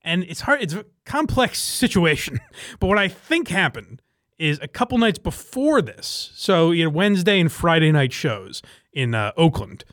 and 0.02 0.24
it's 0.24 0.40
hard. 0.40 0.62
It's 0.62 0.72
a 0.72 0.86
complex 1.04 1.60
situation. 1.60 2.40
But 2.80 2.86
what 2.86 2.98
I 2.98 3.08
think 3.08 3.48
happened 3.48 4.00
is 4.38 4.58
a 4.62 4.68
couple 4.68 4.96
nights 4.98 5.18
before 5.18 5.82
this. 5.82 6.30
So 6.34 6.70
you 6.70 6.84
know 6.84 6.90
Wednesday 6.90 7.38
and 7.38 7.52
Friday 7.52 7.92
night 7.92 8.14
shows 8.14 8.62
in 8.94 9.14
uh, 9.14 9.32
Oakland, 9.36 9.84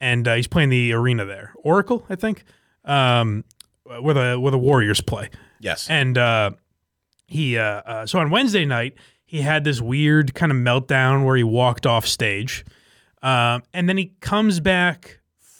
and 0.00 0.26
uh, 0.28 0.34
he's 0.34 0.46
playing 0.46 0.68
the 0.68 0.92
arena 0.92 1.24
there, 1.24 1.52
Oracle, 1.56 2.06
I 2.08 2.14
think, 2.14 2.44
um, 2.84 3.44
where 3.82 4.14
the 4.14 4.38
where 4.38 4.52
the 4.52 4.58
Warriors 4.58 5.00
play. 5.00 5.30
Yes. 5.58 5.90
And 5.90 6.16
uh, 6.16 6.52
he 7.26 7.58
uh, 7.58 7.64
uh, 7.64 8.06
so 8.06 8.20
on 8.20 8.30
Wednesday 8.30 8.64
night 8.64 8.94
he 9.24 9.40
had 9.40 9.64
this 9.64 9.80
weird 9.80 10.32
kind 10.34 10.52
of 10.52 10.58
meltdown 10.58 11.24
where 11.24 11.34
he 11.34 11.42
walked 11.42 11.86
off 11.86 12.06
stage, 12.06 12.64
um, 13.20 13.64
and 13.72 13.88
then 13.88 13.96
he 13.96 14.12
comes 14.20 14.60
back 14.60 15.18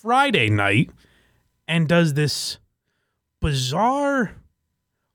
Friday 0.08 0.50
night 0.50 0.90
and 1.66 1.88
does 1.88 2.12
this 2.12 2.58
bizarre, 3.40 4.32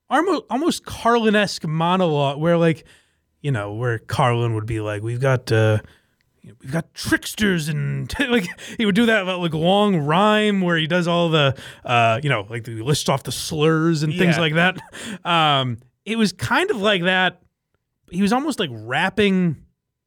almost 0.10 0.44
almost 0.50 0.84
Carlin 0.86 1.36
esque 1.36 1.68
monologue 1.68 2.40
where 2.40 2.58
like 2.58 2.86
you 3.42 3.52
know 3.52 3.74
where 3.74 4.00
Carlin 4.00 4.56
would 4.56 4.66
be 4.66 4.80
like, 4.82 5.04
"We've 5.04 5.22
got." 5.22 5.52
Uh, 5.52 5.80
We've 6.64 6.72
got 6.72 6.94
tricksters 6.96 7.68
and 7.68 8.12
like 8.30 8.48
he 8.78 8.86
would 8.86 8.96
do 8.96 9.06
that 9.08 9.24
like 9.28 9.54
long 9.54 9.98
rhyme 9.98 10.62
where 10.62 10.78
he 10.78 10.88
does 10.88 11.08
all 11.08 11.30
the 11.30 11.56
uh 11.86 12.20
you 12.24 12.30
know 12.30 12.48
like 12.50 12.66
he 12.66 12.82
lists 12.82 13.08
off 13.08 13.22
the 13.24 13.32
slurs 13.32 14.02
and 14.02 14.14
things 14.18 14.36
Yeah. 14.38 14.42
like 14.42 14.54
that. 14.56 14.80
Um, 15.26 15.78
it 16.06 16.18
was 16.18 16.32
kind 16.32 16.72
of 16.72 16.78
like 16.78 17.04
that. 17.04 17.42
He 18.10 18.22
was 18.24 18.34
almost 18.34 18.58
like 18.58 18.70
rapping 18.72 19.64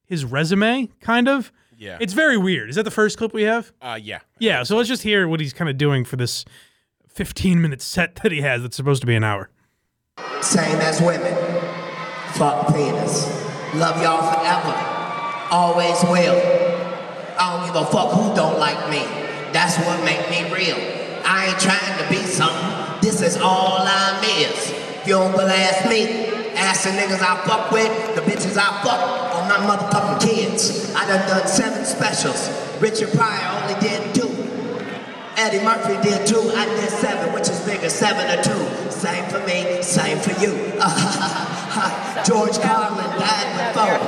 his 0.07 0.24
resume, 0.24 0.89
kind 1.01 1.28
of. 1.28 1.53
Yeah. 1.83 1.99
It's 2.01 2.12
very 2.12 2.37
weird. 2.37 2.70
Is 2.70 2.76
that 2.76 2.85
the 2.85 2.93
first 2.93 3.18
clip 3.18 3.35
we 3.35 3.43
have? 3.43 3.72
Uh, 3.83 3.99
yeah. 4.01 4.20
Yeah. 4.39 4.62
So 4.62 4.76
let's 4.76 4.89
just 4.89 5.03
hear 5.03 5.26
what 5.26 5.41
he's 5.41 5.53
kind 5.53 5.68
of 5.68 5.76
doing 5.76 6.05
for 6.05 6.14
this 6.14 6.45
15 7.09 7.61
minute 7.61 7.83
set 7.83 8.14
that 8.22 8.30
he 8.30 8.41
has. 8.43 8.62
That's 8.62 8.76
supposed 8.76 9.01
to 9.01 9.07
be 9.07 9.16
an 9.16 9.24
hour. 9.24 9.51
Same 10.41 10.78
as 10.80 11.01
women. 11.01 11.35
Fuck 12.35 12.68
penis. 12.68 13.26
Love 13.74 14.01
y'all 14.01 14.22
forever. 14.33 14.74
Always 15.51 16.01
will. 16.05 16.39
I 17.37 17.57
don't 17.57 17.66
give 17.66 17.83
a 17.83 17.87
fuck 17.87 18.12
who 18.12 18.33
don't 18.37 18.61
like 18.61 18.89
me. 18.89 19.01
That's 19.53 19.76
what 19.78 20.05
make 20.05 20.30
me 20.30 20.45
real. 20.55 20.76
I 21.24 21.49
ain't 21.49 21.59
trying 21.59 21.99
to 21.99 22.09
be 22.09 22.24
something. 22.24 23.01
This 23.03 23.20
is 23.22 23.37
all 23.37 23.78
I'm 23.80 24.22
is. 24.22 24.70
If 24.70 25.09
you 25.09 25.14
don't 25.14 25.33
believe 25.33 25.87
me, 25.91 26.41
ask 26.62 26.84
the 26.84 26.90
niggas 26.90 27.20
I 27.20 27.44
fuck 27.46 27.70
with, 27.70 27.90
the 28.14 28.22
bitches 28.22 28.56
I 28.56 28.82
fuck, 28.82 29.02
or 29.34 29.42
my 29.48 29.58
motherfucking 29.66 30.20
kids. 30.22 30.94
I 30.94 31.06
done 31.06 31.28
done 31.28 31.46
seven 31.46 31.84
specials. 31.84 32.50
Richard 32.80 33.10
Pryor 33.12 33.62
only 33.62 33.80
did 33.80 34.14
two. 34.14 34.28
Eddie 35.36 35.64
Murphy 35.64 35.96
did 36.08 36.26
two, 36.26 36.52
I 36.54 36.66
did 36.66 36.90
seven. 36.90 37.32
Which 37.32 37.48
is 37.48 37.60
bigger, 37.60 37.88
seven 37.88 38.38
or 38.38 38.42
two? 38.42 38.90
Same 38.90 39.24
for 39.30 39.40
me, 39.46 39.82
same 39.82 40.18
for 40.18 40.32
you. 40.40 40.52
George 42.24 42.58
Carlin 42.60 43.10
died 43.18 43.48
with 43.56 43.74
four. 43.74 43.98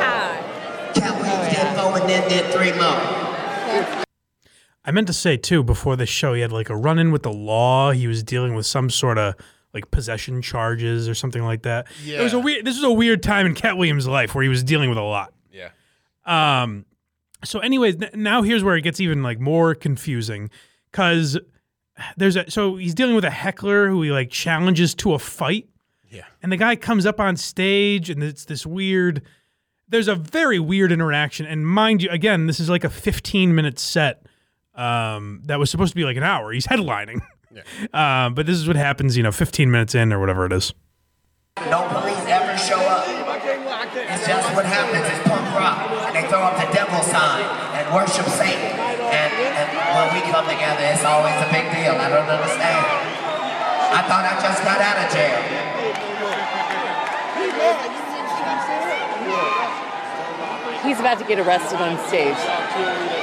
Katt 0.94 1.20
Williams 1.20 1.57
did 1.57 1.76
four 1.76 1.98
and 1.98 2.09
then 2.09 2.28
did 2.28 2.52
three 2.52 2.72
more. 2.72 4.05
I 4.84 4.90
meant 4.92 5.07
to 5.07 5.14
say 5.14 5.38
too 5.38 5.62
before 5.62 5.96
the 5.96 6.05
show, 6.05 6.34
he 6.34 6.42
had 6.42 6.52
like 6.52 6.68
a 6.68 6.76
run 6.76 6.98
in 6.98 7.11
with 7.11 7.22
the 7.22 7.32
law. 7.32 7.92
He 7.92 8.07
was 8.07 8.22
dealing 8.22 8.55
with 8.55 8.66
some 8.66 8.90
sort 8.90 9.16
of 9.16 9.34
like 9.75 9.91
possession 9.91 10.41
charges 10.41 11.09
or 11.09 11.14
something 11.14 11.43
like 11.43 11.62
that. 11.62 11.87
Yeah. 12.05 12.20
It 12.20 12.22
was 12.22 12.33
a 12.33 12.39
weird. 12.39 12.64
This 12.64 12.77
was 12.77 12.85
a 12.85 12.93
weird 12.93 13.22
time 13.22 13.47
in 13.47 13.55
Katt 13.55 13.77
Williams' 13.77 14.07
life 14.07 14.35
where 14.35 14.43
he 14.43 14.49
was 14.49 14.62
dealing 14.62 14.89
with 14.89 14.99
a 14.99 15.03
lot. 15.03 15.33
Yeah. 15.53 15.70
Um. 16.25 16.85
So, 17.45 17.59
anyways, 17.59 17.97
n- 18.01 18.11
now 18.14 18.43
here's 18.43 18.64
where 18.64 18.77
it 18.77 18.83
gets 18.83 19.01
even 19.01 19.22
like 19.22 19.39
more 19.39 19.75
confusing 19.75 20.49
because 20.91 21.39
there's 22.16 22.37
a 22.37 22.51
so 22.51 22.77
he's 22.77 22.95
dealing 22.95 23.14
with 23.14 23.25
a 23.25 23.31
heckler 23.31 23.89
who 23.89 24.01
he 24.03 24.11
like 24.11 24.31
challenges 24.31 24.95
to 24.97 25.12
a 25.14 25.18
fight. 25.18 25.68
Yeah. 26.09 26.25
And 26.43 26.53
the 26.53 26.57
guy 26.57 26.77
comes 26.77 27.07
up 27.07 27.18
on 27.20 27.37
stage 27.37 28.09
and 28.11 28.22
it's 28.22 28.45
this 28.45 28.64
weird. 28.64 29.22
There's 29.89 30.09
a 30.09 30.14
very 30.14 30.59
weird 30.59 30.93
interaction, 30.93 31.45
and 31.45 31.66
mind 31.68 32.03
you, 32.03 32.09
again, 32.09 32.47
this 32.47 32.59
is 32.59 32.70
like 32.70 32.85
a 32.85 32.91
15 32.91 33.55
minute 33.55 33.79
set 33.79 34.25
um, 34.75 35.43
that 35.45 35.59
was 35.59 35.70
supposed 35.70 35.91
to 35.93 35.97
be 35.97 36.05
like 36.05 36.16
an 36.16 36.22
hour. 36.22 36.53
He's 36.53 36.66
headlining. 36.66 37.20
Uh, 37.92 38.30
but 38.30 38.46
this 38.46 38.57
is 38.57 38.66
what 38.66 38.76
happens, 38.76 39.16
you 39.16 39.22
know, 39.22 39.32
15 39.32 39.70
minutes 39.70 39.94
in 39.94 40.12
or 40.12 40.18
whatever 40.18 40.46
it 40.46 40.52
is. 40.52 40.72
No 41.70 41.86
police 41.88 42.18
ever 42.26 42.59
show 42.59 42.80
up. 42.80 43.07
It's 43.94 44.26
just 44.26 44.48
what 44.55 44.66
happens. 44.66 45.07
It's 45.07 45.22
punk 45.28 45.46
rock. 45.55 46.12
They 46.12 46.26
throw 46.26 46.42
up 46.42 46.59
the 46.59 46.66
devil 46.74 46.98
sign 47.02 47.46
and 47.78 47.86
worship 47.94 48.26
Satan. 48.26 48.74
And, 48.74 49.30
and 49.30 49.68
when 49.70 50.09
we 50.18 50.20
come 50.30 50.46
together, 50.50 50.82
it's 50.82 51.05
always 51.05 51.38
a 51.38 51.48
big 51.55 51.70
deal. 51.70 51.94
I 51.94 52.11
don't 52.11 52.26
understand. 52.26 53.14
I 53.94 54.02
thought 54.11 54.26
I 54.26 54.34
just 54.42 54.61
got 54.66 54.82
out 54.82 54.98
of 54.98 55.09
jail. 55.14 55.38
He's 60.82 60.98
about 61.00 61.18
to 61.18 61.24
get 61.24 61.38
arrested 61.38 61.78
on 61.78 61.96
stage. 62.09 63.14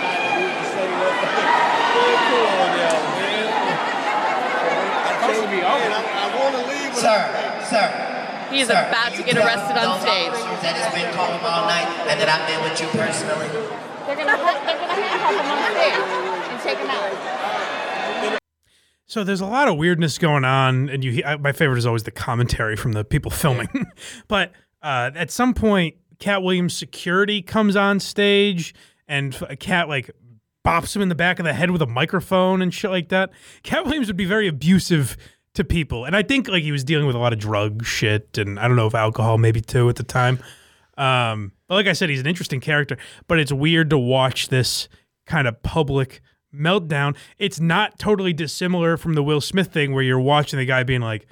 Sir, 6.94 7.64
sir. 7.70 8.12
He 8.52 8.60
is 8.60 8.68
sir, 8.68 8.74
about 8.74 9.14
to 9.14 9.24
get 9.24 9.38
arrested 9.38 9.78
on 9.78 10.02
stage. 10.02 10.34
That 10.62 10.76
it's 10.76 10.94
been 10.94 11.14
calling 11.16 11.40
all 11.40 11.66
night 11.66 11.88
and 12.10 12.20
that 12.20 12.28
I've 12.28 12.46
been 12.48 12.62
with 12.68 12.80
you 12.82 12.88
personally. 12.92 13.48
They're 14.06 14.16
gonna 14.16 14.38
they're 14.38 14.78
gonna 14.78 14.94
handcuff 14.94 15.40
him 15.40 15.52
on 15.52 15.72
stage 15.72 16.52
and 16.52 16.62
take 16.62 16.78
him 16.78 16.90
out. 16.90 18.40
So 19.06 19.24
there's 19.24 19.42
a 19.42 19.46
lot 19.46 19.68
of 19.68 19.78
weirdness 19.78 20.18
going 20.18 20.46
on, 20.46 20.90
and 20.90 21.04
you. 21.04 21.24
I, 21.26 21.38
my 21.38 21.52
favorite 21.52 21.78
is 21.78 21.86
always 21.86 22.04
the 22.04 22.12
commentary 22.12 22.76
from 22.76 22.94
the 22.94 23.04
people 23.04 23.32
filming. 23.32 23.88
but 24.28 24.52
uh, 24.82 25.12
at 25.16 25.32
some 25.32 25.54
point, 25.54 25.96
Katt 26.20 26.44
Williams' 26.44 26.76
security 26.76 27.42
comes 27.42 27.76
on 27.76 28.00
stage, 28.00 28.74
and 29.08 29.36
a 29.50 29.56
cat 29.56 29.90
like 29.90 30.12
bops 30.66 30.96
him 30.96 31.02
in 31.02 31.10
the 31.10 31.16
back 31.16 31.40
of 31.40 31.46
the 31.46 31.54
head 31.54 31.72
with 31.72 31.82
a 31.82 31.88
microphone 31.88 32.62
and 32.62 32.74
shit 32.74 32.92
like 32.92 33.10
that. 33.10 33.32
Katt 33.64 33.86
Williams 33.86 34.08
would 34.08 34.18
be 34.18 34.26
very 34.26 34.48
abusive 34.48 35.18
to 35.56 35.64
people, 35.64 36.06
and 36.06 36.16
I 36.16 36.24
think 36.24 36.48
like 36.48 36.64
he 36.64 36.72
was 36.72 36.84
dealing 36.84 37.08
with 37.08 37.16
a 37.16 37.20
lot 37.20 37.34
of 37.34 37.40
drug 37.40 37.84
shit, 37.86 38.38
and 38.38 38.60
I 38.60 38.68
don't 38.68 38.78
know 38.78 38.88
if 38.88 38.96
alcohol 38.96 39.38
maybe 39.38 39.62
too 39.62 39.90
at 39.90 39.96
the 39.96 40.04
time. 40.04 40.40
Um, 40.98 41.52
but 41.68 41.76
like 41.76 41.88
I 41.88 41.94
said, 41.94 42.10
he's 42.10 42.20
an 42.20 42.28
interesting 42.28 42.60
character, 42.60 42.98
but 43.28 43.40
it's 43.40 43.52
weird 43.52 43.90
to 43.90 43.98
watch 43.98 44.50
this 44.50 44.88
kind 45.26 45.48
of 45.48 45.62
public 45.64 46.22
meltdown. 46.54 47.16
It's 47.40 47.60
not 47.60 47.98
totally 47.98 48.34
dissimilar 48.34 48.98
from 48.98 49.14
the 49.14 49.24
Will 49.24 49.42
Smith 49.42 49.72
thing 49.72 49.94
where 49.94 50.04
you're 50.04 50.20
watching 50.20 50.60
the 50.60 50.66
guy 50.66 50.84
being 50.84 51.02
like, 51.02 51.26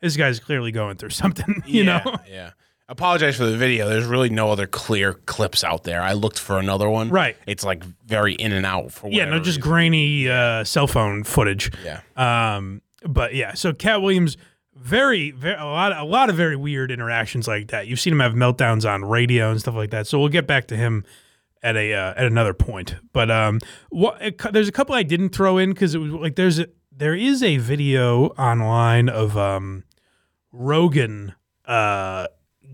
this 0.00 0.16
guy's 0.16 0.38
clearly 0.40 0.72
going 0.72 0.96
through 0.96 1.10
something, 1.22 1.62
you 1.66 1.84
yeah, 1.84 2.02
know? 2.04 2.16
Yeah. 2.28 2.50
Apologize 2.88 3.36
for 3.36 3.46
the 3.46 3.56
video. 3.56 3.88
There's 3.88 4.04
really 4.06 4.28
no 4.28 4.50
other 4.52 4.68
clear 4.68 5.12
clips 5.14 5.64
out 5.64 5.82
there. 5.82 6.00
I 6.00 6.12
looked 6.12 6.38
for 6.38 6.58
another 6.58 6.88
one. 6.88 7.08
Right. 7.08 7.36
It's 7.46 7.64
like 7.64 7.82
very 8.04 8.34
in 8.34 8.52
and 8.52 8.64
out 8.64 8.92
for 8.92 9.10
Yeah, 9.10 9.24
no, 9.24 9.38
just 9.38 9.56
reason. 9.56 9.62
grainy 9.62 10.28
uh, 10.28 10.62
cell 10.62 10.86
phone 10.86 11.24
footage. 11.24 11.72
Yeah. 11.84 12.00
Um, 12.16 12.82
but 13.08 13.34
yeah, 13.34 13.54
so 13.54 13.72
Katt 13.72 14.02
Williams, 14.02 14.36
very, 14.74 15.30
very 15.30 15.56
a 15.56 15.64
lot, 15.64 15.96
a 15.96 16.04
lot 16.04 16.30
of 16.30 16.36
very 16.36 16.56
weird 16.56 16.90
interactions 16.90 17.48
like 17.48 17.68
that. 17.68 17.86
You've 17.86 18.00
seen 18.00 18.12
him 18.12 18.20
have 18.20 18.32
meltdowns 18.32 18.88
on 18.88 19.04
radio 19.04 19.50
and 19.50 19.60
stuff 19.60 19.74
like 19.74 19.90
that. 19.90 20.06
So 20.06 20.18
we'll 20.18 20.28
get 20.28 20.46
back 20.46 20.68
to 20.68 20.76
him 20.76 21.04
at 21.62 21.76
a 21.76 21.94
uh, 21.94 22.14
at 22.16 22.26
another 22.26 22.54
point. 22.54 22.96
But 23.12 23.30
um, 23.30 23.60
what 23.88 24.20
there's 24.52 24.68
a 24.68 24.72
couple 24.72 24.94
I 24.94 25.02
didn't 25.02 25.30
throw 25.30 25.58
in 25.58 25.70
because 25.70 25.94
it 25.94 25.98
was 25.98 26.12
like 26.12 26.36
there's 26.36 26.58
a, 26.58 26.68
there 26.92 27.14
is 27.14 27.42
a 27.42 27.56
video 27.58 28.26
online 28.30 29.08
of 29.08 29.36
um, 29.36 29.84
Rogan 30.52 31.34
uh, 31.64 32.26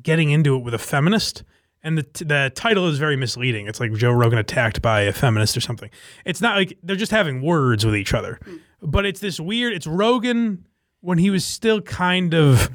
getting 0.02 0.30
into 0.30 0.56
it 0.56 0.62
with 0.62 0.74
a 0.74 0.78
feminist. 0.78 1.44
And 1.84 1.98
the, 1.98 2.04
t- 2.04 2.24
the 2.24 2.52
title 2.54 2.86
is 2.86 2.98
very 2.98 3.16
misleading. 3.16 3.66
It's 3.66 3.80
like 3.80 3.92
Joe 3.94 4.12
Rogan 4.12 4.38
attacked 4.38 4.82
by 4.82 5.00
a 5.00 5.12
feminist 5.12 5.56
or 5.56 5.60
something. 5.60 5.90
It's 6.24 6.40
not 6.40 6.54
like 6.56 6.78
they're 6.84 6.94
just 6.94 7.10
having 7.10 7.42
words 7.42 7.84
with 7.84 7.96
each 7.96 8.14
other, 8.14 8.38
but 8.82 9.06
it's 9.06 9.20
this 9.20 9.38
weird. 9.38 9.72
It's 9.72 9.86
Rogan 9.86 10.66
when 11.00 11.18
he 11.18 11.30
was 11.30 11.44
still 11.44 11.80
kind 11.80 12.34
of 12.34 12.70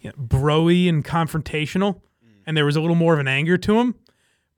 you 0.00 0.10
know, 0.10 0.16
broy 0.16 0.88
and 0.88 1.04
confrontational, 1.04 2.00
and 2.46 2.56
there 2.56 2.64
was 2.64 2.76
a 2.76 2.80
little 2.80 2.96
more 2.96 3.14
of 3.14 3.20
an 3.20 3.28
anger 3.28 3.56
to 3.58 3.78
him. 3.78 3.94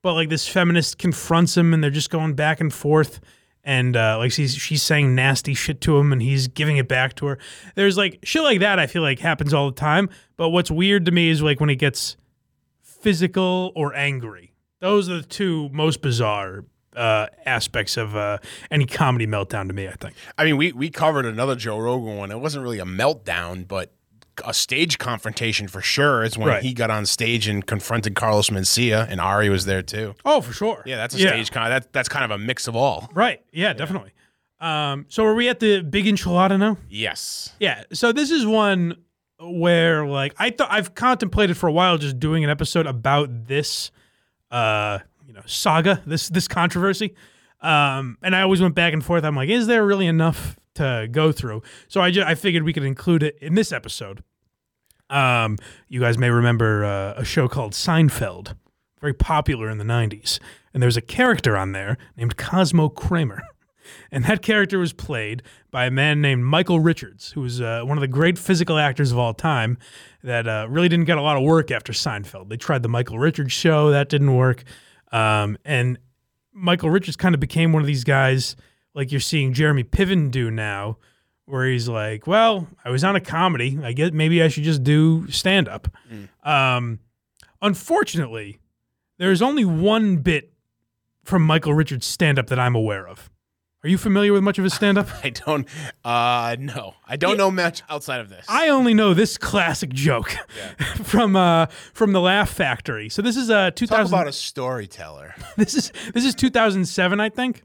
But 0.01 0.13
like 0.13 0.29
this 0.29 0.47
feminist 0.47 0.97
confronts 0.97 1.57
him, 1.57 1.73
and 1.73 1.83
they're 1.83 1.91
just 1.91 2.09
going 2.09 2.33
back 2.35 2.61
and 2.61 2.73
forth, 2.73 3.19
and 3.63 3.97
uh, 3.97 4.17
like 4.17 4.31
she's 4.31 4.55
she's 4.55 4.83
saying 4.83 5.15
nasty 5.15 5.53
shit 5.53 5.81
to 5.81 5.97
him, 5.97 6.13
and 6.13 6.21
he's 6.21 6.47
giving 6.47 6.77
it 6.77 6.87
back 6.87 7.15
to 7.15 7.25
her. 7.27 7.37
There's 7.75 7.97
like 7.97 8.19
shit 8.23 8.43
like 8.43 8.59
that. 8.61 8.79
I 8.79 8.87
feel 8.87 9.01
like 9.01 9.19
happens 9.19 9.53
all 9.53 9.69
the 9.69 9.75
time. 9.75 10.09
But 10.37 10.49
what's 10.49 10.71
weird 10.71 11.05
to 11.05 11.11
me 11.11 11.29
is 11.29 11.41
like 11.41 11.59
when 11.59 11.69
it 11.69 11.75
gets 11.75 12.15
physical 12.81 13.71
or 13.75 13.93
angry. 13.95 14.53
Those 14.79 15.09
are 15.09 15.17
the 15.17 15.27
two 15.27 15.69
most 15.69 16.01
bizarre 16.01 16.63
uh, 16.97 17.27
aspects 17.45 17.95
of 17.97 18.15
uh, 18.15 18.39
any 18.71 18.85
comedy 18.85 19.27
meltdown 19.27 19.67
to 19.67 19.73
me. 19.73 19.87
I 19.87 19.93
think. 19.93 20.15
I 20.37 20.43
mean, 20.45 20.57
we 20.57 20.71
we 20.73 20.89
covered 20.89 21.25
another 21.25 21.55
Joe 21.55 21.77
Rogan 21.79 22.17
one. 22.17 22.31
It 22.31 22.39
wasn't 22.39 22.63
really 22.63 22.79
a 22.79 22.85
meltdown, 22.85 23.67
but 23.67 23.93
a 24.45 24.53
stage 24.53 24.97
confrontation 24.99 25.67
for 25.67 25.81
sure. 25.81 26.23
Is 26.23 26.37
when 26.37 26.47
Right. 26.47 26.61
he 26.63 26.73
got 26.73 26.91
on 26.91 27.05
stage 27.05 27.47
and 27.47 27.65
confronted 27.65 28.15
Carlos 28.15 28.49
Mencia, 28.49 29.07
and 29.09 29.19
Ari 29.21 29.49
was 29.49 29.65
there 29.65 29.81
too. 29.81 30.15
Oh, 30.25 30.41
for 30.41 30.53
sure. 30.53 30.83
Yeah, 30.85 30.97
that's 30.97 31.15
a 31.15 31.19
Yeah. 31.19 31.29
stage 31.29 31.51
con. 31.51 31.69
That 31.69 31.91
that's 31.93 32.09
kind 32.09 32.25
of 32.25 32.31
a 32.31 32.37
mix 32.37 32.67
of 32.67 32.75
all. 32.75 33.09
Right. 33.13 33.41
Yeah, 33.51 33.73
definitely. 33.73 34.11
Um, 34.59 35.05
so 35.07 35.23
are 35.23 35.35
we 35.35 35.49
at 35.49 35.59
the 35.59 35.81
big 35.81 36.05
enchilada 36.05 36.57
now? 36.59 36.77
Yes. 36.89 37.53
Yeah. 37.59 37.83
So 37.93 38.11
this 38.11 38.31
is 38.31 38.45
one 38.45 38.95
where 39.39 40.05
like 40.07 40.33
I 40.39 40.49
thought 40.49 40.69
I've 40.71 40.95
contemplated 40.95 41.57
for 41.57 41.67
a 41.67 41.71
while 41.71 41.97
just 41.99 42.19
doing 42.19 42.43
an 42.43 42.49
episode 42.49 42.87
about 42.87 43.45
this 43.47 43.91
uh 44.49 44.99
know 45.37 45.43
saga, 45.45 46.01
this 46.05 46.29
this 46.29 46.47
controversy. 46.47 47.15
Um 47.61 48.17
and 48.21 48.35
I 48.35 48.41
always 48.41 48.61
went 48.61 48.75
back 48.75 48.93
and 48.93 49.03
forth. 49.03 49.23
I'm 49.23 49.35
like, 49.35 49.49
is 49.49 49.67
there 49.67 49.85
really 49.85 50.07
enough 50.07 50.57
to 50.75 51.07
go 51.11 51.31
through? 51.31 51.63
So 51.87 52.01
I 52.01 52.11
just 52.11 52.27
I 52.27 52.35
figured 52.35 52.63
we 52.63 52.73
could 52.73 52.83
include 52.83 53.23
it 53.23 53.37
in 53.41 53.55
this 53.55 53.71
episode. 53.71 54.23
Um 55.09 55.57
you 55.87 55.99
guys 55.99 56.17
may 56.17 56.29
remember 56.29 56.83
uh, 56.85 57.13
a 57.15 57.25
show 57.25 57.47
called 57.47 57.73
Seinfeld, 57.73 58.55
very 58.99 59.13
popular 59.13 59.69
in 59.69 59.77
the 59.77 59.85
90s. 59.85 60.39
And 60.73 60.83
there's 60.83 60.97
a 60.97 61.01
character 61.01 61.57
on 61.57 61.71
there 61.71 61.97
named 62.15 62.37
Cosmo 62.37 62.89
Kramer. 62.89 63.41
And 64.11 64.25
that 64.25 64.41
character 64.41 64.79
was 64.79 64.93
played 64.93 65.43
by 65.71 65.85
a 65.85 65.91
man 65.91 66.21
named 66.21 66.43
Michael 66.43 66.79
Richards, 66.79 67.31
who 67.31 67.41
was 67.41 67.61
uh, 67.61 67.83
one 67.83 67.97
of 67.97 68.01
the 68.01 68.07
great 68.07 68.37
physical 68.37 68.77
actors 68.77 69.11
of 69.11 69.17
all 69.17 69.33
time 69.33 69.77
that 70.23 70.47
uh, 70.47 70.67
really 70.69 70.89
didn't 70.89 71.05
get 71.05 71.17
a 71.17 71.21
lot 71.21 71.37
of 71.37 71.43
work 71.43 71.71
after 71.71 71.93
Seinfeld. 71.93 72.49
They 72.49 72.57
tried 72.57 72.83
the 72.83 72.89
Michael 72.89 73.19
Richards 73.19 73.53
show, 73.53 73.91
that 73.91 74.09
didn't 74.09 74.35
work. 74.35 74.63
Um, 75.11 75.57
and 75.63 75.97
Michael 76.53 76.89
Richards 76.89 77.15
kind 77.17 77.35
of 77.35 77.39
became 77.41 77.71
one 77.73 77.81
of 77.81 77.87
these 77.87 78.03
guys 78.03 78.55
like 78.93 79.11
you're 79.11 79.21
seeing 79.21 79.53
Jeremy 79.53 79.83
Piven 79.83 80.31
do 80.31 80.49
now, 80.49 80.97
where 81.45 81.67
he's 81.67 81.87
like, 81.87 82.25
well, 82.27 82.67
I 82.83 82.89
was 82.89 83.03
on 83.03 83.15
a 83.15 83.21
comedy. 83.21 83.77
I 83.83 83.93
guess 83.93 84.11
maybe 84.11 84.41
I 84.41 84.47
should 84.47 84.63
just 84.63 84.83
do 84.83 85.29
stand 85.29 85.67
up. 85.69 85.87
Um, 86.43 86.99
unfortunately, 87.61 88.59
there's 89.17 89.41
only 89.41 89.65
one 89.65 90.17
bit 90.17 90.51
from 91.23 91.41
Michael 91.43 91.73
Richards 91.73 92.05
stand 92.05 92.39
up 92.39 92.47
that 92.47 92.59
I'm 92.59 92.75
aware 92.75 93.07
of. 93.07 93.29
Are 93.87 93.89
you 93.89 93.97
familiar 93.97 94.33
with 94.33 94.43
much 94.43 94.57
of 94.57 94.65
his 94.65 94.73
stand 94.73 94.97
up? 94.97 95.07
I 95.23 95.29
don't. 95.29 95.65
Uh, 96.03 96.57
no, 96.59 96.95
I 97.07 97.15
don't 97.15 97.37
know 97.37 97.49
much 97.49 97.83
outside 97.89 98.19
of 98.19 98.27
this. 98.27 98.45
I 98.49 98.67
only 98.67 98.93
know 98.93 99.13
this 99.13 99.37
classic 99.37 99.91
joke 99.93 100.31
from 101.03 101.37
uh, 101.37 101.67
from 101.93 102.11
the 102.11 102.19
Laugh 102.19 102.49
Factory. 102.49 103.07
So 103.07 103.21
this 103.21 103.37
is 103.37 103.49
uh, 103.49 103.71
Talk 103.71 104.05
about 104.05 104.27
a 104.27 104.33
storyteller. 104.33 105.35
this 105.55 105.73
is 105.73 105.93
this 106.13 106.25
is 106.25 106.35
2007, 106.35 107.21
I 107.21 107.29
think. 107.29 107.63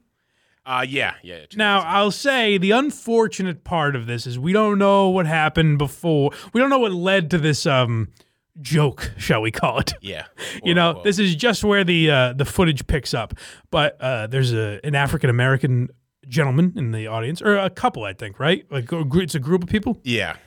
Uh, 0.65 0.85
yeah, 0.87 1.15
yeah. 1.23 1.39
Now, 1.57 1.81
I'll 1.81 2.09
say 2.09 2.57
the 2.57 2.71
unfortunate 2.71 3.65
part 3.65 3.93
of 3.93 4.05
this 4.05 4.25
is 4.25 4.39
we 4.39 4.53
don't 4.53 4.79
know 4.79 5.09
what 5.09 5.25
happened 5.25 5.77
before. 5.77 6.31
We 6.53 6.61
don't 6.61 6.69
know 6.69 6.79
what 6.79 6.93
led 6.93 7.31
to 7.31 7.37
this 7.37 7.65
um 7.65 8.13
joke, 8.61 9.11
shall 9.17 9.41
we 9.41 9.51
call 9.51 9.79
it? 9.79 9.93
Yeah. 10.01 10.25
you 10.63 10.73
know, 10.73 11.01
this 11.03 11.19
is 11.19 11.35
just 11.35 11.65
where 11.65 11.83
the 11.83 12.09
uh, 12.09 12.33
the 12.33 12.45
footage 12.45 12.87
picks 12.87 13.13
up. 13.13 13.33
But 13.71 13.99
uh, 13.99 14.27
there's 14.27 14.53
a 14.53 14.79
an 14.85 14.95
African 14.95 15.29
American 15.29 15.89
gentlemen 16.27 16.73
in 16.75 16.91
the 16.91 17.07
audience, 17.07 17.41
or 17.41 17.55
a 17.57 17.69
couple, 17.69 18.03
I 18.03 18.13
think, 18.13 18.39
right? 18.39 18.65
Like 18.69 18.89
it's 18.91 19.35
a 19.35 19.39
group 19.39 19.63
of 19.63 19.69
people. 19.69 19.99
Yeah. 20.03 20.37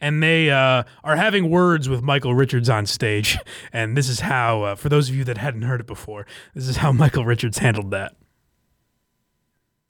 And 0.00 0.22
they 0.22 0.50
uh, 0.50 0.84
are 1.04 1.16
having 1.16 1.50
words 1.50 1.88
with 1.88 2.02
Michael 2.02 2.34
Richards 2.34 2.68
on 2.68 2.86
stage. 2.86 3.38
And 3.72 3.96
this 3.96 4.08
is 4.08 4.20
how, 4.20 4.62
uh, 4.62 4.74
for 4.74 4.88
those 4.88 5.08
of 5.08 5.14
you 5.14 5.22
that 5.24 5.38
hadn't 5.38 5.62
heard 5.62 5.80
it 5.80 5.86
before, 5.86 6.26
this 6.54 6.66
is 6.66 6.78
how 6.78 6.92
Michael 6.92 7.24
Richards 7.24 7.58
handled 7.58 7.90
that. 7.90 8.16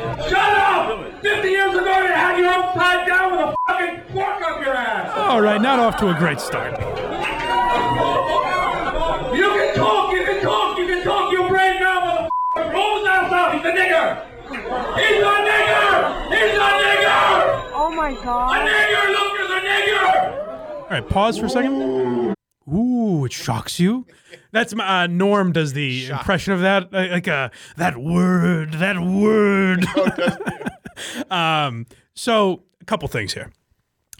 Shut 0.01 0.35
up! 0.35 1.23
50 1.23 1.49
years 1.49 1.73
ago, 1.75 1.99
you 2.01 2.13
had 2.13 2.39
your 2.39 2.49
upside 2.49 3.07
down 3.07 3.33
with 3.33 3.41
a 3.41 3.55
fucking 3.69 4.15
fork 4.15 4.43
up 4.43 4.61
your 4.61 4.75
ass! 4.75 5.17
All 5.17 5.41
right, 5.41 5.61
not 5.61 5.79
off 5.79 5.97
to 5.99 6.09
a 6.09 6.15
great 6.15 6.41
start. 6.41 6.73
You 9.37 9.49
can 9.49 9.75
talk, 9.77 10.13
you 10.13 10.25
can 10.25 10.43
talk, 10.43 10.79
you 10.79 10.87
can 10.87 11.05
talk, 11.05 11.33
you 11.33 11.49
brave 11.49 11.81
now, 11.81 12.29
motherfucker! 12.57 12.73
Rolls 12.73 13.07
ass 13.07 13.33
out, 13.33 13.55
he's 13.55 13.65
a 13.65 13.73
nigger! 13.73 14.30
He's 14.51 14.59
a 14.59 15.37
nigger! 15.47 16.31
He's 16.33 16.57
a 16.57 16.71
nigger! 16.83 17.71
Oh 17.73 17.93
my 17.95 18.13
god. 18.15 18.23
A 18.23 18.25
god. 18.25 18.69
nigger, 18.69 19.07
Lucas, 19.09 19.51
a 19.51 19.61
nigger! 19.61 20.83
All 20.83 20.91
right, 20.91 21.09
pause 21.09 21.39
for 21.39 21.47
a 21.47 21.51
second. 21.51 22.35
Ooh, 22.69 23.25
it 23.25 23.33
shocks 23.33 23.79
you. 23.79 24.07
That's 24.51 24.75
my 24.75 25.05
uh, 25.05 25.07
Norm 25.07 25.53
does 25.53 25.73
the 25.73 26.09
impression 26.09 26.53
of 26.53 26.61
that, 26.61 26.93
uh, 26.93 27.07
like 27.11 27.29
uh, 27.29 27.51
that 27.77 27.97
word, 27.97 28.73
that 28.75 29.01
word. 29.01 29.87
um, 31.31 31.87
so 32.15 32.65
a 32.81 32.85
couple 32.85 33.07
things 33.09 33.35
here. 33.35 33.53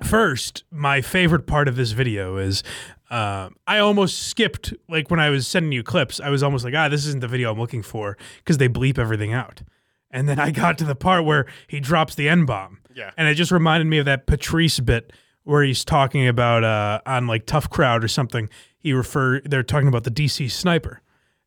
First, 0.05 0.65
my 0.71 1.01
favorite 1.01 1.47
part 1.47 1.67
of 1.67 1.77
this 1.77 1.91
video 1.91 2.37
is 2.37 2.63
uh, 3.11 3.51
I 3.67 3.79
almost 3.79 4.29
skipped 4.29 4.73
like 4.89 5.11
when 5.11 5.21
I 5.21 5.29
was 5.31 5.47
sending 5.47 5.73
you 5.73 5.83
clips. 5.83 6.21
I 6.21 6.31
was 6.31 6.43
almost 6.43 6.65
like, 6.65 6.75
ah, 6.75 6.89
this 6.89 7.05
isn't 7.07 7.21
the 7.21 7.29
video 7.29 7.53
I'm 7.53 7.59
looking 7.59 7.83
for 7.83 8.17
because 8.39 8.59
they 8.59 8.69
bleep 8.69 8.99
everything 8.99 9.33
out. 9.33 9.63
And 10.11 10.29
then 10.29 10.39
I 10.41 10.51
got 10.51 10.77
to 10.79 10.85
the 10.85 10.95
part 10.97 11.25
where 11.25 11.47
he 11.69 11.79
drops 11.81 12.15
the 12.15 12.29
n 12.29 12.45
bomb. 12.45 12.79
Yeah. 12.95 13.13
And 13.17 13.29
it 13.29 13.35
just 13.35 13.53
reminded 13.53 13.87
me 13.87 13.99
of 13.99 14.05
that 14.07 14.27
Patrice 14.27 14.81
bit 14.81 15.13
where 15.45 15.63
he's 15.63 15.85
talking 15.85 16.27
about 16.27 16.65
uh, 16.65 17.01
on 17.07 17.27
like 17.27 17.47
Tough 17.47 17.71
Crowd 17.71 18.03
or 18.05 18.09
something. 18.09 18.49
He 18.79 18.93
refer 18.93 19.41
they're 19.43 19.63
talking 19.63 19.89
about 19.89 20.05
the 20.05 20.11
DC 20.11 20.51
sniper, 20.51 21.01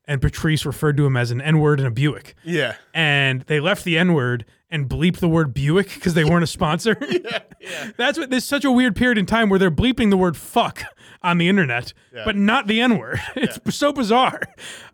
and 0.05 0.21
Patrice 0.21 0.65
referred 0.65 0.95
to 0.97 1.05
him 1.05 1.17
as 1.17 1.31
an 1.31 1.41
N 1.41 1.59
word 1.59 1.79
and 1.79 1.87
a 1.87 1.91
Buick. 1.91 2.35
Yeah. 2.43 2.75
And 2.93 3.41
they 3.41 3.59
left 3.59 3.83
the 3.83 3.97
N 3.97 4.13
word 4.13 4.45
and 4.69 4.87
bleeped 4.89 5.17
the 5.17 5.27
word 5.29 5.53
Buick 5.53 5.93
because 5.93 6.13
they 6.13 6.23
weren't 6.23 6.43
a 6.43 6.47
sponsor. 6.47 6.97
yeah, 7.09 7.39
yeah. 7.59 7.91
That's 7.97 8.17
what. 8.17 8.29
There's 8.29 8.45
such 8.45 8.63
a 8.65 8.71
weird 8.71 8.95
period 8.95 9.17
in 9.17 9.25
time 9.25 9.49
where 9.49 9.59
they're 9.59 9.69
bleeping 9.71 10.09
the 10.09 10.17
word 10.17 10.37
fuck 10.37 10.83
on 11.21 11.37
the 11.37 11.47
internet, 11.49 11.93
Yeah. 12.13 12.23
but 12.25 12.35
not 12.37 12.67
the 12.67 12.79
N 12.81 12.97
word. 12.97 13.19
It's 13.35 13.59
so 13.75 13.91
bizarre. 13.91 14.41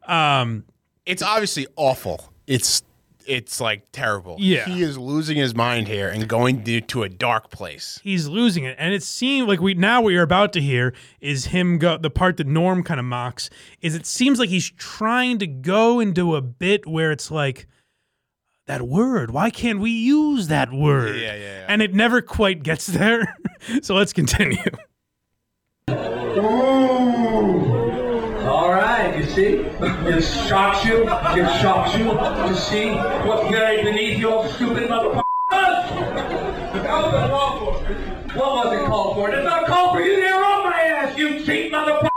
Um, 0.08 0.66
It's 1.06 1.22
obviously 1.22 1.68
awful. 1.76 2.34
It's 2.48 2.82
it's 3.30 3.62
like 3.62 3.84
terrible. 3.92 4.36
Yeah. 4.40 4.66
He 4.66 4.82
is 4.82 4.98
losing 4.98 5.38
his 5.38 5.54
mind 5.56 5.88
here 5.88 6.10
and 6.10 6.28
going 6.28 6.64
to, 6.64 6.82
to 6.82 7.04
a 7.04 7.10
dark 7.10 7.52
place. 7.52 8.00
he's 8.04 8.28
losing 8.28 8.64
it 8.64 8.76
and 8.80 8.94
it 8.94 9.04
seemed 9.04 9.48
like 9.48 9.60
we 9.62 9.74
now 9.76 10.02
what 10.02 10.10
you're 10.14 10.24
about 10.24 10.52
to 10.54 10.62
hear 10.62 10.94
is 11.22 11.46
him 11.46 11.78
go 11.78 11.98
the 11.98 12.10
part 12.10 12.38
that 12.38 12.48
norm 12.48 12.84
kind 12.84 13.00
of 13.00 13.06
mocks 13.06 13.50
is 13.82 13.94
it 13.96 14.06
seems 14.06 14.40
like 14.40 14.50
he's 14.50 14.70
trying 14.72 15.38
to 15.38 15.48
go 15.48 16.00
into 16.00 16.36
a 16.36 16.42
bit 16.42 16.88
where 16.88 17.12
it's 17.12 17.30
like 17.30 17.68
that 18.68 18.82
word 18.84 19.32
why 19.32 19.50
can't 19.50 19.80
we 19.80 19.92
use 19.92 20.48
that 20.48 20.72
word 20.74 21.16
Yeah, 21.16 21.36
yeah, 21.36 21.40
yeah. 21.42 21.66
and 21.70 21.82
it 21.82 21.94
never 21.94 22.22
quite 22.22 22.64
gets 22.64 22.86
there 23.00 23.36
so 23.82 23.94
let's 23.96 24.14
continue 24.14 24.58
All 25.88 25.96
right, 25.96 26.36
you 26.36 26.42
see? 29.40 29.56
It 30.10 30.22
shocks 30.22 30.86
you. 30.86 31.04
It 31.04 31.62
shocks 31.62 31.98
you 31.98 32.06
to 32.06 32.56
see 32.56 32.92
what's 33.28 33.50
buried 33.50 33.86
beneath 33.86 34.20
your 34.20 34.48
stupid 34.50 34.90
motherfucker. 34.90 35.24
That 35.50 37.04
wasn't 37.04 37.32
called 37.32 37.60
for. 37.60 37.94
What 38.38 38.66
was 38.66 38.80
it 38.80 38.86
called 38.86 39.16
for? 39.16 39.30
It's 39.32 39.44
not 39.44 39.66
called 39.68 39.96
for 39.96 40.02
you 40.02 40.16
to 40.18 40.30
on 40.30 40.70
my 40.70 40.82
ass, 40.82 41.18
you 41.18 41.44
cheap 41.44 41.72
motherfucker! 41.72 42.10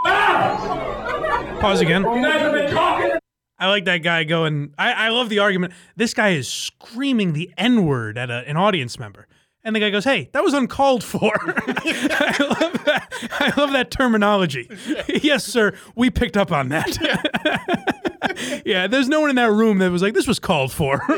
pause 1.61 1.81
again 1.81 2.03
You 2.03 2.23
guys 2.23 2.41
have 2.41 2.53
been 2.53 2.75
talking. 2.75 3.19
I 3.59 3.69
like 3.69 3.85
that 3.85 3.99
guy 3.99 4.25
going. 4.25 4.75
I, 4.77 4.93
I 4.93 5.09
love 5.11 5.29
the 5.29 5.39
argument. 5.39 5.73
This 5.95 6.13
guy 6.15 6.31
is 6.31 6.49
screaming 6.49 7.33
the 7.33 7.53
N 7.57 7.87
word 7.87 8.19
at 8.19 8.29
a, 8.29 8.43
an 8.49 8.57
audience 8.57 8.99
member. 8.99 9.29
And 9.65 9.77
the 9.77 9.81
guy 9.81 9.91
goes, 9.91 10.05
Hey, 10.05 10.29
that 10.33 10.43
was 10.43 10.55
uncalled 10.55 11.05
for. 11.05 11.31
I, 11.37 12.37
love 12.41 12.85
that. 12.85 13.13
I 13.39 13.53
love 13.57 13.73
that 13.73 13.91
terminology. 13.91 14.69
yes, 15.09 15.45
sir. 15.45 15.73
We 15.95 16.11
picked 16.11 16.37
up 16.37 16.51
on 16.51 16.69
that. 16.71 18.63
yeah, 18.67 18.87
there's 18.89 19.09
no 19.09 19.21
one 19.21 19.31
in 19.31 19.37
that 19.37 19.53
room 19.53 19.79
that 19.79 19.91
was 19.93 20.03
like, 20.03 20.15
This 20.15 20.27
was 20.27 20.39
called 20.41 20.73
for. 20.73 21.01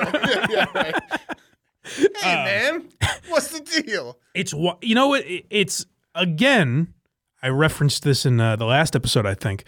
Hey 1.86 2.34
man, 2.44 2.88
what's 3.28 3.48
the 3.48 3.60
deal? 3.82 4.18
it's 4.34 4.54
you 4.80 4.94
know 4.94 5.08
what 5.08 5.22
It- 5.26 5.44
it's 5.50 5.84
again 6.14 6.94
i 7.42 7.48
referenced 7.48 8.04
this 8.04 8.24
in 8.24 8.40
uh, 8.40 8.56
the 8.56 8.64
last 8.64 8.96
episode 8.96 9.26
i 9.26 9.34
think 9.34 9.64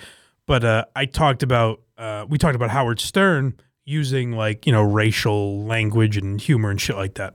but 0.46 0.64
uh, 0.64 0.86
i 0.96 1.04
talked 1.04 1.42
about 1.42 1.82
uh, 1.98 2.24
we 2.26 2.38
talked 2.38 2.54
about 2.56 2.70
howard 2.70 3.00
stern 3.00 3.52
using 3.84 4.32
like 4.32 4.64
you 4.66 4.72
know 4.72 4.82
racial 4.82 5.62
language 5.66 6.16
and 6.16 6.40
humor 6.40 6.70
and 6.70 6.80
shit 6.80 6.96
like 6.96 7.16
that 7.16 7.34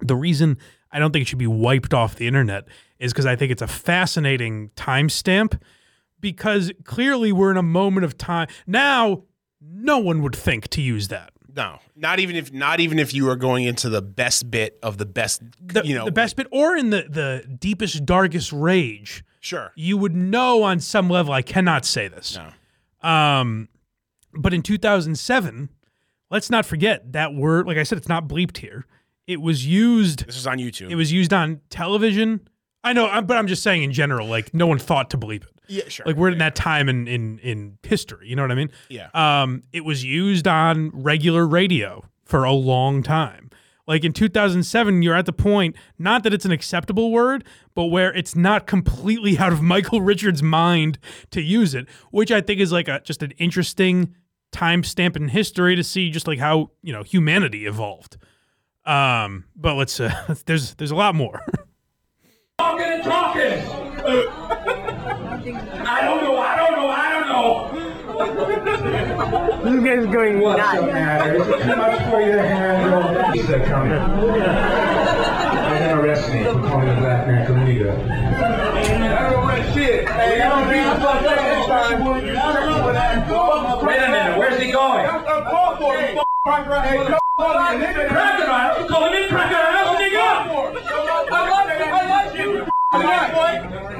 the 0.00 0.16
reason 0.16 0.56
i 0.92 0.98
don't 0.98 1.12
think 1.12 1.22
it 1.22 1.28
should 1.28 1.38
be 1.38 1.46
wiped 1.46 1.92
off 1.94 2.16
the 2.16 2.26
internet 2.26 2.64
is 2.98 3.12
because 3.12 3.26
i 3.26 3.34
think 3.36 3.50
it's 3.52 3.62
a 3.62 3.66
fascinating 3.66 4.70
timestamp 4.76 5.60
because 6.20 6.72
clearly 6.84 7.32
we're 7.32 7.50
in 7.50 7.56
a 7.56 7.62
moment 7.62 8.04
of 8.04 8.16
time 8.18 8.48
now 8.66 9.22
no 9.60 9.98
one 9.98 10.22
would 10.22 10.34
think 10.36 10.68
to 10.68 10.80
use 10.80 11.08
that 11.08 11.30
No, 11.56 11.78
not 11.96 12.20
even 12.20 12.36
if 12.36 12.52
not 12.52 12.78
even 12.80 12.98
if 12.98 13.12
you 13.12 13.28
are 13.28 13.36
going 13.36 13.64
into 13.64 13.88
the 13.88 14.00
best 14.02 14.50
bit 14.50 14.78
of 14.82 14.98
the 14.98 15.06
best. 15.06 15.42
the, 15.60 15.82
you 15.84 15.94
know, 15.96 16.04
the 16.04 16.12
best 16.12 16.36
bit 16.36 16.46
or 16.52 16.76
in 16.76 16.90
the 16.90 17.02
the 17.08 17.56
deepest 17.58 18.04
darkest 18.06 18.52
rage 18.52 19.24
Sure. 19.40 19.72
you 19.76 19.96
would 19.96 20.14
know 20.14 20.62
on 20.62 20.78
some 20.80 21.08
level 21.10 21.32
i 21.32 21.42
cannot 21.42 21.84
say 21.84 22.06
this 22.08 22.36
No. 23.02 23.08
um 23.08 23.68
but 24.34 24.52
in 24.54 24.62
2007 24.62 25.70
let's 26.30 26.50
not 26.50 26.66
forget 26.66 27.12
that 27.12 27.34
word 27.34 27.66
like 27.66 27.76
i 27.78 27.82
said 27.82 27.98
it's 27.98 28.08
not 28.08 28.28
bleeped 28.28 28.58
here 28.58 28.84
it 29.28 29.40
was 29.40 29.64
used 29.64 30.26
This 30.26 30.36
is 30.36 30.46
on 30.48 30.58
YouTube. 30.58 30.90
it 30.90 30.96
was 30.96 31.12
used 31.12 31.32
on 31.32 31.60
television 31.70 32.48
i 32.82 32.92
know 32.92 33.06
but 33.22 33.36
i'm 33.36 33.46
just 33.46 33.62
saying 33.62 33.82
in 33.84 33.92
general 33.92 34.26
like 34.26 34.52
no 34.54 34.66
one 34.66 34.78
thought 34.78 35.10
to 35.10 35.18
bleep 35.18 35.42
it 35.44 35.50
yeah, 35.70 35.82
sure. 35.88 36.06
like 36.06 36.16
we're 36.16 36.30
in 36.30 36.38
that 36.38 36.54
time 36.56 36.88
in 36.88 37.06
in 37.06 37.38
in 37.40 37.78
history 37.82 38.26
you 38.28 38.34
know 38.36 38.42
what 38.42 38.50
i 38.52 38.54
mean 38.54 38.70
Yeah. 38.88 39.08
um 39.14 39.62
it 39.72 39.84
was 39.84 40.02
used 40.04 40.48
on 40.48 40.90
regular 40.92 41.46
radio 41.46 42.04
for 42.24 42.44
a 42.44 42.52
long 42.52 43.02
time 43.02 43.50
like 43.86 44.04
in 44.04 44.12
2007 44.12 45.02
you're 45.02 45.14
at 45.14 45.26
the 45.26 45.32
point 45.32 45.76
not 45.98 46.22
that 46.22 46.32
it's 46.32 46.44
an 46.44 46.52
acceptable 46.52 47.10
word 47.10 47.44
but 47.74 47.86
where 47.86 48.12
it's 48.14 48.34
not 48.36 48.66
completely 48.66 49.36
out 49.38 49.52
of 49.52 49.60
michael 49.74 50.00
richards 50.00 50.42
mind 50.42 50.98
to 51.30 51.42
use 51.42 51.74
it 51.74 51.86
which 52.10 52.30
i 52.32 52.40
think 52.40 52.60
is 52.60 52.72
like 52.72 52.88
a 52.88 53.00
just 53.04 53.22
an 53.22 53.32
interesting 53.32 54.14
timestamp 54.52 55.16
in 55.16 55.28
history 55.28 55.76
to 55.76 55.84
see 55.84 56.10
just 56.10 56.26
like 56.26 56.38
how 56.38 56.70
you 56.82 56.92
know 56.92 57.02
humanity 57.02 57.66
evolved 57.66 58.16
um 58.88 59.44
but 59.54 59.74
let's 59.74 60.00
uh 60.00 60.10
there's 60.46 60.74
there's 60.74 60.90
a 60.90 60.96
lot 60.96 61.14
more 61.14 61.40
Talking 62.58 62.86
and 62.86 63.02
talking. 63.04 63.52
I 65.86 66.00
don't 66.02 66.22
know. 66.24 66.36
I 66.38 66.56
don't 66.56 66.72
know. 66.72 66.88
I 66.88 67.10
don't 67.12 67.28
know. 67.28 67.48
You 69.68 69.80
guys 69.84 70.06
going 70.12 70.40
What's 70.40 70.58
nuts. 70.58 70.80
the 70.80 70.86
matter? 70.86 71.34
Is 71.36 71.46
too 71.62 71.76
much 71.76 72.02
for 72.10 72.20
you 72.20 72.32
to 72.32 72.42
handle? 72.42 73.02
He's 73.32 73.48
uh, 73.50 73.58
coming. 73.66 73.90
They're 73.90 75.78
gonna 75.78 76.00
arrest 76.00 76.32
me 76.32 76.42
for 76.42 76.52
calling 76.66 76.88
a 76.88 76.96
black 76.96 77.26
man 77.28 77.46
Shit. 79.58 80.08
Hey, 80.08 80.40
I 80.40 80.48
don't 80.48 80.68
beat 80.70 80.84
the 80.86 80.94
fuck 81.02 81.22
up 81.22 81.34
this 81.34 81.66
time. 81.66 81.98
Wait 83.84 83.98
a 83.98 84.08
minute. 84.08 84.38
Where's 84.38 84.60
he 84.60 84.70
going? 84.70 85.04
Crocodile. 85.04 86.24
Call 88.86 89.04
him 89.08 89.14
in 89.14 89.28
crocodile, 89.28 89.96
nigga. 89.96 90.48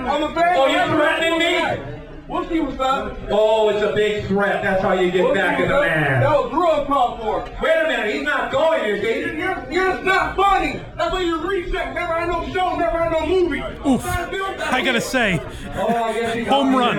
I'm 0.08 0.22
a 0.22 0.34
bad 0.34 0.56
Oh, 0.56 0.66
you're 0.66 0.86
threatening 0.86 1.38
me? 1.38 1.97
We'll 2.28 2.46
see 2.46 2.60
what's 2.60 2.78
up. 2.78 3.16
Oh, 3.30 3.70
it's 3.70 3.82
a 3.82 3.94
big 3.94 4.26
threat. 4.26 4.62
That's 4.62 4.82
how 4.82 4.92
you 4.92 5.10
get 5.10 5.34
back 5.34 5.60
at 5.60 5.68
the 5.68 5.80
man. 5.80 6.20
That 6.20 6.30
was 6.30 6.52
real 6.52 6.84
called 6.84 7.20
for. 7.20 7.40
Wait 7.62 7.74
a 7.74 7.88
minute. 7.88 8.14
He's 8.14 8.22
not 8.22 8.52
going, 8.52 8.84
is 8.84 9.00
he? 9.00 9.38
You're, 9.38 9.66
you're 9.70 9.92
just 9.92 10.04
not 10.04 10.36
funny. 10.36 10.78
That's 10.98 11.10
why 11.10 11.22
you 11.22 11.40
reset. 11.48 11.94
Never 11.94 12.12
had 12.12 12.28
no 12.28 12.44
show, 12.52 12.76
never 12.76 12.98
had 12.98 13.12
no 13.12 13.26
movie. 13.26 13.60
oof 13.88 14.04
i 14.04 14.82
gotta 14.84 15.00
say 15.00 15.40
Oh, 15.74 15.86
I 15.86 16.12
guess 16.20 16.34
he 16.34 16.44
home 16.44 16.74
run. 16.74 16.96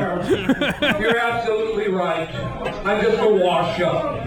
You're 0.99 1.17
absolutely 1.17 1.89
right. 1.89 2.33
I'm 2.85 3.03
just 3.03 3.21
a 3.21 3.29
wash 3.29 3.79
up. 3.81 4.25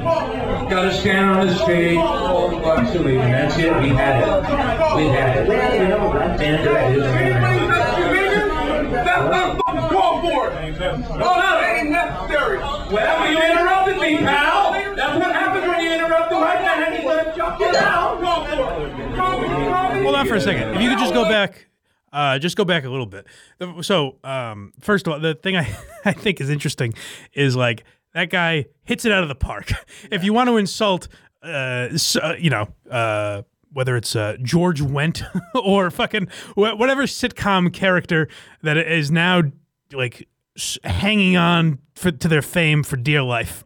Gotta 0.70 0.92
stand 0.92 1.30
on 1.30 1.46
the 1.48 1.54
stage. 1.56 1.98
Oh, 2.00 2.62
absolutely. 2.76 3.18
And 3.18 3.32
that's 3.32 3.58
it. 3.58 3.76
We 3.80 3.88
had 3.88 4.22
it. 4.22 4.96
We 4.96 5.04
had 5.06 5.36
it. 5.38 5.48
Well, 5.48 5.74
you 5.74 5.88
know, 5.88 6.12
God 6.12 6.40
it. 6.40 6.64
That 6.64 6.92
is 6.92 7.02
That's 8.92 9.30
not 9.30 9.56
fucking 9.64 9.88
called 10.50 11.04
for. 11.06 11.12
No, 11.12 11.18
no, 11.18 11.34
that 11.36 11.78
ain't 11.78 11.90
necessary. 11.90 12.58
Well, 12.58 13.30
you 13.30 13.38
interrupted 13.38 13.96
me, 14.00 14.18
pal. 14.18 14.72
That's 14.96 15.18
what 15.18 15.34
happens 15.34 15.66
when 15.66 15.80
you 15.84 15.92
interrupt 15.92 16.30
the 16.30 16.36
white 16.36 16.62
man. 16.62 17.00
He 17.00 17.06
let 17.06 17.26
him 17.28 17.36
jump 17.36 17.58
Get 17.58 17.72
down. 17.74 18.20
Go 18.20 18.44
for 18.44 18.86
it. 18.86 19.16
Call 19.16 19.40
me, 19.40 19.46
call 19.48 19.94
me. 19.94 20.02
Hold 20.02 20.14
on 20.16 20.26
for 20.26 20.34
a 20.34 20.40
second. 20.40 20.74
If 20.76 20.82
you 20.82 20.90
could 20.90 20.98
just 20.98 21.14
go 21.14 21.24
back, 21.24 21.66
uh, 22.12 22.38
just 22.38 22.56
go 22.56 22.64
back 22.64 22.84
a 22.84 22.90
little 22.90 23.06
bit. 23.06 23.26
So, 23.82 24.16
um, 24.24 24.72
first 24.80 25.06
of 25.06 25.12
all, 25.14 25.20
the 25.20 25.34
thing 25.34 25.56
I, 25.56 25.68
I 26.04 26.12
think 26.12 26.40
is 26.40 26.50
interesting 26.50 26.94
is 27.32 27.56
like 27.56 27.84
that 28.14 28.30
guy 28.30 28.66
hits 28.84 29.04
it 29.04 29.12
out 29.12 29.22
of 29.22 29.28
the 29.28 29.34
park. 29.34 29.72
If 30.10 30.24
you 30.24 30.32
want 30.32 30.48
to 30.48 30.56
insult, 30.56 31.08
uh, 31.42 31.88
s- 31.92 32.16
uh, 32.16 32.34
you 32.38 32.50
know, 32.50 32.68
uh, 32.90 33.42
whether 33.72 33.96
it's 33.96 34.14
uh, 34.14 34.36
George 34.42 34.82
Wendt 34.82 35.22
or 35.54 35.90
fucking 35.90 36.26
wh- 36.54 36.78
whatever 36.78 37.04
sitcom 37.04 37.72
character 37.72 38.28
that 38.62 38.76
is 38.76 39.10
now 39.10 39.42
like 39.92 40.28
hanging 40.84 41.36
on 41.36 41.78
for, 41.94 42.12
to 42.12 42.28
their 42.28 42.42
fame 42.42 42.82
for 42.82 42.96
dear 42.96 43.22
life 43.22 43.64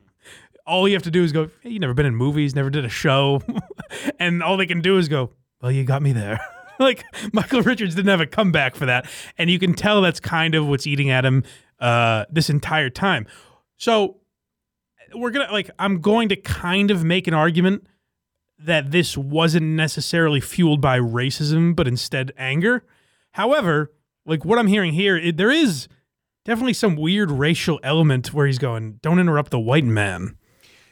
all 0.67 0.89
you 0.89 0.95
have 0.95 1.03
to 1.05 1.11
do 1.11 1.23
is 1.23 1.33
go, 1.33 1.49
hey, 1.61 1.71
you 1.71 1.79
never 1.79 1.95
been 1.95 2.07
in 2.07 2.15
movies, 2.15 2.55
never 2.55 2.71
did 2.71 2.85
a 2.85 2.89
show. 2.89 3.41
and 4.19 4.43
all 4.43 4.57
they 4.57 4.67
can 4.67 4.81
do 4.81 4.99
is 4.99 5.09
go, 5.09 5.31
well, 5.63 5.71
you 5.71 5.85
got 5.85 6.03
me 6.03 6.13
there. 6.13 6.41
like 6.79 7.05
Michael 7.33 7.63
Richards 7.63 7.95
didn't 7.95 8.11
have 8.11 8.21
a 8.21 8.27
comeback 8.27 8.75
for 8.75 8.87
that. 8.87 9.09
And 9.39 9.49
you 9.49 9.59
can 9.59 9.75
tell 9.75 10.03
that's 10.03 10.21
kind 10.21 10.55
of 10.55 10.67
what's 10.67 10.87
eating 10.87 11.11
at 11.11 11.25
him 11.25 11.45
uh, 11.79 12.25
this 12.31 12.51
entire 12.51 12.91
time. 12.91 13.27
So 13.77 14.17
we're 15.15 15.31
going 15.31 15.47
to, 15.47 15.53
like, 15.53 15.71
I'm 15.79 16.01
going 16.01 16.29
to 16.31 16.37
kind 16.37 16.91
of 16.91 17.05
make 17.05 17.29
an 17.29 17.35
argument 17.35 17.87
that 18.59 18.91
this 18.91 19.17
wasn't 19.17 19.67
necessarily 19.67 20.41
fueled 20.41 20.81
by 20.81 20.99
racism, 20.99 21.77
but 21.77 21.87
instead 21.87 22.33
anger. 22.37 22.85
However, 23.33 23.93
like 24.25 24.45
what 24.45 24.59
I'm 24.59 24.67
hearing 24.67 24.95
here, 24.95 25.17
it, 25.17 25.37
there 25.37 25.51
is 25.51 25.89
definitely 26.47 26.73
some 26.73 26.97
weird 26.97 27.31
racial 27.31 27.79
element 27.83 28.33
where 28.33 28.47
he's 28.47 28.59
going, 28.59 28.99
don't 29.03 29.19
interrupt 29.19 29.51
the 29.51 29.61
white 29.61 29.85
man. 29.85 30.37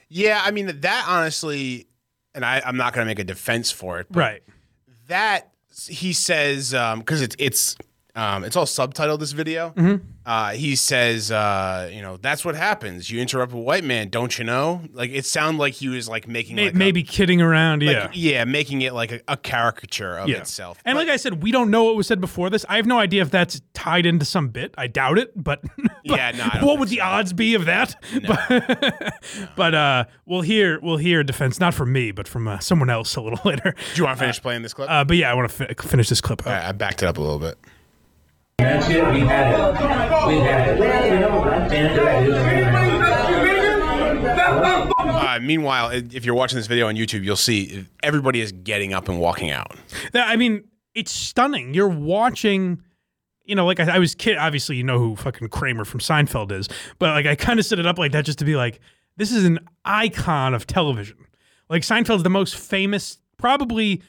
Yeah, 0.09 0.41
I 0.45 0.51
mean 0.51 0.67
that 0.81 1.07
honestly, 1.09 1.87
and 2.35 2.45
I, 2.45 2.61
I'm 2.65 2.77
not 2.77 2.93
going 2.93 3.05
to 3.05 3.09
make 3.09 3.19
a 3.19 3.25
defense 3.25 3.71
for 3.71 4.01
it. 4.01 4.09
But 4.11 4.19
Right. 4.19 4.43
That 5.07 5.51
he 5.89 6.13
says 6.13 6.75
um, 6.75 6.99
because 7.01 7.23
it's 7.23 7.37
it's 7.39 7.77
um, 8.17 8.45
it's 8.45 8.57
all 8.57 8.67
subtitled. 8.67 9.19
This 9.21 9.33
video. 9.33 9.71
Mhm. 9.77 10.01
Uh, 10.27 10.53
he 10.53 10.75
says, 10.75 11.31
uh, 11.31 11.91
you 11.93 12.01
know, 12.01 12.17
that's 12.17 12.47
what 12.47 12.55
happens. 12.55 13.11
You 13.11 13.21
interrupt 13.21 13.53
a 13.53 13.59
white 13.59 13.85
man, 13.85 14.09
don't 14.09 14.39
you 14.39 14.45
know? 14.45 14.81
Like 14.93 15.11
it 15.11 15.27
sounded 15.27 15.59
like 15.61 15.75
he 15.75 15.89
was 15.89 16.09
like 16.09 16.27
making 16.27 16.57
May- 16.57 16.67
like 16.67 16.75
a- 16.75 16.79
maybe 16.79 17.03
kidding 17.03 17.43
around, 17.43 17.83
like, 17.83 17.95
yeah. 17.95 18.09
yeah, 18.15 18.45
making 18.45 18.81
it 18.81 18.95
like 18.95 19.13
a, 19.13 19.21
a 19.29 19.37
caricature 19.37 20.17
of 20.17 20.29
Yeah. 20.31 20.39
itself. 20.39 20.79
And 20.87 20.97
like 20.97 21.09
I 21.09 21.17
said, 21.17 21.43
we 21.43 21.53
don't 21.53 21.71
know 21.71 21.85
what 21.85 21.97
was 21.97 22.07
said 22.07 22.23
before 22.23 22.49
this. 22.49 22.65
I 22.71 22.77
have 22.77 22.87
no 22.87 22.99
idea 22.99 23.21
if 23.21 23.31
that's 23.31 23.61
tied 23.75 24.07
into 24.07 24.25
some 24.25 24.49
bit. 24.49 24.75
I 24.79 24.87
doubt 24.87 25.19
it, 25.19 25.31
but, 25.37 25.61
but 25.77 25.93
Yeah, 26.05 26.31
no, 26.61 26.67
what 26.67 26.79
would 26.79 26.89
the 26.89 27.03
odds 27.03 27.33
be 27.35 27.55
of 27.55 27.67
that? 27.67 27.95
But, 28.27 29.15
but 29.57 29.75
uh, 29.75 30.05
we'll 30.25 30.41
hear 30.43 30.79
we'll 30.81 30.97
hear 30.97 31.21
a 31.21 31.25
defense 31.25 31.61
not 31.61 31.75
from 31.75 31.93
me, 31.93 32.13
but 32.13 32.27
from 32.29 32.49
uh, 32.49 32.59
someone 32.61 32.89
else 32.91 33.15
a 33.17 33.21
little 33.21 33.41
later. 33.45 33.75
Do 33.95 33.99
you 34.01 34.05
want 34.05 34.17
to 34.19 34.21
finish 34.21 34.41
playing 34.41 34.63
this 34.63 34.73
clip? 34.75 34.91
Uh, 34.91 35.05
but 35.05 35.17
yeah, 35.17 35.31
I 35.31 35.35
want 35.35 35.51
to 35.51 35.55
fi- 35.75 35.75
finish 35.89 36.09
this 36.09 36.21
clip. 36.23 36.41
Up. 36.43 36.47
All 36.47 36.53
right, 36.55 36.65
I 36.69 36.73
backed 36.73 37.03
it 37.03 37.07
up 37.07 37.19
a 37.19 37.21
little 37.21 37.39
bit. 37.39 37.59
That's 38.59 38.89
it. 38.89 39.05
We 39.13 39.21
had 39.21 39.55
it. 39.55 40.29
We 40.29 40.35
had 40.41 40.79
it. 40.79 42.15
Uh, 44.99 45.39
meanwhile, 45.41 45.91
if 45.91 46.25
you're 46.25 46.35
watching 46.35 46.57
this 46.57 46.67
video 46.67 46.87
on 46.89 46.95
YouTube, 46.95 47.25
you'll 47.25 47.37
see 47.37 47.87
everybody 48.03 48.41
is 48.41 48.53
getting 48.53 48.93
up 48.93 49.09
and 49.09 49.19
walking 49.19 49.51
out. 49.51 49.77
I 50.15 50.37
mean, 50.37 50.65
it's 50.95 51.11
stunning. 51.11 51.75
You're 51.75 51.89
watching, 51.89 52.83
you 53.45 53.55
know, 53.55 53.67
like 53.67 53.81
I, 53.81 53.97
I 53.97 53.99
was 53.99 54.15
kid. 54.15 54.37
Obviously, 54.37 54.77
you 54.77 54.85
know 54.85 54.99
who 54.99 55.17
fucking 55.17 55.49
Kramer 55.49 55.85
from 55.85 56.01
Seinfeld 56.01 56.53
is, 56.53 56.69
but 56.99 57.11
like 57.11 57.27
I 57.27 57.35
kind 57.35 57.59
of 57.59 57.67
set 57.67 57.79
it 57.79 57.87
up 57.87 57.99
like 57.99 58.13
that 58.13 58.25
just 58.25 58.39
to 58.41 58.45
be 58.45 58.55
like, 58.57 58.81
this 59.17 59.33
is 59.33 59.45
an 59.45 59.59
icon 59.85 60.55
of 60.55 60.67
television. 60.67 61.19
Like 61.69 61.83
Seinfeld's 61.83 62.23
the 62.23 62.31
most 62.31 62.57
famous, 62.57 63.19
probably 63.39 64.03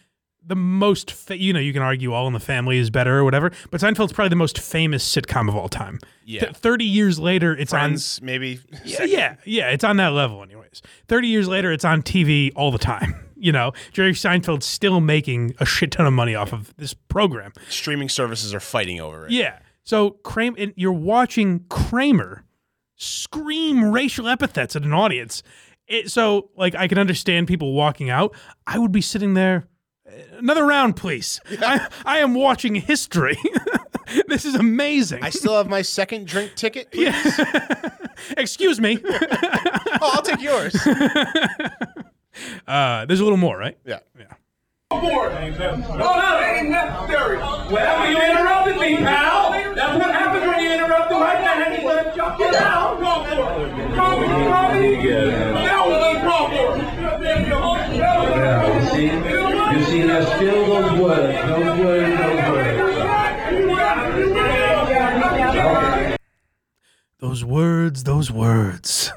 the 0.47 0.55
most. 0.55 1.11
Fa- 1.11 1.37
you 1.37 1.53
know, 1.53 1.59
you 1.59 1.73
can 1.73 1.81
argue 1.81 2.13
All 2.13 2.27
in 2.27 2.33
the 2.33 2.39
Family 2.39 2.77
is 2.77 2.89
better 2.89 3.17
or 3.17 3.23
whatever, 3.23 3.51
but 3.71 3.81
Seinfeld's 3.81 4.13
probably 4.13 4.29
the 4.29 4.35
most 4.35 4.59
famous 4.59 5.03
sitcom 5.09 5.47
of 5.49 5.55
all 5.55 5.69
time. 5.69 5.99
Yeah. 6.25 6.41
Th- 6.41 6.53
Thirty 6.55 6.85
years 6.85 7.19
later, 7.19 7.55
it's 7.55 7.71
Friends, 7.71 8.21
maybe. 8.21 8.59
on. 8.73 8.79
Yeah, 8.85 9.03
yeah, 9.03 9.35
yeah, 9.45 9.69
it's 9.69 9.83
on 9.83 9.97
that 9.97 10.09
level, 10.13 10.43
anyways. 10.43 10.81
Thirty 11.07 11.27
years 11.27 11.47
later, 11.47 11.71
it's 11.71 11.85
on 11.85 12.01
TV 12.01 12.51
all 12.55 12.71
the 12.71 12.77
time. 12.79 13.15
You 13.37 13.51
know, 13.51 13.73
Jerry 13.91 14.13
Seinfeld's 14.13 14.65
still 14.65 15.01
making 15.01 15.55
a 15.59 15.65
shit 15.65 15.91
ton 15.91 16.07
of 16.07 16.13
money 16.13 16.33
off 16.35 16.53
of 16.53 16.73
this 16.77 16.93
program. 16.93 17.51
Streaming 17.67 18.07
services 18.07 18.53
are 18.55 18.61
fighting 18.61 19.01
over 19.01 19.25
it. 19.25 19.33
Yeah. 19.33 19.59
So 19.83 20.11
Kramer, 20.23 20.55
and 20.57 20.73
you're 20.77 20.93
watching 20.93 21.65
Kramer 21.69 22.45
scream 22.95 23.91
racial 23.91 24.27
epithets 24.27 24.75
at 24.75 24.83
an 24.83 24.93
audience. 24.93 25.43
It, 25.87 26.09
so, 26.09 26.49
like, 26.57 26.73
I 26.75 26.87
can 26.87 26.97
understand 26.97 27.47
people 27.47 27.73
walking 27.73 28.09
out. 28.09 28.33
I 28.65 28.79
would 28.79 28.91
be 28.93 29.01
sitting 29.01 29.33
there. 29.35 29.67
Another 30.37 30.65
round, 30.65 30.95
please. 30.95 31.41
I, 31.49 31.87
I 32.05 32.19
am 32.19 32.35
watching 32.35 32.75
history. 32.75 33.37
this 34.27 34.45
is 34.45 34.55
amazing. 34.55 35.23
I 35.23 35.31
still 35.31 35.57
have 35.57 35.67
my 35.67 35.81
second 35.81 36.27
drink 36.27 36.55
ticket. 36.55 36.91
Please? 36.91 37.39
Excuse 38.37 38.79
me. 38.79 38.99
oh, 39.09 39.97
I'll 40.01 40.21
take 40.21 40.41
yours. 40.41 40.75
Uh, 42.67 43.05
there's 43.05 43.19
a 43.19 43.23
little 43.23 43.37
more, 43.37 43.57
right? 43.57 43.77
Yeah. 43.85 43.99
Yeah. 44.17 44.25
No, 44.91 45.01
that 45.01 46.57
ain't 46.57 46.69
necessary. 46.69 47.37
Well, 47.37 48.11
you 48.11 48.21
interrupted 48.21 48.77
me, 48.77 48.97
pal. 48.97 49.51
That's 49.51 49.97
what 49.97 50.13
happens 50.13 50.45
when 50.45 50.61
you 50.61 50.71
interrupt 50.71 51.09
the 51.09 51.15
right 51.15 51.41
man. 51.41 51.73
He's 51.73 51.81
gonna 51.81 52.15
jump 52.15 52.39
you 52.39 52.51
down. 52.51 52.99
Go 52.99 53.23
for 53.25 53.65
it. 53.65 53.95
Call 53.95 54.19
me, 54.19 54.27
call 54.27 54.73
me. 54.73 54.95
Now 55.53 55.87
we're 55.87 55.99
gonna 55.99 56.21
call 56.21 56.49
for 56.49 56.77
it. 56.77 56.95
You 58.75 58.89
see, 58.91 59.05
you 59.05 59.54
those 60.01 60.99
words, 60.99 61.37
those 61.47 61.79
words. 61.79 62.85
Those 67.19 67.43
words, 67.43 68.03
those 68.03 68.31
words. 68.31 69.11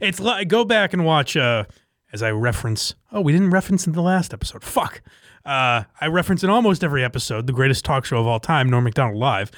It's 0.00 0.20
like 0.20 0.48
go 0.48 0.64
back 0.64 0.92
and 0.92 1.04
watch 1.04 1.36
uh 1.36 1.64
as 2.12 2.22
I 2.22 2.30
reference. 2.30 2.94
Oh, 3.12 3.20
we 3.20 3.32
didn't 3.32 3.50
reference 3.50 3.86
in 3.86 3.92
the 3.92 4.02
last 4.02 4.32
episode. 4.32 4.64
Fuck. 4.64 5.02
Uh, 5.44 5.84
I 6.00 6.06
reference 6.08 6.44
in 6.44 6.50
almost 6.50 6.84
every 6.84 7.02
episode 7.02 7.46
the 7.46 7.52
greatest 7.52 7.84
talk 7.84 8.04
show 8.04 8.18
of 8.18 8.26
all 8.26 8.40
time, 8.40 8.68
Norm 8.68 8.84
Macdonald 8.84 9.16
Live. 9.18 9.50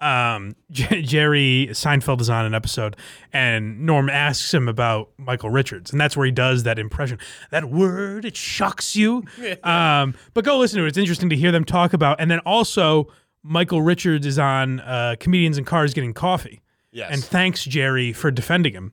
Um, 0.00 0.54
J- 0.70 1.02
Jerry 1.02 1.68
Seinfeld 1.72 2.20
is 2.20 2.30
on 2.30 2.44
an 2.44 2.54
episode, 2.54 2.96
and 3.32 3.80
Norm 3.80 4.08
asks 4.08 4.52
him 4.54 4.68
about 4.68 5.10
Michael 5.18 5.50
Richards, 5.50 5.90
and 5.90 6.00
that's 6.00 6.16
where 6.16 6.26
he 6.26 6.32
does 6.32 6.62
that 6.62 6.78
impression. 6.78 7.18
That 7.50 7.64
word, 7.70 8.24
it 8.24 8.36
shocks 8.36 8.94
you. 8.94 9.24
um, 9.64 10.14
but 10.34 10.44
go 10.44 10.58
listen 10.58 10.78
to 10.78 10.84
it. 10.84 10.88
It's 10.88 10.98
interesting 10.98 11.30
to 11.30 11.36
hear 11.36 11.50
them 11.50 11.64
talk 11.64 11.92
about. 11.92 12.20
And 12.20 12.30
then 12.30 12.38
also, 12.40 13.08
Michael 13.42 13.82
Richards 13.82 14.26
is 14.26 14.38
on 14.38 14.80
uh, 14.80 15.16
Comedians 15.18 15.58
in 15.58 15.64
Cars 15.64 15.94
Getting 15.94 16.14
Coffee. 16.14 16.60
Yes. 16.92 17.10
And 17.12 17.22
thanks, 17.24 17.64
Jerry, 17.64 18.12
for 18.12 18.30
defending 18.30 18.74
him. 18.74 18.92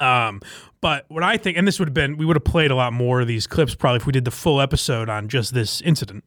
Um, 0.00 0.40
but 0.80 1.04
what 1.08 1.24
I 1.24 1.36
think, 1.36 1.58
and 1.58 1.66
this 1.66 1.78
would 1.78 1.88
have 1.88 1.94
been, 1.94 2.16
we 2.16 2.24
would 2.24 2.36
have 2.36 2.44
played 2.44 2.70
a 2.70 2.74
lot 2.76 2.92
more 2.92 3.20
of 3.20 3.26
these 3.26 3.46
clips 3.46 3.74
probably 3.74 3.96
if 3.96 4.06
we 4.06 4.12
did 4.12 4.24
the 4.24 4.30
full 4.30 4.60
episode 4.60 5.08
on 5.08 5.28
just 5.28 5.52
this 5.54 5.80
incident. 5.80 6.24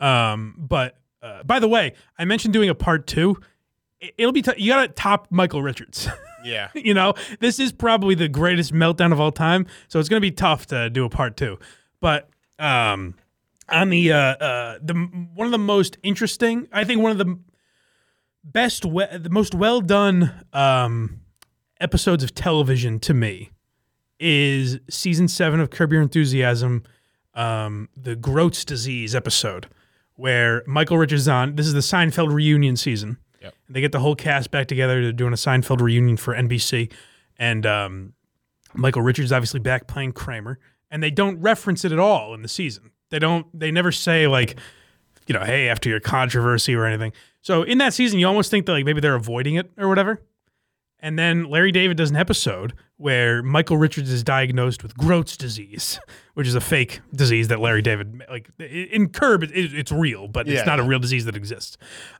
Um, 0.00 0.54
but 0.58 0.98
uh, 1.22 1.42
by 1.42 1.58
the 1.58 1.68
way, 1.68 1.94
I 2.18 2.26
mentioned 2.26 2.52
doing 2.52 2.68
a 2.68 2.74
part 2.74 3.06
two. 3.06 3.38
It- 4.04 4.14
It'll 4.18 4.32
be, 4.32 4.42
t- 4.42 4.52
you 4.58 4.72
got 4.72 4.82
to 4.82 4.88
top 4.88 5.28
Michael 5.30 5.62
Richards. 5.62 6.08
Yeah. 6.44 6.68
you 6.74 6.92
know, 6.92 7.14
this 7.40 7.58
is 7.58 7.72
probably 7.72 8.14
the 8.14 8.28
greatest 8.28 8.74
meltdown 8.74 9.12
of 9.12 9.18
all 9.20 9.32
time. 9.32 9.66
So 9.88 9.98
it's 9.98 10.10
going 10.10 10.18
to 10.18 10.26
be 10.26 10.30
tough 10.30 10.66
to 10.66 10.90
do 10.90 11.06
a 11.06 11.08
part 11.08 11.38
two. 11.38 11.58
But, 12.02 12.28
um, 12.58 13.14
on 13.70 13.88
the, 13.88 14.12
uh, 14.12 14.18
uh, 14.18 14.78
the, 14.82 14.92
one 14.92 15.46
of 15.46 15.52
the 15.52 15.58
most 15.58 15.96
interesting, 16.02 16.68
I 16.70 16.84
think 16.84 17.00
one 17.00 17.12
of 17.12 17.16
the 17.16 17.38
best, 18.44 18.84
we- 18.84 19.06
the 19.16 19.30
most 19.30 19.54
well 19.54 19.80
done, 19.80 20.44
um, 20.52 21.20
episodes 21.80 22.22
of 22.22 22.34
television 22.34 23.00
to 23.00 23.14
me 23.14 23.50
is 24.20 24.78
season 24.90 25.28
seven 25.28 25.60
of 25.60 25.70
Curb 25.70 25.92
Your 25.94 26.02
Enthusiasm, 26.02 26.82
um, 27.32 27.88
the 27.96 28.16
Groats 28.16 28.66
disease 28.66 29.14
episode, 29.14 29.66
where 30.14 30.62
Michael 30.66 30.98
Richards 30.98 31.26
on. 31.26 31.56
This 31.56 31.66
is 31.66 31.72
the 31.72 31.80
Seinfeld 31.80 32.32
reunion 32.34 32.76
season. 32.76 33.16
Yep. 33.44 33.54
They 33.68 33.80
get 33.82 33.92
the 33.92 34.00
whole 34.00 34.16
cast 34.16 34.50
back 34.50 34.66
together. 34.68 35.02
They're 35.02 35.12
doing 35.12 35.34
a 35.34 35.36
Seinfeld 35.36 35.80
reunion 35.80 36.16
for 36.16 36.34
NBC, 36.34 36.90
and 37.36 37.66
um, 37.66 38.14
Michael 38.72 39.02
Richards 39.02 39.32
obviously 39.32 39.60
back 39.60 39.86
playing 39.86 40.12
Kramer, 40.12 40.58
and 40.90 41.02
they 41.02 41.10
don't 41.10 41.38
reference 41.40 41.84
it 41.84 41.92
at 41.92 41.98
all 41.98 42.32
in 42.32 42.40
the 42.40 42.48
season. 42.48 42.90
They 43.10 43.18
don't. 43.18 43.46
They 43.58 43.70
never 43.70 43.92
say 43.92 44.26
like, 44.26 44.56
you 45.26 45.34
know, 45.34 45.44
hey, 45.44 45.68
after 45.68 45.90
your 45.90 46.00
controversy 46.00 46.74
or 46.74 46.86
anything. 46.86 47.12
So 47.42 47.62
in 47.62 47.78
that 47.78 47.92
season, 47.92 48.18
you 48.18 48.26
almost 48.26 48.50
think 48.50 48.64
that 48.64 48.72
like 48.72 48.86
maybe 48.86 49.00
they're 49.00 49.14
avoiding 49.14 49.56
it 49.56 49.70
or 49.76 49.88
whatever. 49.88 50.22
And 51.04 51.18
then 51.18 51.44
Larry 51.44 51.70
David 51.70 51.98
does 51.98 52.08
an 52.10 52.16
episode 52.16 52.72
where 52.96 53.42
Michael 53.42 53.76
Richards 53.76 54.10
is 54.10 54.22
diagnosed 54.22 54.82
with 54.82 54.96
Groats 54.96 55.36
disease, 55.36 56.00
which 56.34 56.46
is 56.46 56.54
a 56.54 56.60
fake 56.62 57.00
disease 57.14 57.48
that 57.48 57.60
Larry 57.60 57.82
David 57.82 58.22
like 58.30 58.48
in 58.58 59.10
Curb. 59.10 59.42
It, 59.42 59.50
it's 59.52 59.92
real, 59.92 60.28
but 60.28 60.46
Yeah. 60.46 60.60
it's 60.60 60.66
not 60.66 60.80
a 60.80 60.82
real 60.82 60.98
disease 60.98 61.26
that 61.26 61.36
exists. 61.36 61.76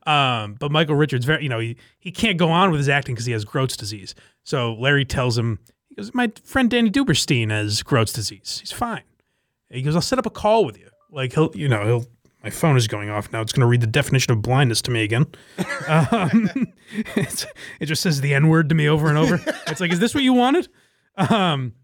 Um, 0.06 0.56
but 0.60 0.70
Michael 0.70 0.96
Richards, 0.96 1.24
very 1.24 1.42
you 1.42 1.48
know, 1.48 1.60
he 1.60 1.76
he 1.98 2.12
can't 2.12 2.36
go 2.36 2.50
on 2.50 2.70
with 2.70 2.78
his 2.78 2.90
acting 2.90 3.14
because 3.14 3.24
he 3.24 3.32
has 3.32 3.46
Groats 3.46 3.74
disease. 3.76 4.14
So 4.42 4.74
Larry 4.74 5.06
tells 5.06 5.38
him, 5.38 5.60
he 5.88 5.94
goes, 5.94 6.12
"My 6.12 6.30
friend 6.44 6.68
Danny 6.70 6.90
Duberstein 6.90 7.50
has 7.50 7.82
Groats 7.82 8.12
disease. 8.12 8.58
He's 8.60 8.70
fine." 8.72 9.02
He 9.70 9.80
goes, 9.82 9.94
I'll 9.96 10.02
set 10.02 10.18
up 10.20 10.26
a 10.26 10.30
call 10.30 10.64
with 10.66 10.78
you. 10.78 10.88
Like 11.10 11.32
he'll, 11.32 11.50
you 11.54 11.68
know, 11.68 11.84
he'll. 11.86 12.06
My 12.44 12.50
phone 12.50 12.76
is 12.76 12.86
going 12.86 13.08
off 13.08 13.32
now. 13.32 13.40
It's 13.40 13.54
going 13.54 13.62
to 13.62 13.66
read 13.66 13.80
the 13.80 13.86
definition 13.86 14.30
of 14.30 14.42
blindness 14.42 14.82
to 14.82 14.90
me 14.90 15.02
again. 15.02 15.26
Um, 15.86 16.50
it 17.16 17.86
just 17.86 18.00
says 18.00 18.22
the 18.22 18.32
N 18.32 18.48
word 18.48 18.70
to 18.70 18.74
me 18.74 18.88
over 18.88 19.08
and 19.08 19.18
over. 19.18 19.38
It's 19.66 19.80
like, 19.80 19.92
is 19.92 19.98
this 19.98 20.14
what 20.14 20.24
you 20.24 20.32
wanted? 20.32 20.68
Um, 21.16 21.74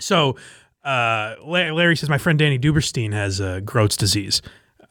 so 0.00 0.36
uh, 0.84 1.36
Larry 1.44 1.94
says 1.94 2.08
my 2.08 2.18
friend 2.18 2.38
Danny 2.38 2.58
Duberstein 2.58 3.12
has 3.12 3.40
uh, 3.40 3.60
Groat's 3.60 3.96
disease. 3.96 4.42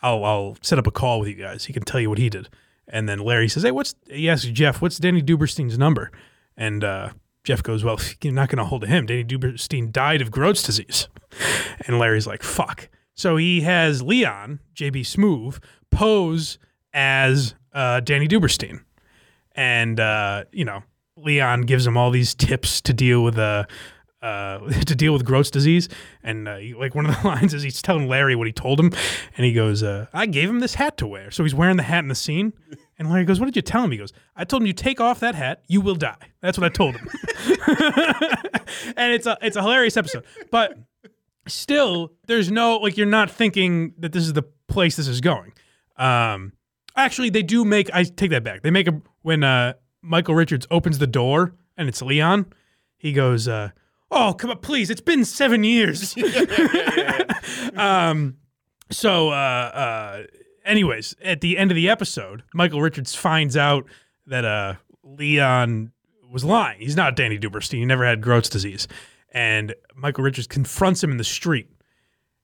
I'll, 0.01 0.23
I'll 0.23 0.57
set 0.61 0.79
up 0.79 0.87
a 0.87 0.91
call 0.91 1.19
with 1.19 1.29
you 1.29 1.35
guys. 1.35 1.65
He 1.65 1.73
can 1.73 1.83
tell 1.83 1.99
you 1.99 2.09
what 2.09 2.17
he 2.17 2.29
did. 2.29 2.47
And 2.87 3.09
then 3.09 3.19
Larry 3.19 3.49
says, 3.49 3.63
"Hey, 3.63 3.71
what's?" 3.71 3.95
He 4.07 4.29
asks 4.29 4.45
Jeff, 4.45 4.81
"What's 4.81 4.97
Danny 4.97 5.21
Duberstein's 5.21 5.77
number?" 5.77 6.11
And 6.55 6.83
uh, 6.83 7.09
Jeff 7.43 7.61
goes, 7.63 7.83
"Well, 7.83 7.99
you're 8.21 8.31
not 8.31 8.49
going 8.49 8.59
to 8.59 8.65
hold 8.65 8.81
to 8.81 8.87
him. 8.87 9.05
Danny 9.05 9.23
Duberstein 9.23 9.91
died 9.91 10.21
of 10.21 10.31
Groat's 10.31 10.63
disease." 10.63 11.07
And 11.87 11.99
Larry's 11.99 12.27
like, 12.27 12.43
"Fuck." 12.43 12.89
So 13.15 13.37
he 13.37 13.61
has 13.61 14.01
Leon 14.03 14.59
JB 14.75 15.01
Smoove 15.01 15.59
pose 15.89 16.57
as 16.93 17.55
uh, 17.73 17.99
Danny 18.01 18.27
Duberstein, 18.27 18.83
and 19.55 19.99
uh, 19.99 20.43
you 20.51 20.65
know 20.65 20.83
Leon 21.17 21.61
gives 21.61 21.87
him 21.87 21.95
all 21.97 22.11
these 22.11 22.33
tips 22.35 22.81
to 22.81 22.93
deal 22.93 23.23
with 23.23 23.37
uh, 23.37 23.63
uh, 24.21 24.59
to 24.85 24.95
deal 24.95 25.13
with 25.13 25.23
Groat's 25.25 25.49
disease. 25.49 25.87
And 26.23 26.47
uh, 26.47 26.57
he- 26.57 26.73
like 26.73 26.93
one 26.93 27.05
of 27.05 27.15
the 27.21 27.27
lines 27.27 27.53
is 27.53 27.63
he's 27.63 27.81
telling 27.81 28.07
Larry 28.07 28.35
what 28.35 28.47
he 28.47 28.53
told 28.53 28.79
him, 28.79 28.91
and 29.37 29.45
he 29.45 29.53
goes, 29.53 29.81
uh, 29.81 30.07
"I 30.13 30.25
gave 30.25 30.49
him 30.49 30.59
this 30.59 30.75
hat 30.75 30.97
to 30.97 31.07
wear." 31.07 31.31
So 31.31 31.43
he's 31.43 31.55
wearing 31.55 31.77
the 31.77 31.83
hat 31.83 31.99
in 32.03 32.09
the 32.09 32.15
scene. 32.15 32.53
And 32.99 33.09
Larry 33.09 33.25
goes, 33.25 33.39
"What 33.39 33.45
did 33.45 33.55
you 33.55 33.61
tell 33.61 33.83
him?" 33.83 33.91
He 33.91 33.97
goes, 33.97 34.11
"I 34.35 34.43
told 34.43 34.61
him 34.61 34.67
you 34.67 34.73
take 34.73 34.99
off 34.99 35.19
that 35.21 35.35
hat, 35.35 35.63
you 35.67 35.79
will 35.81 35.95
die." 35.95 36.31
That's 36.41 36.57
what 36.57 36.65
I 36.65 36.69
told 36.69 36.95
him. 36.95 37.07
and 38.97 39.13
it's 39.13 39.25
a 39.25 39.37
it's 39.41 39.55
a 39.55 39.61
hilarious 39.61 39.97
episode, 39.97 40.25
but 40.51 40.77
still, 41.47 42.11
there's 42.27 42.51
no 42.51 42.77
like 42.77 42.97
you're 42.97 43.05
not 43.05 43.29
thinking 43.29 43.93
that 43.99 44.11
this 44.11 44.23
is 44.23 44.33
the 44.33 44.43
place 44.67 44.95
this 44.95 45.07
is 45.07 45.21
going. 45.21 45.53
Um, 45.97 46.53
actually, 46.95 47.29
they 47.29 47.43
do 47.43 47.65
make. 47.65 47.89
I 47.93 48.03
take 48.03 48.31
that 48.31 48.43
back. 48.43 48.61
They 48.61 48.71
make 48.71 48.87
a 48.87 49.01
when 49.21 49.43
uh, 49.43 49.73
Michael 50.01 50.35
Richards 50.35 50.67
opens 50.71 50.97
the 50.97 51.07
door 51.07 51.53
and 51.77 51.87
it's 51.87 52.01
Leon. 52.01 52.47
He 52.97 53.13
goes, 53.13 53.47
uh, 53.47 53.69
"Oh, 54.11 54.33
come 54.33 54.49
on, 54.49 54.59
please! 54.59 54.89
It's 54.89 55.01
been 55.01 55.25
seven 55.25 55.63
years." 55.63 56.15
um, 57.75 58.37
so, 58.91 59.29
uh, 59.29 59.33
uh, 59.33 60.23
anyways, 60.65 61.15
at 61.23 61.41
the 61.41 61.57
end 61.57 61.71
of 61.71 61.75
the 61.75 61.89
episode, 61.89 62.43
Michael 62.53 62.81
Richards 62.81 63.15
finds 63.15 63.57
out 63.57 63.85
that 64.27 64.45
uh, 64.45 64.75
Leon 65.03 65.91
was 66.29 66.43
lying. 66.43 66.79
He's 66.79 66.95
not 66.95 67.15
Danny 67.15 67.37
Duberstein. 67.37 67.79
He 67.79 67.85
never 67.85 68.05
had 68.05 68.21
Groat's 68.21 68.49
disease. 68.49 68.87
And 69.35 69.75
Michael 69.93 70.23
Richards 70.23 70.47
confronts 70.47 71.03
him 71.03 71.11
in 71.11 71.17
the 71.17 71.25
street. 71.25 71.67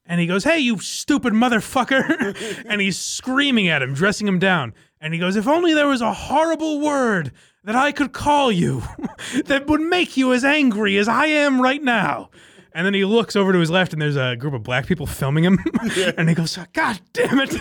And 0.05 0.19
he 0.19 0.27
goes, 0.27 0.43
Hey, 0.43 0.59
you 0.59 0.77
stupid 0.79 1.31
motherfucker. 1.31 2.63
and 2.67 2.81
he's 2.81 2.99
screaming 2.99 3.69
at 3.69 3.81
him, 3.81 3.93
dressing 3.93 4.27
him 4.27 4.39
down. 4.39 4.73
And 4.99 5.13
he 5.13 5.19
goes, 5.19 5.37
If 5.37 5.47
only 5.47 5.73
there 5.73 5.87
was 5.87 6.01
a 6.01 6.13
horrible 6.13 6.81
word 6.81 7.31
that 7.63 7.77
I 7.77 7.93
could 7.93 8.11
call 8.11 8.51
you 8.51 8.83
that 9.45 9.67
would 9.67 9.79
make 9.79 10.17
you 10.17 10.33
as 10.33 10.43
angry 10.43 10.97
as 10.97 11.07
I 11.07 11.27
am 11.27 11.61
right 11.61 11.81
now. 11.81 12.29
And 12.73 12.85
then 12.85 12.93
he 12.93 13.05
looks 13.05 13.37
over 13.37 13.53
to 13.53 13.59
his 13.59 13.69
left, 13.69 13.93
and 13.93 14.01
there's 14.01 14.15
a 14.17 14.35
group 14.35 14.53
of 14.53 14.63
black 14.63 14.85
people 14.85 15.05
filming 15.05 15.45
him. 15.45 15.59
and 16.17 16.27
he 16.27 16.35
goes, 16.35 16.57
God 16.73 16.99
damn 17.13 17.39
it. 17.39 17.53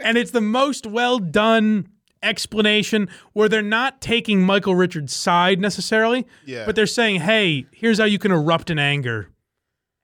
and 0.00 0.16
it's 0.18 0.30
the 0.30 0.40
most 0.40 0.86
well 0.86 1.18
done 1.18 1.88
explanation 2.22 3.08
where 3.32 3.48
they're 3.48 3.62
not 3.62 4.00
taking 4.00 4.42
Michael 4.42 4.74
Richards' 4.74 5.14
side 5.14 5.60
necessarily, 5.60 6.26
Yeah. 6.46 6.64
but 6.66 6.74
they're 6.76 6.86
saying, 6.86 7.20
hey, 7.20 7.66
here's 7.72 7.98
how 7.98 8.04
you 8.04 8.18
can 8.18 8.32
erupt 8.32 8.70
in 8.70 8.78
anger 8.78 9.28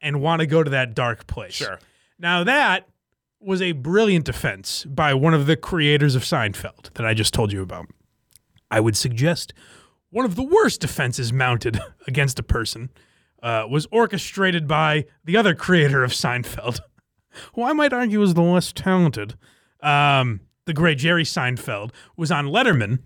and 0.00 0.20
want 0.20 0.40
to 0.40 0.46
go 0.46 0.62
to 0.62 0.70
that 0.70 0.94
dark 0.94 1.26
place. 1.26 1.54
Sure. 1.54 1.78
Now, 2.18 2.44
that 2.44 2.88
was 3.40 3.60
a 3.60 3.72
brilliant 3.72 4.24
defense 4.24 4.84
by 4.84 5.12
one 5.14 5.34
of 5.34 5.46
the 5.46 5.56
creators 5.56 6.14
of 6.14 6.22
Seinfeld 6.22 6.92
that 6.94 7.04
I 7.04 7.12
just 7.14 7.34
told 7.34 7.52
you 7.52 7.62
about. 7.62 7.86
I 8.70 8.80
would 8.80 8.96
suggest 8.96 9.52
one 10.10 10.24
of 10.24 10.34
the 10.36 10.42
worst 10.42 10.80
defenses 10.80 11.32
mounted 11.32 11.80
against 12.06 12.38
a 12.38 12.42
person 12.42 12.90
uh, 13.42 13.66
was 13.68 13.86
orchestrated 13.90 14.66
by 14.66 15.04
the 15.24 15.36
other 15.36 15.54
creator 15.54 16.02
of 16.04 16.12
Seinfeld, 16.12 16.80
who 17.54 17.62
I 17.62 17.72
might 17.72 17.92
argue 17.92 18.22
is 18.22 18.32
the 18.34 18.42
less 18.42 18.72
talented. 18.72 19.34
Um, 19.82 20.40
the 20.66 20.72
great 20.72 20.98
Jerry 20.98 21.24
Seinfeld 21.24 21.90
was 22.16 22.30
on 22.30 22.46
Letterman. 22.46 23.00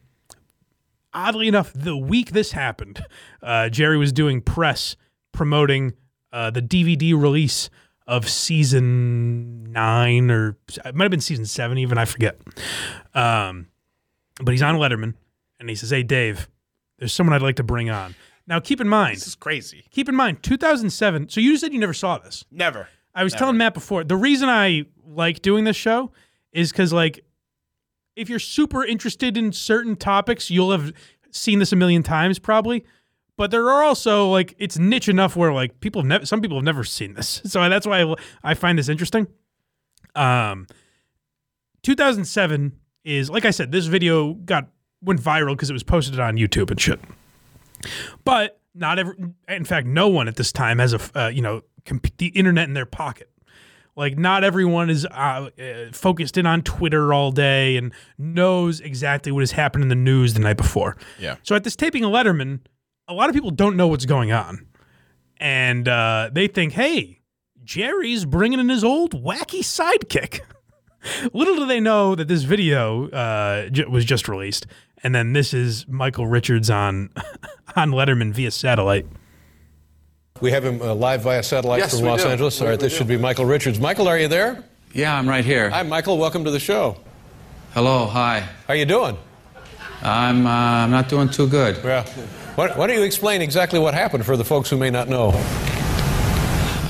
Oddly 1.15 1.49
enough, 1.49 1.73
the 1.75 1.97
week 1.97 2.33
this 2.33 2.53
happened, 2.53 3.03
uh, 3.43 3.69
Jerry 3.71 3.97
was 3.97 4.13
doing 4.13 4.41
press 4.43 4.95
promoting 5.33 5.95
uh, 6.33 6.51
the 6.51 6.61
DVD 6.63 7.13
release 7.21 7.71
of 8.07 8.29
season 8.29 9.65
nine, 9.73 10.31
or 10.31 10.57
it 10.85 10.95
might 10.95 11.05
have 11.05 11.11
been 11.11 11.21
season 11.21 11.47
seven, 11.47 11.79
even 11.79 11.97
I 11.99 12.05
forget. 12.05 12.39
Um, 13.15 13.69
but 14.43 14.53
he's 14.53 14.63
on 14.63 14.77
Letterman, 14.77 15.15
and 15.59 15.69
he 15.69 15.75
says, 15.75 15.91
"Hey, 15.91 16.03
Dave, 16.03 16.49
there's 16.99 17.13
someone 17.13 17.35
I'd 17.35 17.43
like 17.43 17.57
to 17.57 17.63
bring 17.65 17.91
on." 17.91 18.15
Now, 18.47 18.61
keep 18.61 18.81
in 18.81 18.89
mind, 18.89 19.17
This 19.17 19.27
is 19.29 19.35
crazy. 19.35 19.85
keep 19.91 20.09
in 20.09 20.15
mind, 20.15 20.43
2007. 20.43 21.29
So 21.29 21.41
you 21.41 21.57
said 21.59 21.73
you 21.73 21.79
never 21.81 21.93
saw 21.95 22.17
this. 22.19 22.45
Never. 22.51 22.89
I 23.15 23.25
was 23.25 23.33
Never. 23.35 23.39
telling 23.41 23.57
Matt 23.59 23.75
before. 23.75 24.05
The 24.05 24.17
reason 24.17 24.49
I 24.49 24.85
like 25.07 25.43
doing 25.43 25.65
this 25.65 25.77
show 25.77 26.13
is 26.53 26.71
because, 26.73 26.93
like, 26.93 27.21
if 28.19 28.29
you're 28.29 28.39
super 28.39 28.85
interested 28.85 29.37
in 29.37 29.53
certain 29.53 29.97
topics, 29.97 30.51
you'll 30.51 30.73
have 30.73 30.93
seen 31.31 31.59
this 31.61 31.73
a 31.73 31.77
million 31.77 32.03
times 32.03 32.39
probably. 32.39 32.85
But 33.37 33.53
there 33.53 33.71
are 33.71 33.85
also 33.85 34.29
like 34.29 34.55
it's 34.59 34.79
niche 34.79 35.09
enough 35.09 35.37
where 35.37 35.53
like 35.53 35.79
people 35.81 36.03
have 36.03 36.09
never, 36.09 36.27
some 36.27 36.41
people 36.41 36.59
have 36.59 36.65
never 36.65 36.83
seen 36.83 37.15
this, 37.15 37.41
so 37.47 37.69
that's 37.69 37.87
why 37.87 38.03
I, 38.03 38.15
I 38.43 38.55
find 38.55 38.79
this 38.79 38.89
interesting. 38.89 39.29
Um, 40.15 40.67
2007 41.83 42.73
is 43.05 43.31
like 43.31 43.45
I 43.45 43.51
said, 43.51 43.71
this 43.71 43.87
video 43.87 44.35
got 44.35 44.69
went 45.01 45.21
viral 45.21 45.55
because 45.55 45.71
it 45.71 45.75
was 45.75 45.85
posted 45.85 46.19
on 46.19 46.37
YouTube 46.37 46.71
and 46.71 46.81
shit. 46.81 47.01
But 48.25 48.61
not 48.75 48.99
every, 48.99 49.15
in 49.49 49.65
fact, 49.65 49.87
no 49.87 50.09
one 50.09 50.27
at 50.27 50.35
this 50.35 50.51
time 50.53 50.81
has 50.81 50.93
a 50.93 51.19
uh, 51.19 51.29
you 51.29 51.43
know 51.43 51.63
comp- 51.85 52.17
the 52.19 52.27
internet 52.29 52.67
in 52.67 52.75
their 52.75 52.87
pocket. 52.87 53.31
Like 53.99 54.17
not 54.17 54.45
everyone 54.45 54.91
is 54.91 55.05
uh, 55.07 55.51
uh, 55.61 55.75
focused 55.91 56.39
in 56.39 56.47
on 56.47 56.63
Twitter 56.63 57.13
all 57.13 57.33
day 57.33 57.77
and 57.77 57.93
knows 58.17 58.79
exactly 58.79 59.33
what 59.33 59.41
has 59.41 59.51
happened 59.51 59.83
in 59.83 59.89
the 59.89 59.97
news 59.97 60.35
the 60.35 60.41
night 60.41 60.57
before. 60.57 60.97
Yeah. 61.19 61.35
So 61.43 61.57
at 61.57 61.65
this 61.65 61.75
taping 61.75 62.05
of 62.05 62.13
Letterman, 62.13 62.61
a 63.09 63.13
lot 63.13 63.29
of 63.29 63.35
people 63.35 63.51
don't 63.51 63.77
know 63.77 63.89
what's 63.89 64.07
going 64.07 64.31
on, 64.31 64.69
and 65.39 65.89
uh, 65.89 66.31
they 66.33 66.47
think, 66.47 66.75
"Hey, 66.75 67.23
Jerry's 67.65 68.25
bringing 68.25 68.61
in 68.61 68.69
his 68.69 68.85
old 68.85 69.21
wacky 69.21 69.65
sidekick." 69.65 70.43
Little 71.33 71.57
do 71.57 71.67
they 71.67 71.81
know 71.81 72.15
that 72.15 72.29
this 72.29 72.45
video 72.45 73.09
uh, 73.09 73.69
j- 73.69 73.87
was 73.87 74.05
just 74.05 74.29
released, 74.29 74.69
and 75.03 75.13
then 75.13 75.33
this 75.33 75.53
is 75.53 75.89
Michael 75.89 76.29
Richards 76.29 76.71
on 76.71 77.11
on 77.75 77.91
Letterman 77.91 78.33
via 78.33 78.53
satellite. 78.53 79.07
We 80.41 80.53
have 80.53 80.65
him 80.65 80.81
uh, 80.81 80.95
live 80.95 81.23
via 81.23 81.43
satellite 81.43 81.81
Yes, 81.81 81.99
from 81.99 82.07
Los 82.09 82.23
do. 82.23 82.29
Angeles. 82.29 82.61
We- 82.61 82.67
All 82.67 82.71
right, 82.71 82.81
this 82.81 82.93
do. 82.93 82.99
should 82.99 83.09
be 83.09 83.17
Michael 83.17 83.45
Richards. 83.45 83.81
Michael, 83.81 84.07
are 84.09 84.19
you 84.19 84.29
there? 84.29 84.63
Yeah, 84.93 85.17
I'm 85.17 85.29
right 85.29 85.45
here. 85.45 85.69
Hi, 85.71 85.83
Michael. 85.83 86.17
Welcome 86.19 86.45
to 86.45 86.51
the 86.51 86.61
show. 86.61 86.97
Hello, 87.75 88.07
hi. 88.07 88.41
How 88.41 88.49
are 88.75 88.77
you 88.77 88.87
doing? 88.87 89.19
I'm 90.03 90.47
uh, 90.47 90.51
I'm 90.51 90.91
not 90.91 91.09
doing 91.09 91.29
too 91.29 91.49
good. 91.49 91.77
Yeah. 91.85 92.05
Why, 92.55 92.69
why 92.69 92.87
don't 92.87 92.97
you 92.97 93.03
explain 93.03 93.43
exactly 93.43 93.79
what 93.79 93.95
happened 93.95 94.25
for 94.25 94.37
the 94.37 94.45
folks 94.45 94.71
who 94.71 94.77
may 94.77 94.91
not 94.91 95.09
know? 95.09 95.31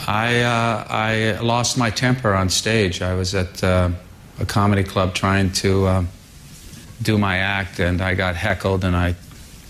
I 0.07 0.40
uh, 0.42 0.86
I 0.88 1.38
lost 1.42 1.76
my 1.78 1.90
temper 1.90 2.34
on 2.34 2.49
stage. 2.51 3.01
I 3.03 3.14
was 3.14 3.34
at 3.34 3.64
uh, 3.64 3.90
a 4.38 4.44
comedy 4.46 4.84
club 4.84 5.14
trying 5.14 5.51
to 5.53 5.88
um, 5.88 6.09
do 7.03 7.18
my 7.18 7.38
act, 7.38 7.80
and 7.80 8.01
I 8.01 8.14
got 8.14 8.36
heckled, 8.36 8.84
and 8.84 8.94
I 8.94 9.14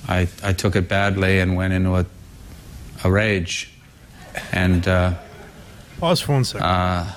I, 0.08 0.28
I 0.42 0.52
took 0.52 0.74
it 0.76 0.88
badly 0.88 1.38
and 1.40 1.56
went 1.56 1.72
into 1.72 1.94
a, 1.96 2.06
a 3.04 3.10
rage, 3.10 3.70
and. 4.52 4.86
Uh, 4.86 5.14
Pause 5.98 6.20
for 6.20 6.32
one 6.32 6.44
second. 6.44 6.66
Uh, 6.66 7.12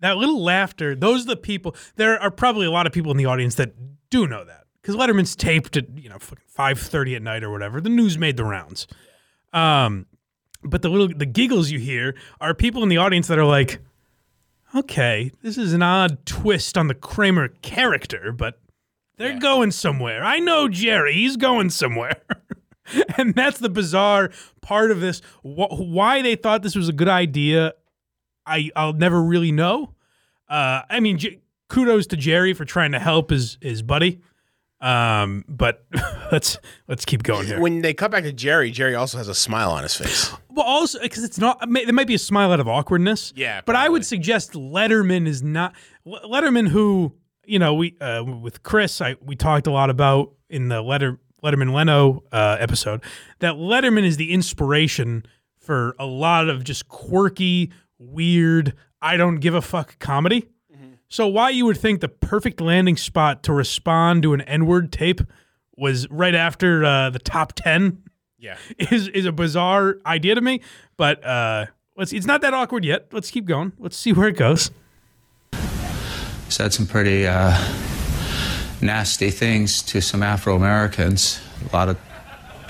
that 0.00 0.16
little 0.16 0.42
laughter, 0.42 0.94
those 0.94 1.22
are 1.22 1.28
the 1.28 1.36
people. 1.36 1.74
There 1.96 2.20
are 2.20 2.30
probably 2.30 2.66
a 2.66 2.70
lot 2.70 2.86
of 2.86 2.92
people 2.92 3.10
in 3.10 3.16
the 3.16 3.26
audience 3.26 3.54
that 3.54 3.74
do 4.10 4.26
know 4.26 4.44
that 4.44 4.64
because 4.80 4.96
Letterman's 4.96 5.34
taped 5.34 5.76
at 5.76 5.98
you 5.98 6.08
know 6.10 6.18
five 6.46 6.78
thirty 6.78 7.14
at 7.16 7.22
night 7.22 7.42
or 7.42 7.50
whatever. 7.50 7.80
The 7.80 7.88
news 7.88 8.18
made 8.18 8.36
the 8.36 8.44
rounds. 8.44 8.86
Um, 9.52 10.06
but 10.62 10.82
the 10.82 10.88
little 10.90 11.08
the 11.08 11.26
giggles 11.26 11.70
you 11.70 11.78
hear 11.78 12.14
are 12.40 12.54
people 12.54 12.82
in 12.82 12.90
the 12.90 12.98
audience 12.98 13.28
that 13.28 13.38
are 13.38 13.46
like, 13.46 13.80
okay, 14.74 15.30
this 15.42 15.56
is 15.56 15.72
an 15.72 15.82
odd 15.82 16.24
twist 16.26 16.76
on 16.76 16.88
the 16.88 16.94
Kramer 16.94 17.48
character, 17.48 18.30
but 18.30 18.60
they're 19.16 19.38
going 19.38 19.70
somewhere. 19.70 20.22
I 20.22 20.38
know 20.38 20.68
Jerry; 20.68 21.14
he's 21.14 21.36
going 21.36 21.70
somewhere. 21.70 22.20
and 23.18 23.34
that's 23.34 23.58
the 23.58 23.68
bizarre 23.68 24.30
part 24.60 24.90
of 24.90 25.00
this. 25.00 25.20
Wh- 25.42 25.78
why 25.78 26.22
they 26.22 26.36
thought 26.36 26.62
this 26.62 26.76
was 26.76 26.88
a 26.88 26.92
good 26.92 27.08
idea, 27.08 27.74
I 28.46 28.70
I'll 28.76 28.92
never 28.92 29.22
really 29.22 29.52
know. 29.52 29.94
Uh, 30.48 30.82
I 30.88 31.00
mean, 31.00 31.18
J- 31.18 31.40
kudos 31.68 32.06
to 32.08 32.16
Jerry 32.16 32.52
for 32.52 32.64
trying 32.64 32.92
to 32.92 32.98
help 32.98 33.30
his 33.30 33.58
his 33.60 33.82
buddy. 33.82 34.20
Um, 34.80 35.46
but 35.48 35.86
let's 36.32 36.58
let's 36.88 37.04
keep 37.06 37.22
going 37.22 37.46
here. 37.46 37.58
When 37.58 37.80
they 37.80 37.94
cut 37.94 38.10
back 38.10 38.24
to 38.24 38.32
Jerry, 38.32 38.70
Jerry 38.70 38.94
also 38.94 39.16
has 39.16 39.28
a 39.28 39.34
smile 39.34 39.70
on 39.70 39.82
his 39.82 39.94
face. 39.94 40.32
Well, 40.54 40.64
also 40.64 41.00
because 41.00 41.24
it's 41.24 41.36
not. 41.36 41.58
There 41.68 41.92
might 41.92 42.06
be 42.06 42.14
a 42.14 42.18
smile 42.18 42.52
out 42.52 42.60
of 42.60 42.68
awkwardness. 42.68 43.32
Yeah, 43.34 43.60
but 43.66 43.74
I 43.74 43.88
would 43.88 44.06
suggest 44.06 44.52
Letterman 44.52 45.26
is 45.26 45.42
not 45.42 45.74
Letterman. 46.06 46.68
Who 46.68 47.12
you 47.44 47.58
know 47.58 47.74
we 47.74 47.96
uh, 48.00 48.22
with 48.22 48.62
Chris, 48.62 49.00
I 49.00 49.16
we 49.20 49.34
talked 49.34 49.66
a 49.66 49.72
lot 49.72 49.90
about 49.90 50.32
in 50.48 50.68
the 50.68 50.80
Letter 50.80 51.18
Letterman 51.44 51.72
Leno 51.74 52.22
uh, 52.32 52.56
episode 52.58 53.02
that 53.40 53.54
Letterman 53.54 54.04
is 54.04 54.16
the 54.16 54.32
inspiration 54.32 55.26
for 55.58 55.94
a 55.98 56.06
lot 56.06 56.48
of 56.48 56.64
just 56.64 56.88
quirky, 56.88 57.70
weird, 57.98 58.74
I 59.02 59.16
don't 59.16 59.36
give 59.36 59.54
a 59.54 59.62
fuck 59.62 59.98
comedy. 59.98 60.48
So 61.08 61.28
why 61.28 61.50
you 61.50 61.64
would 61.66 61.76
think 61.76 62.00
the 62.00 62.08
perfect 62.08 62.60
landing 62.60 62.96
spot 62.96 63.42
to 63.44 63.52
respond 63.52 64.22
to 64.24 64.32
an 64.32 64.40
N-word 64.40 64.90
tape 64.90 65.20
was 65.76 66.08
right 66.10 66.34
after 66.34 66.84
uh, 66.84 67.10
the 67.10 67.20
top 67.20 67.52
ten 67.52 68.02
Yeah. 68.38 68.56
is 68.78 69.06
is 69.08 69.24
a 69.24 69.30
bizarre 69.30 69.98
idea 70.06 70.34
to 70.34 70.40
me. 70.40 70.60
But 70.96 71.24
uh, 71.24 71.66
let's. 71.96 72.12
It's 72.12 72.26
not 72.26 72.40
that 72.40 72.52
awkward 72.54 72.84
yet. 72.84 73.08
Let's 73.12 73.30
keep 73.30 73.44
going. 73.44 73.72
Let's 73.78 73.96
see 73.96 74.12
where 74.12 74.28
it 74.28 74.36
goes. 74.36 74.70
said 76.48 76.72
some 76.72 76.86
pretty 76.86 77.26
uh, 77.28 77.56
nasty 78.82 79.30
things 79.30 79.82
to 79.82 80.00
some 80.00 80.22
Afro 80.22 80.56
Americans. 80.56 81.40
A 81.70 81.76
lot 81.76 81.88
of 81.88 81.98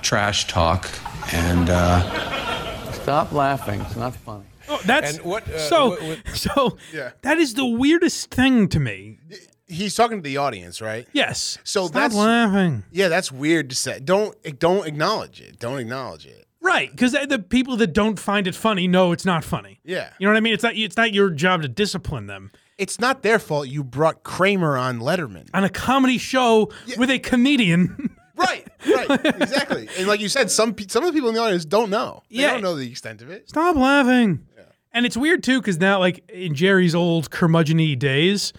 trash 0.03 0.47
talk, 0.47 0.89
and 1.33 1.69
uh, 1.71 2.93
Stop 2.93 3.33
laughing. 3.33 3.81
It's 3.83 3.97
not 3.97 4.15
funny. 4.15 4.45
Oh, 4.69 4.81
that's 4.87 5.17
And 5.19 5.25
what, 5.27 5.47
uh, 5.49 5.59
so. 5.59 5.91
what- 5.91 6.03
what- 6.03 6.29
so 6.35 6.79
Yeah. 6.93 7.11
that 7.23 7.39
is 7.39 7.55
the 7.55 7.67
weirdest 7.67 8.31
thing 8.31 8.69
to 8.69 8.81
me. 8.81 9.19
He's 9.67 9.95
talking 9.95 10.19
to 10.19 10.23
the 10.23 10.37
audience, 10.39 10.81
right? 10.81 11.07
Yes. 11.13 11.59
So 11.65 11.87
Stop 11.87 11.95
that's 11.95 12.15
laughing. 12.15 12.85
Yeah, 12.91 13.09
that's 13.09 13.31
weird 13.33 13.71
to 13.71 13.77
say. 13.77 13.99
Don't 14.01 14.37
don't 14.59 14.87
acknowledge 14.87 15.41
it. 15.41 15.59
Don't 15.59 15.79
acknowledge 15.79 16.27
it. 16.27 16.47
Right, 16.61 16.91
because 16.91 17.13
the 17.13 17.39
people 17.39 17.77
that 17.77 17.93
don't 17.93 18.19
find 18.19 18.47
it 18.47 18.55
funny 18.55 18.89
know 18.89 19.13
it's 19.13 19.27
not 19.27 19.45
funny. 19.45 19.81
Yeah. 19.85 20.11
You 20.19 20.27
know 20.27 20.33
what 20.33 20.39
I 20.39 20.41
mean? 20.41 20.55
It's 20.55 20.63
not. 20.63 20.75
It's 20.77 20.97
not 20.97 21.13
your 21.13 21.29
job 21.31 21.61
to 21.63 21.69
discipline 21.69 22.27
them 22.27 22.51
It's 22.79 22.99
not 22.99 23.23
their 23.23 23.39
fault 23.39 23.69
you 23.69 23.85
brought 23.85 24.23
Kramer 24.25 24.77
on 24.77 24.99
Letterman. 25.01 25.49
on 25.55 25.63
a 25.65 25.69
comedy 25.69 26.19
show 26.19 26.71
with 26.97 27.11
a 27.11 27.19
comedian. 27.19 28.17
Right, 28.37 28.67
right, 28.85 29.25
exactly. 29.41 29.89
And 29.97 30.09
like 30.09 30.19
you 30.21 30.29
said, 30.29 30.51
some 30.51 30.75
pe- 30.75 30.89
some 30.89 31.05
of 31.05 31.11
the 31.11 31.13
people 31.17 31.29
in 31.29 31.37
the 31.37 31.41
audience 31.41 31.65
don't 31.65 31.89
know. 31.89 32.25
They 32.29 32.39
Yeah. 32.39 32.51
don't 32.55 32.63
know 32.63 32.75
the 32.75 32.91
extent 32.91 33.23
of 33.23 33.31
it. 33.31 33.49
Stop 33.49 33.77
laughing. 33.77 34.45
And 34.91 35.07
it's 35.07 35.17
weird 35.17 35.45
too, 35.45 35.61
because 35.61 35.79
now, 35.79 36.01
like 36.01 36.29
in 36.29 36.53
Jerry's 36.53 36.97
old 36.97 37.31
curmudgeon 37.31 37.97
days, 37.97 38.53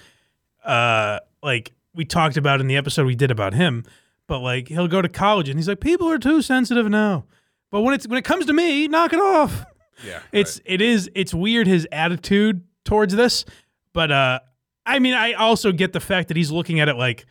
uh, 0.64 1.20
like 1.44 1.74
we 1.94 2.06
talked 2.06 2.38
about 2.38 2.62
in 2.62 2.68
the 2.68 2.78
episode 2.78 3.06
we 3.06 3.16
did 3.16 3.32
about 3.32 3.54
him, 3.54 3.84
but 4.28 4.40
like 4.40 4.70
he'll 4.70 4.88
go 4.88 5.02
to 5.02 5.10
college 5.10 5.50
and 5.50 5.60
he's 5.60 5.68
like, 5.68 5.82
people 5.82 6.10
are 6.10 6.20
too 6.20 6.42
sensitive 6.42 6.90
now. 6.90 7.26
But 7.70 7.82
when 7.82 7.94
it's 7.94 8.08
when 8.08 8.18
it 8.18 8.24
comes 8.24 8.46
to 8.46 8.54
me, 8.54 8.88
knock 8.88 9.12
it 9.12 9.20
off. 9.20 9.66
Yeah, 10.08 10.20
It's 10.32 10.62
it 10.64 10.82
is 10.82 11.10
it's 11.16 11.34
weird 11.34 11.68
his 11.68 11.86
attitude 11.92 12.64
towards 12.86 13.14
this, 13.14 13.44
but 13.96 14.12
uh, 14.12 14.40
I 14.86 15.00
mean, 15.00 15.16
I 15.16 15.34
also 15.34 15.72
get 15.72 15.92
the 15.94 16.00
fact 16.00 16.28
that 16.28 16.38
he's 16.38 16.52
looking 16.52 16.80
at 16.80 16.88
it 16.88 16.96
like, 16.98 17.26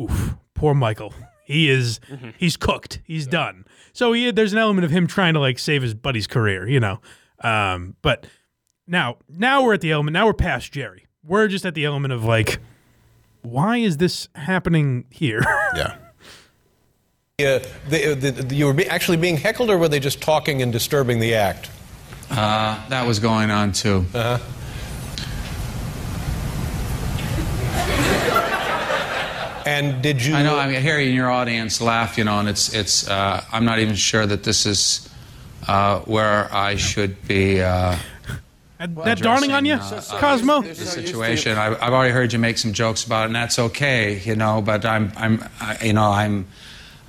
oof, 0.00 0.34
poor 0.54 0.72
Michael. 0.72 1.12
He 1.44 1.68
is 1.68 2.00
he's 2.38 2.56
cooked. 2.56 3.00
He's 3.04 3.26
done. 3.26 3.66
So 3.92 4.12
he, 4.12 4.30
there's 4.30 4.52
an 4.52 4.58
element 4.58 4.84
of 4.86 4.90
him 4.90 5.06
trying 5.06 5.34
to 5.34 5.40
like 5.40 5.58
save 5.58 5.82
his 5.82 5.92
buddy's 5.94 6.26
career, 6.26 6.66
you 6.68 6.80
know. 6.80 7.00
Um, 7.40 7.94
but 8.02 8.26
now 8.86 9.18
now 9.28 9.62
we're 9.62 9.74
at 9.74 9.80
the 9.82 9.92
element. 9.92 10.14
Now 10.14 10.26
we're 10.26 10.32
past 10.32 10.72
Jerry. 10.72 11.06
We're 11.22 11.46
just 11.48 11.64
at 11.66 11.74
the 11.74 11.84
element 11.84 12.12
of 12.14 12.24
like, 12.24 12.58
why 13.42 13.76
is 13.76 13.98
this 13.98 14.28
happening 14.34 15.04
here? 15.10 15.42
Yeah. 15.76 15.96
Uh, 17.38 17.58
the, 17.90 18.14
the, 18.18 18.30
the- 18.30 18.54
you 18.54 18.64
were 18.64 18.72
be- 18.72 18.88
actually 18.88 19.18
being 19.18 19.36
heckled, 19.36 19.68
or 19.68 19.76
were 19.76 19.88
they 19.88 20.00
just 20.00 20.22
talking 20.22 20.62
and 20.62 20.72
disturbing 20.72 21.20
the 21.20 21.34
act? 21.34 21.68
uh, 22.30 22.88
that 22.88 23.06
was 23.06 23.18
going 23.18 23.50
on 23.50 23.72
too. 23.72 24.04
Uh-huh. 24.14 24.38
And 29.76 30.02
did 30.02 30.24
you? 30.24 30.34
I 30.34 30.42
know. 30.42 30.58
I 30.58 30.66
mean, 30.70 30.80
hearing 30.80 31.14
your 31.14 31.30
audience 31.30 31.80
laugh, 31.80 32.16
you 32.16 32.24
know, 32.24 32.38
and 32.38 32.48
it's 32.48 32.72
it's. 32.74 33.08
Uh, 33.08 33.44
I'm 33.52 33.64
not 33.64 33.78
even 33.78 33.94
sure 33.94 34.24
that 34.24 34.42
this 34.42 34.64
is 34.64 35.08
uh, 35.68 36.00
where 36.00 36.52
I 36.54 36.76
should 36.76 37.26
be. 37.28 37.60
Uh, 37.60 37.96
that 38.78 38.94
that 38.94 39.18
dawning 39.18 39.52
on 39.52 39.64
you, 39.64 39.74
addressing, 39.74 40.16
uh, 40.16 40.20
Cosmo? 40.20 40.62
the 40.62 40.74
situation. 40.74 41.58
I, 41.58 41.74
I've 41.74 41.92
already 41.92 42.12
heard 42.12 42.32
you 42.32 42.38
make 42.38 42.58
some 42.58 42.72
jokes 42.72 43.04
about 43.04 43.22
it, 43.22 43.26
and 43.26 43.36
that's 43.36 43.58
okay, 43.58 44.18
you 44.20 44.36
know. 44.36 44.62
But 44.62 44.84
I'm, 44.84 45.12
I'm, 45.16 45.44
I, 45.60 45.78
you 45.82 45.92
know, 45.92 46.10
I'm, 46.10 46.46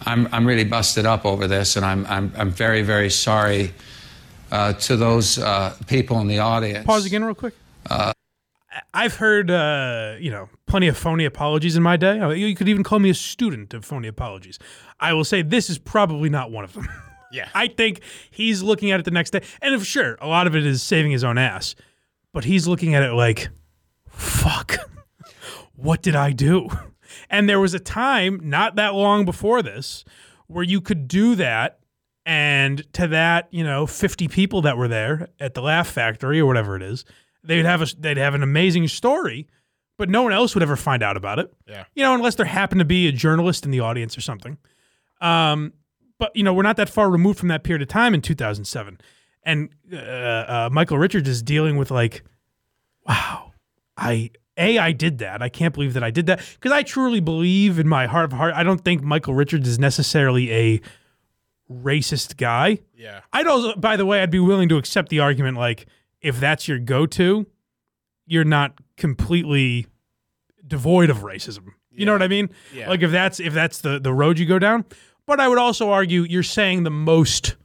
I'm, 0.05 0.30
I'm 0.32 0.45
really 0.45 0.63
busted 0.63 1.05
up 1.05 1.26
over 1.26 1.47
this, 1.47 1.76
and 1.76 1.86
I'm, 1.86 2.05
I'm, 2.05 2.32
I'm 2.38 2.51
very, 2.51 2.84
very 2.84 3.09
sorry 3.09 3.74
uh, 4.51 4.74
to 4.74 4.95
those 4.95 5.38
uh, 5.38 5.76
people 5.88 6.20
in 6.20 6.28
the 6.28 6.39
audience. 6.39 6.86
Pause 6.86 7.05
again, 7.05 7.24
real 7.24 7.36
quick. 7.36 7.53
I've 8.93 9.15
heard, 9.17 9.51
uh, 9.51 10.15
you 10.19 10.32
know, 10.32 10.49
plenty 10.67 10.88
of 10.88 10.97
phony 10.97 11.25
apologies 11.25 11.78
in 11.78 11.84
my 11.84 11.97
day. 11.97 12.19
Uh, 12.19 12.30
You 12.32 12.55
could 12.55 12.69
even 12.69 12.84
call 12.84 12.99
me 12.99 13.09
a 13.11 13.13
student 13.15 13.73
of 13.73 13.86
phony 13.86 14.07
apologies. 14.07 14.59
I 14.99 15.13
will 15.13 15.25
say 15.25 15.41
this 15.41 15.69
is 15.69 15.78
probably 15.78 16.30
not 16.30 16.51
one 16.51 16.63
of 16.63 16.73
them. 16.73 16.88
Yeah. 17.30 17.49
I 17.53 17.67
think 17.67 18.01
he's 18.32 18.63
looking 18.63 18.91
at 18.91 18.99
it 19.01 19.03
the 19.05 19.11
next 19.11 19.32
day. 19.32 19.41
And 19.61 19.75
if 19.75 19.84
sure, 19.86 20.17
a 20.21 20.28
lot 20.28 20.47
of 20.47 20.55
it 20.55 20.65
is 20.65 20.82
saving 20.84 21.11
his 21.11 21.23
own 21.25 21.38
ass, 21.38 21.75
but 22.34 22.45
he's 22.45 22.67
looking 22.69 22.95
at 22.95 23.03
it 23.03 23.13
like, 23.13 23.49
fuck, 24.09 24.78
what 25.75 26.01
did 26.01 26.15
I 26.15 26.32
do? 26.32 26.69
And 27.30 27.49
there 27.49 27.59
was 27.59 27.73
a 27.73 27.80
time 27.80 28.39
not 28.43 28.75
that 28.78 28.93
long 28.93 29.25
before 29.25 29.61
this 29.63 30.05
where 30.47 30.63
you 30.63 30.82
could 30.82 31.07
do 31.07 31.36
that. 31.36 31.80
And 32.25 32.91
to 32.93 33.07
that, 33.09 33.47
you 33.51 33.63
know, 33.63 33.88
50 33.88 34.28
people 34.28 34.61
that 34.63 34.78
were 34.78 34.88
there 34.89 35.30
at 35.39 35.53
the 35.55 35.61
Laugh 35.61 35.88
Factory 35.89 36.39
or 36.39 36.45
whatever 36.45 36.75
it 36.75 36.84
is, 36.84 37.05
they'd 37.47 37.65
have 37.65 37.81
a, 37.81 37.87
they'd 37.97 38.17
have 38.17 38.33
an 38.33 38.43
amazing 38.43 38.87
story, 38.87 39.47
but 39.97 40.09
no 40.09 40.21
one 40.21 40.33
else 40.33 40.53
would 40.53 40.63
ever 40.63 40.75
find 40.75 41.01
out 41.01 41.17
about 41.17 41.39
it. 41.39 41.53
Yeah. 41.67 41.85
You 41.95 42.03
know, 42.03 42.13
unless 42.13 42.35
there 42.35 42.45
happened 42.45 42.79
to 42.79 42.85
be 42.85 43.07
a 43.07 43.11
journalist 43.11 43.65
in 43.65 43.71
the 43.71 43.79
audience 43.79 44.17
or 44.17 44.21
something. 44.21 44.57
Um, 45.21 45.73
but 46.19 46.35
you 46.35 46.43
know, 46.43 46.53
we're 46.53 46.63
not 46.63 46.77
that 46.77 46.89
far 46.89 47.09
removed 47.09 47.39
from 47.39 47.49
that 47.49 47.63
period 47.63 47.81
of 47.81 47.87
time 47.87 48.13
in 48.13 48.21
2007, 48.21 48.99
and 49.43 49.69
uh, 49.91 49.95
uh, 49.97 50.69
Michael 50.71 50.97
Richards 50.97 51.29
is 51.29 51.41
dealing 51.41 51.77
with 51.77 51.91
like, 51.91 52.23
wow, 53.07 53.53
I 53.95 54.31
a 54.57 54.77
I 54.77 54.91
did 54.91 55.19
that. 55.19 55.41
I 55.41 55.49
can't 55.49 55.73
believe 55.73 55.93
that 55.93 56.03
I 56.03 56.11
did 56.11 56.25
that 56.27 56.41
because 56.53 56.71
I 56.71 56.83
truly 56.83 57.19
believe 57.19 57.79
in 57.79 57.87
my 57.87 58.07
heart 58.07 58.25
of 58.25 58.33
heart. 58.33 58.53
I 58.55 58.63
don't 58.63 58.83
think 58.83 59.03
Michael 59.03 59.35
Richards 59.35 59.67
is 59.67 59.79
necessarily 59.79 60.51
a 60.51 60.81
racist 61.71 62.37
guy. 62.37 62.79
Yeah. 62.95 63.21
I'd 63.33 63.47
also, 63.47 63.75
by 63.75 63.97
the 63.97 64.05
way, 64.05 64.21
I'd 64.21 64.31
be 64.31 64.39
willing 64.39 64.69
to 64.69 64.77
accept 64.77 65.09
the 65.09 65.19
argument 65.19 65.57
like 65.57 65.85
if 66.22 66.39
that's 66.39 66.68
your 66.68 66.80
go-to, 66.80 67.45
you're 68.26 68.43
not 68.43 68.80
completely 68.97 69.88
devoid 70.65 71.09
of 71.09 71.20
racism. 71.20 71.70
You 71.91 72.05
know 72.05 72.11
what 72.11 72.22
I 72.22 72.28
mean? 72.28 72.49
Yeah. 72.74 72.89
Like 72.89 73.01
if 73.01 73.11
that's 73.11 73.39
if 73.39 73.53
that's 73.53 73.80
the 73.80 73.99
the 73.99 74.13
road 74.13 74.38
you 74.38 74.45
go 74.45 74.59
down. 74.59 74.86
But 75.26 75.39
I 75.39 75.47
would 75.47 75.57
also 75.57 75.89
argue 75.89 76.24
you're 76.24 76.43
saying 76.43 76.84
the 76.84 76.91
most 76.91 77.55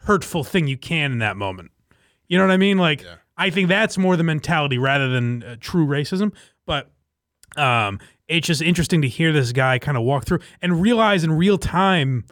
hurtful 0.00 0.44
thing 0.44 0.68
you 0.68 0.76
can 0.76 1.10
in 1.10 1.18
that 1.18 1.36
moment. 1.36 1.70
You 2.28 2.38
know 2.38 2.44
what 2.44 2.52
I 2.52 2.58
mean? 2.58 2.78
Like 2.78 3.04
I 3.36 3.50
think 3.50 3.68
that's 3.68 3.96
more 3.96 4.16
the 4.16 4.22
mentality 4.22 4.78
rather 4.78 5.08
than 5.08 5.42
uh, 5.42 5.56
true 5.58 5.86
racism. 5.86 6.32
But 6.66 6.90
um, 7.56 7.98
it's 8.28 8.46
just 8.46 8.62
interesting 8.62 9.02
to 9.02 9.08
hear 9.08 9.32
this 9.32 9.52
guy 9.52 9.78
kind 9.78 9.96
of 9.96 10.04
walk 10.04 10.26
through 10.26 10.40
and 10.60 10.80
realize 10.80 11.24
in 11.24 11.32
real 11.32 11.58
time, 11.58 12.24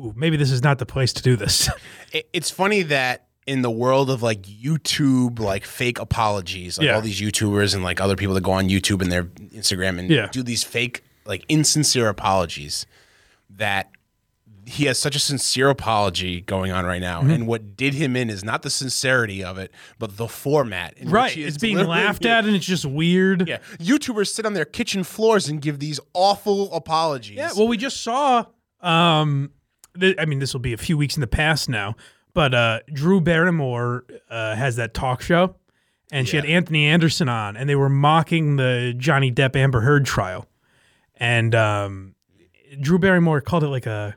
ooh, 0.00 0.12
maybe 0.16 0.36
this 0.36 0.50
is 0.50 0.62
not 0.62 0.78
the 0.78 0.86
place 0.86 1.12
to 1.14 1.22
do 1.22 1.36
this. 1.36 1.68
It, 2.12 2.28
it's 2.32 2.48
funny 2.48 2.82
that 2.82 3.26
in 3.46 3.62
the 3.62 3.70
world 3.70 4.08
of 4.10 4.22
like 4.22 4.42
YouTube, 4.42 5.38
like 5.38 5.64
fake 5.64 5.98
apologies, 5.98 6.78
like 6.78 6.86
Yeah. 6.86 6.94
all 6.94 7.00
these 7.02 7.20
YouTubers 7.20 7.74
and 7.74 7.84
like 7.84 8.00
other 8.00 8.16
people 8.16 8.34
that 8.34 8.42
go 8.42 8.52
on 8.52 8.68
YouTube 8.68 9.02
and 9.02 9.12
their 9.12 9.24
Instagram 9.24 9.98
and 9.98 10.08
Yeah. 10.10 10.28
do 10.32 10.42
these 10.42 10.62
fake, 10.64 11.02
like 11.26 11.44
insincere 11.48 12.08
apologies, 12.08 12.86
that 13.50 13.90
he 14.66 14.86
has 14.86 14.98
such 14.98 15.14
a 15.14 15.18
sincere 15.18 15.68
apology 15.68 16.40
going 16.40 16.72
on 16.72 16.86
right 16.86 17.02
now. 17.02 17.20
Mhm. 17.20 17.34
And 17.34 17.46
what 17.46 17.76
did 17.76 17.92
him 17.92 18.16
in 18.16 18.30
is 18.30 18.42
not 18.42 18.62
the 18.62 18.70
sincerity 18.70 19.44
of 19.44 19.58
it, 19.58 19.70
but 19.98 20.16
the 20.16 20.26
format. 20.26 20.94
in 20.96 21.08
which 21.08 21.12
right. 21.12 21.32
he 21.32 21.42
is 21.42 21.56
It's 21.56 21.60
being 21.60 21.76
delivering 21.76 22.02
laughed 22.06 22.24
it. 22.24 22.28
at 22.30 22.46
and 22.46 22.56
it's 22.56 22.64
just 22.64 22.86
weird. 22.86 23.46
Yeah. 23.46 23.58
YouTubers 23.78 24.28
sit 24.28 24.46
on 24.46 24.54
their 24.54 24.64
kitchen 24.64 25.04
floors 25.04 25.50
and 25.50 25.60
give 25.60 25.80
these 25.80 26.00
awful 26.14 26.72
apologies. 26.72 27.36
Yeah, 27.36 27.50
well, 27.54 27.68
we 27.68 27.76
just 27.76 28.00
saw. 28.00 28.46
Um, 28.80 29.50
th- 30.00 30.16
I 30.18 30.24
mean, 30.24 30.38
this 30.38 30.54
will 30.54 30.60
be 30.60 30.72
a 30.72 30.78
few 30.78 30.96
weeks 30.96 31.14
in 31.14 31.20
the 31.20 31.26
past 31.26 31.68
now, 31.68 31.94
but 32.34 32.54
uh, 32.54 32.80
Drew 32.92 33.20
Barrymore 33.20 34.04
uh, 34.28 34.54
has 34.54 34.76
that 34.76 34.92
talk 34.92 35.22
show, 35.22 35.56
and 36.12 36.28
she 36.28 36.36
had 36.36 36.44
Anthony 36.44 36.86
Anderson 36.86 37.28
on, 37.28 37.56
and 37.56 37.68
they 37.68 37.76
were 37.76 37.88
mocking 37.88 38.56
the 38.56 38.94
Johnny 38.96 39.32
Depp 39.32 39.56
Amber 39.56 39.80
Heard 39.80 40.04
trial, 40.04 40.46
and 41.16 41.54
um, 41.54 42.14
Drew 42.80 42.98
Barrymore 42.98 43.40
called 43.40 43.64
it 43.64 43.68
like 43.68 43.86
a 43.86 44.16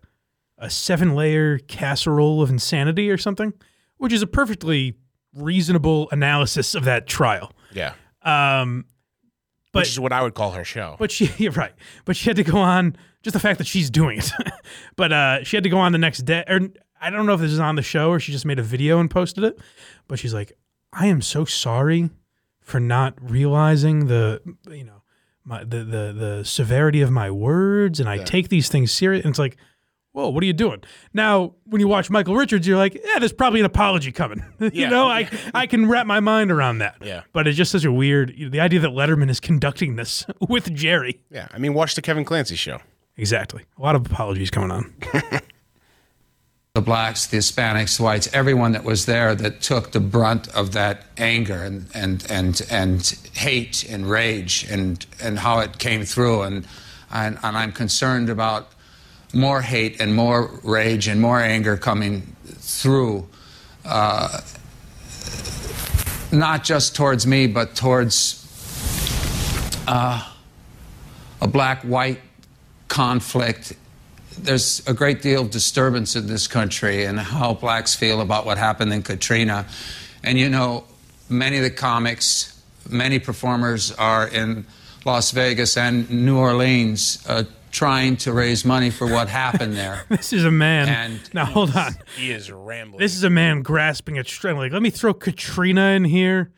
a 0.60 0.70
seven 0.70 1.14
layer 1.16 1.60
casserole 1.60 2.42
of 2.42 2.50
insanity 2.50 3.12
or 3.12 3.18
something, 3.18 3.54
which 3.98 4.12
is 4.12 4.24
a 4.24 4.28
perfectly 4.28 4.96
reasonable 5.36 6.10
analysis 6.12 6.74
of 6.74 6.84
that 6.86 7.06
trial. 7.06 7.52
Yeah. 7.74 7.94
Um, 8.24 8.86
But 9.72 9.82
Which 9.82 9.90
is 9.90 10.00
what 10.00 10.12
I 10.12 10.24
would 10.24 10.34
call 10.34 10.52
her 10.54 10.64
show. 10.64 10.96
But 10.98 11.12
she, 11.12 11.30
you're 11.38 11.52
right. 11.52 11.74
But 12.06 12.16
she 12.16 12.30
had 12.30 12.38
to 12.38 12.44
go 12.44 12.58
on 12.58 12.96
just 13.22 13.36
the 13.36 13.40
fact 13.40 13.60
that 13.60 13.68
she's 13.68 13.92
doing 13.92 14.18
it. 14.18 14.32
but 14.96 15.14
uh, 15.14 15.44
she 15.44 15.58
had 15.58 15.64
to 15.64 15.70
go 15.70 15.78
on 15.78 15.92
the 15.92 16.00
next 16.00 16.20
day. 16.26 16.44
Or 16.48 16.62
I 17.02 17.10
don't 17.10 17.26
know 17.26 17.34
if 17.34 17.40
this 17.42 17.52
is 17.52 17.60
on 17.60 17.76
the 17.76 17.82
show 17.82 18.10
or 18.10 18.20
she 18.20 18.32
just 18.32 18.46
made 18.46 18.60
a 18.60 18.64
video 18.64 19.00
and 19.00 19.10
posted 19.10 19.44
it. 19.44 19.60
But 20.08 20.20
she's 20.20 20.34
like, 20.34 20.54
I 20.94 21.08
am 21.08 21.22
so 21.22 21.46
sorry 21.46 22.10
for 22.62 22.80
not 22.80 23.14
realizing 23.22 24.08
the, 24.08 24.42
you 24.70 24.84
know, 24.84 25.02
my 25.44 25.64
the 25.64 25.84
the 25.84 26.14
the 26.14 26.44
severity 26.46 27.02
of 27.02 27.10
my 27.12 27.32
words, 27.32 28.00
and 28.00 28.10
I 28.10 28.18
take 28.24 28.50
these 28.50 28.68
things 28.70 28.92
serious. 28.92 29.24
And 29.24 29.30
it's 29.32 29.40
like, 29.40 29.56
whoa, 30.12 30.28
what 30.30 30.42
are 30.44 30.46
you 30.46 30.52
doing? 30.54 30.82
Now, 31.14 31.54
when 31.66 31.80
you 31.80 31.88
watch 31.88 32.10
Michael 32.10 32.36
Richards, 32.36 32.68
you're 32.68 32.76
like, 32.78 32.96
yeah, 32.96 33.20
there's 33.20 33.32
probably 33.32 33.60
an 33.62 33.66
apology 33.66 34.12
coming. 34.12 34.44
you 34.60 34.72
Yeah. 34.74 34.90
know, 34.90 35.08
I 35.08 35.30
I 35.54 35.68
can 35.68 35.88
wrap 35.88 36.06
my 36.06 36.20
mind 36.20 36.52
around 36.52 36.80
that. 36.80 36.96
Yeah. 37.02 37.22
But 37.32 37.48
it's 37.48 37.56
just 37.58 37.72
such 37.72 37.86
a 37.86 37.92
weird 37.92 38.34
the 38.52 38.60
idea 38.60 38.80
that 38.82 38.90
Letterman 38.92 39.30
is 39.30 39.40
conducting 39.40 39.96
this 39.96 40.26
with 40.50 40.74
Jerry. 40.74 41.22
Yeah, 41.32 41.48
I 41.52 41.60
mean, 41.60 41.74
watch 41.74 41.96
the 41.96 42.02
Kevin 42.02 42.26
Clancy 42.26 42.56
show. 42.56 42.80
Exactly. 43.16 43.64
A 43.78 43.82
lot 43.82 43.96
of 43.96 44.06
apologies 44.06 44.52
coming 44.52 44.72
on. 44.72 44.94
the 46.78 46.82
blacks, 46.82 47.26
the 47.26 47.38
Hispanics, 47.38 47.98
the 47.98 48.04
whites, 48.04 48.30
everyone 48.34 48.74
that 48.74 48.84
was 48.84 49.08
there 49.08 49.34
that 49.34 49.62
took 49.62 49.94
the 49.94 50.00
brunt 50.00 50.48
of 50.50 50.74
that 50.74 51.06
anger 51.18 51.64
and 51.64 51.88
and 51.96 52.24
and 52.30 52.62
and 52.70 53.02
hate 53.34 53.84
and 53.90 54.08
rage 54.08 54.64
and 54.70 55.04
and 55.20 55.40
how 55.40 55.58
it 55.58 55.80
came 55.80 56.04
through 56.06 56.44
and 56.44 56.68
and, 57.10 57.40
and 57.42 57.58
I'm 57.58 57.72
concerned 57.72 58.30
about 58.30 58.68
more 59.34 59.64
hate 59.64 60.00
and 60.00 60.14
more 60.14 60.52
rage 60.64 61.08
and 61.08 61.20
more 61.20 61.42
anger 61.42 61.78
coming 61.78 62.36
through. 62.46 63.28
Uh, 63.84 64.40
not 66.32 66.64
just 66.64 66.96
towards 66.96 67.26
me, 67.26 67.48
but 67.48 67.74
towards 67.74 68.46
uh, 69.88 70.32
a 71.42 71.48
black 71.48 71.82
white 71.82 72.22
conflict 72.88 73.74
there's 74.40 74.88
a 74.88 74.94
great 74.94 75.22
deal 75.22 75.42
of 75.42 75.52
disturbance 75.52 76.16
in 76.16 76.28
this 76.28 76.48
country 76.48 77.06
and 77.06 77.20
how 77.20 77.54
blacks 77.54 77.96
feel 77.96 78.22
about 78.22 78.46
what 78.46 78.58
happened 78.58 78.94
in 78.94 79.04
Katrina. 79.04 79.66
And 80.24 80.38
you 80.38 80.50
know, 80.50 80.86
many 81.30 81.58
of 81.58 81.64
the 81.64 81.70
comics, 81.70 82.62
many 82.90 83.20
performers 83.20 83.92
are 83.94 84.28
in 84.28 84.66
Las 85.06 85.32
Vegas 85.32 85.78
and 85.78 86.10
New 86.10 86.38
Orleans 86.38 87.24
uh, 87.28 87.44
trying 87.72 88.18
to 88.18 88.34
raise 88.34 88.66
money 88.66 88.90
for 88.90 89.08
what 89.08 89.30
happened 89.30 89.76
there. 89.76 90.04
This 90.10 90.34
is 90.34 90.46
a 90.46 90.52
man. 90.52 90.88
And 90.88 91.34
now 91.34 91.46
hold 91.46 91.76
on. 91.76 91.96
He 92.18 92.32
is 92.32 92.52
rambling. 92.52 93.00
This 93.00 93.16
is 93.16 93.24
a 93.24 93.30
man 93.30 93.62
grasping 93.62 94.18
at 94.18 94.28
strength. 94.28 94.58
Like, 94.58 94.72
let 94.72 94.82
me 94.82 94.90
throw 94.90 95.14
Katrina 95.14 95.90
in 95.92 96.06
here. 96.06 96.52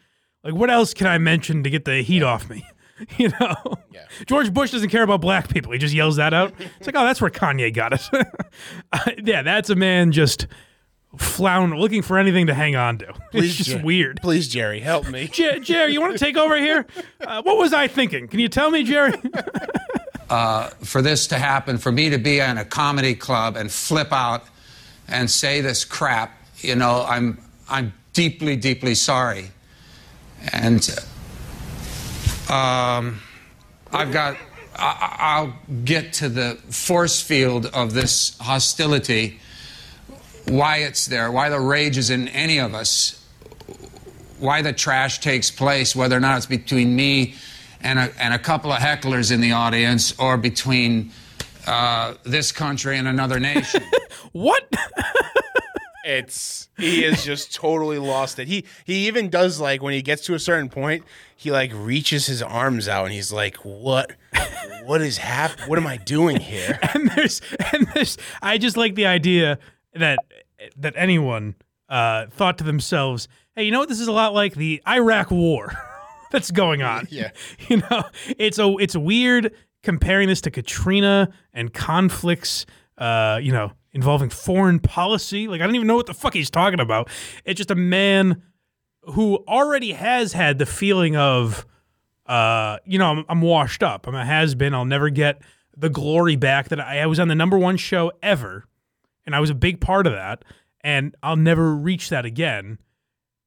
Like, 0.44 0.54
what 0.54 0.70
else 0.70 0.94
can 0.94 1.08
I 1.08 1.18
mention 1.18 1.64
to 1.64 1.70
get 1.70 1.86
the 1.86 2.02
heat 2.02 2.24
off 2.24 2.50
me? 2.50 2.66
You 3.18 3.30
know, 3.40 3.56
George 4.26 4.54
Bush 4.54 4.72
doesn't 4.72 4.90
care 4.90 5.04
about 5.04 5.22
black 5.22 5.48
people. 5.50 5.72
He 5.72 5.78
just 5.78 5.94
yells 5.94 6.18
that 6.18 6.34
out. 6.34 6.54
It's 6.60 6.86
like, 6.88 6.96
oh, 6.96 7.04
that's 7.06 7.22
where 7.22 7.30
Kanye 7.32 7.74
got 7.74 7.94
it. 7.94 8.10
Uh, 8.92 9.12
yeah, 9.24 9.42
that's 9.44 9.70
a 9.70 9.76
man 9.76 10.12
just 10.12 10.48
floundering, 11.18 11.80
looking 11.80 12.02
for 12.02 12.18
anything 12.18 12.48
to 12.48 12.54
hang 12.54 12.76
on 12.76 12.98
to. 12.98 13.14
Please, 13.32 13.46
it's 13.50 13.56
just 13.58 13.70
Jer- 13.78 13.84
weird. 13.84 14.20
Please, 14.22 14.48
Jerry, 14.48 14.80
help 14.80 15.08
me. 15.10 15.28
Jer- 15.28 15.60
Jerry, 15.60 15.94
you 15.94 16.02
want 16.02 16.14
to 16.14 16.20
take 16.20 16.36
over 16.38 16.58
here? 16.58 16.86
Uh, 17.22 17.42
what 17.44 17.58
was 17.58 17.72
I 17.74 17.88
thinking? 17.88 18.28
Can 18.28 18.40
you 18.40 18.50
tell 18.50 18.70
me, 18.72 18.84
Jerry? 18.84 19.14
uh, 20.30 20.70
for 20.84 21.02
this 21.02 21.28
to 21.28 21.40
happen, 21.40 21.78
for 21.78 21.92
me 21.92 22.10
to 22.10 22.18
be 22.18 22.40
in 22.40 22.58
a 22.58 22.66
comedy 22.66 23.16
club 23.16 23.56
and 23.56 23.72
flip 23.72 24.12
out 24.12 24.44
and 25.08 25.30
say 25.30 25.62
this 25.62 25.86
crap, 25.86 26.32
you 26.58 26.76
know, 26.76 27.06
I'm 27.08 27.38
I'm 27.70 27.94
deeply, 28.14 28.56
deeply 28.56 28.96
sorry. 28.96 29.52
And 30.54 30.88
um, 32.50 33.22
I've 33.92 34.12
got. 34.12 34.38
I, 34.76 35.18
I'll 35.20 35.56
get 35.84 36.14
to 36.14 36.30
the 36.30 36.58
force 36.70 37.22
field 37.22 37.66
of 37.68 37.94
this 37.94 38.38
hostility. 38.40 39.40
Why 40.48 40.78
it's 40.78 41.06
there? 41.06 41.32
Why 41.32 41.50
the 41.50 41.60
rage 41.60 41.98
is 41.98 42.10
in 42.10 42.28
any 42.30 42.60
of 42.60 42.74
us? 42.74 43.16
Why 44.40 44.62
the 44.62 44.74
trash 44.74 45.20
takes 45.20 45.52
place? 45.52 45.96
Whether 45.96 46.16
or 46.16 46.22
not 46.22 46.38
it's 46.38 46.46
between 46.46 46.96
me 46.96 47.36
and 47.82 48.00
a, 48.00 48.12
and 48.20 48.34
a 48.34 48.40
couple 48.40 48.72
of 48.72 48.80
hecklers 48.80 49.32
in 49.32 49.42
the 49.42 49.52
audience, 49.52 50.18
or 50.18 50.38
between 50.38 51.12
uh, 51.68 52.16
this 52.24 52.52
country 52.52 52.98
and 52.98 53.08
another 53.08 53.40
nation. 53.40 53.84
what? 54.32 54.64
It's 56.10 56.70
he 56.76 57.04
is 57.04 57.24
just 57.24 57.54
totally 57.54 58.00
lost 58.00 58.40
it. 58.40 58.48
He 58.48 58.66
he 58.84 59.08
even 59.08 59.30
does 59.30 59.60
like 59.60 59.84
when 59.84 59.94
he 59.94 60.02
gets 60.02 60.24
to 60.24 60.34
a 60.34 60.40
certain 60.40 60.68
point, 60.68 61.04
he 61.36 61.52
like 61.52 61.72
reaches 61.72 62.26
his 62.26 62.42
arms 62.42 62.88
out 62.88 63.06
and 63.06 63.14
he's 63.14 63.32
like, 63.32 63.58
"What? 63.58 64.14
What 64.86 65.02
is 65.02 65.20
hap? 65.20 65.52
What 65.68 65.78
am 65.78 65.86
I 65.86 65.98
doing 65.98 66.38
here?" 66.38 66.80
and 66.96 67.12
there's 67.12 67.42
and 67.74 67.88
there's 67.94 68.18
I 68.42 68.58
just 68.58 68.76
like 68.76 68.96
the 68.96 69.06
idea 69.06 69.60
that 69.94 70.18
that 70.78 70.96
anyone 70.96 71.54
uh, 71.90 72.26
thought 72.32 72.58
to 72.58 72.64
themselves, 72.64 73.28
"Hey, 73.56 73.66
you 73.66 73.72
know 73.72 73.80
what? 73.80 73.90
This 73.90 74.00
is 74.00 74.08
a 74.08 74.12
lot 74.12 74.34
like 74.34 74.56
the 74.56 74.82
Iraq 74.88 75.30
War 75.30 75.72
that's 76.32 76.50
going 76.50 76.82
on." 76.82 77.08
Yeah. 77.12 77.30
you 77.68 77.84
know, 77.92 78.04
it's 78.40 78.58
a 78.58 78.68
it's 78.80 78.96
weird 78.96 79.54
comparing 79.84 80.28
this 80.28 80.42
to 80.42 80.50
Katrina 80.50 81.32
and 81.54 81.72
conflicts. 81.72 82.66
Uh, 82.98 83.40
you 83.42 83.52
know, 83.52 83.74
involving 83.92 84.30
foreign 84.30 84.80
policy. 84.80 85.48
Like 85.48 85.62
I 85.62 85.66
don't 85.66 85.76
even 85.76 85.88
know 85.88 85.96
what 85.96 86.06
the 86.06 86.14
fuck 86.14 86.34
he's 86.34 86.50
talking 86.50 86.80
about. 86.80 87.10
It's 87.46 87.58
just 87.58 87.72
a 87.72 87.76
man 87.76 88.44
who 89.04 89.38
already 89.48 89.94
has 89.94 90.34
had 90.34 90.60
the 90.60 90.66
feeling 90.66 91.16
of 91.16 91.66
uh, 92.30 92.78
you 92.86 93.00
know, 93.00 93.08
I'm, 93.08 93.26
I'm 93.28 93.42
washed 93.42 93.82
up. 93.82 94.08
I'm 94.08 94.14
a 94.14 94.24
has 94.24 94.54
been. 94.54 94.76
I'll 94.76 94.86
never 94.86 95.10
get 95.10 95.42
the 95.76 95.90
glory 95.90 96.36
back 96.36 96.70
that 96.70 96.80
I, 96.80 97.00
I 97.00 97.06
was 97.08 97.20
on 97.20 97.28
the 97.28 97.36
number 97.36 97.58
one 97.58 97.76
show 97.76 98.12
ever, 98.22 98.66
and 99.26 99.36
I 99.36 99.40
was 99.40 99.50
a 99.50 99.56
big 99.56 99.82
part 99.82 100.06
of 100.06 100.14
that, 100.14 100.46
and 100.82 101.16
I'll 101.24 101.36
never 101.36 101.76
reach 101.76 102.10
that 102.10 102.26
again. 102.26 102.78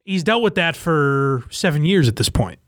He's 0.04 0.24
dealt 0.24 0.42
with 0.42 0.56
that 0.56 0.74
for 0.74 1.44
seven 1.48 1.84
years 1.84 2.08
at 2.08 2.16
this 2.16 2.28
point. 2.28 2.58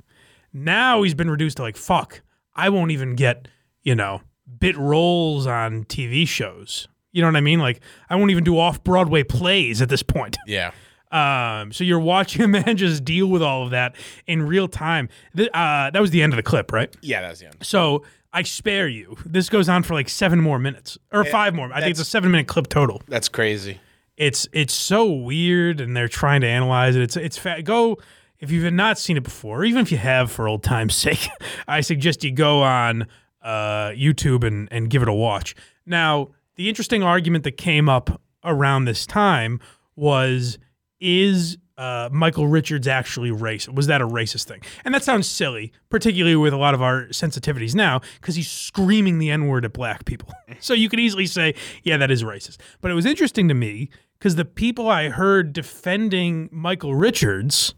Now 0.53 1.03
he's 1.03 1.15
been 1.15 1.29
reduced 1.29 1.57
to 1.57 1.65
like, 1.65 1.77
fuck, 1.77 2.23
I 2.55 2.69
won't 2.69 2.93
even 2.93 3.17
get, 3.17 3.49
you 3.83 3.97
know, 3.97 4.23
bit 4.61 4.77
roles 4.77 5.49
on 5.49 5.83
TV 5.85 6.29
shows. 6.29 6.87
You 7.15 7.23
know 7.23 7.29
what 7.29 7.37
I 7.37 7.41
mean? 7.41 7.61
Like, 7.61 7.81
I 8.11 8.17
won't 8.17 8.31
even 8.31 8.45
do 8.45 8.59
off 8.59 8.85
Broadway 8.85 9.23
plays 9.23 9.81
at 9.81 9.89
this 9.89 10.03
point. 10.03 10.37
Yeah. 10.47 10.73
Um, 11.13 11.73
so 11.73 11.85
you're 11.85 12.01
watching 12.01 12.43
a 12.43 12.49
man 12.49 12.77
just 12.77 13.05
deal 13.05 13.29
with 13.29 13.43
all 13.43 13.63
of 13.65 13.71
that 13.71 13.95
in 14.27 14.43
real 14.43 14.67
time. 14.69 15.09
Th- 15.37 15.49
uh, 15.55 15.91
that 15.91 16.01
was 16.01 16.11
the 16.11 16.23
end 16.23 16.33
of 16.33 16.37
the 16.37 16.43
clip, 16.43 16.73
right? 16.73 16.95
Yeah, 17.01 17.21
that 17.23 17.31
was 17.31 17.39
the 17.39 17.47
end. 17.47 17.57
So 17.63 18.05
I 18.33 18.43
spare 18.43 18.89
you. 18.89 19.17
This 19.25 19.49
goes 19.49 19.69
on 19.69 19.85
for 19.85 19.95
like 19.95 20.09
seven 20.09 20.41
more 20.41 20.59
minutes 20.59 20.99
or 21.13 21.25
Yeah, 21.25 21.31
five 21.31 21.55
more. 21.55 21.73
I 21.73 21.81
think 21.81 21.93
it's 21.93 22.01
a 22.01 22.05
seven 22.05 22.33
minute 22.33 22.49
clip 22.49 22.69
total. 22.69 23.01
That's 23.07 23.29
crazy. 23.29 23.79
It's 24.17 24.49
it's 24.53 24.75
so 24.75 25.11
weird, 25.11 25.81
and 25.81 25.97
they're 25.97 26.09
trying 26.09 26.41
to 26.41 26.49
analyze 26.49 26.97
it. 26.97 27.03
It's 27.03 27.17
it's 27.17 27.39
fa- 27.39 27.63
go 27.63 27.99
if 28.41 28.51
you've 28.51 28.73
not 28.73 28.99
seen 28.99 29.17
it 29.17 29.23
before, 29.23 29.61
or 29.61 29.65
even 29.65 29.83
if 29.83 29.93
you 29.93 29.99
have 29.99 30.33
for 30.33 30.49
old 30.49 30.65
time's 30.65 30.95
sake. 31.07 31.29
I 31.69 31.81
suggest 31.81 32.25
you 32.25 32.33
go 32.33 32.63
on 32.63 33.07
uh, 33.43 33.91
YouTube 33.91 34.43
and 34.43 34.69
and 34.73 34.91
give 34.91 35.03
it 35.03 35.09
a 35.09 35.13
watch. 35.13 35.55
Now, 35.87 36.31
the 36.57 36.69
interesting 36.69 37.03
argument 37.03 37.45
that 37.45 37.57
came 37.57 37.89
up 37.89 38.21
around 38.45 38.85
this 38.85 39.07
time 39.07 39.61
was 39.97 40.59
is 41.01 41.59
uh, 41.77 42.09
Michael 42.13 42.47
Richards 42.47 42.87
actually 42.87 43.31
racist? 43.31 43.75
Was 43.75 43.87
that 43.89 44.01
a 44.01 44.07
racist 44.07 44.45
thing? 44.45 44.61
And 44.85 44.95
that 44.95 45.03
sounds 45.03 45.29
silly, 45.29 45.73
particularly 45.91 46.37
with 46.37 46.53
a 46.53 46.57
lot 46.57 46.75
of 46.75 46.83
our 46.83 47.07
sensitivities 47.07 47.75
now, 47.75 48.01
because 48.21 48.37
he's 48.37 48.51
screaming 48.51 49.19
the 49.19 49.31
N 49.31 49.47
word 49.47 49.65
at 49.65 49.73
black 49.73 50.05
people. 50.05 50.33
so 50.61 50.75
you 50.75 50.89
could 50.89 51.01
easily 51.01 51.27
say, 51.27 51.55
yeah, 51.83 51.97
that 51.97 52.11
is 52.11 52.23
racist. 52.23 52.59
But 52.81 52.91
it 52.91 52.95
was 52.95 53.07
interesting 53.07 53.49
to 53.49 53.55
me 53.55 53.91
because 54.19 54.37
the 54.37 54.45
people 54.45 54.89
I 54.89 55.09
heard 55.09 55.53
defending 55.53 56.49
Michael 56.53 56.95
Richards 56.95 57.75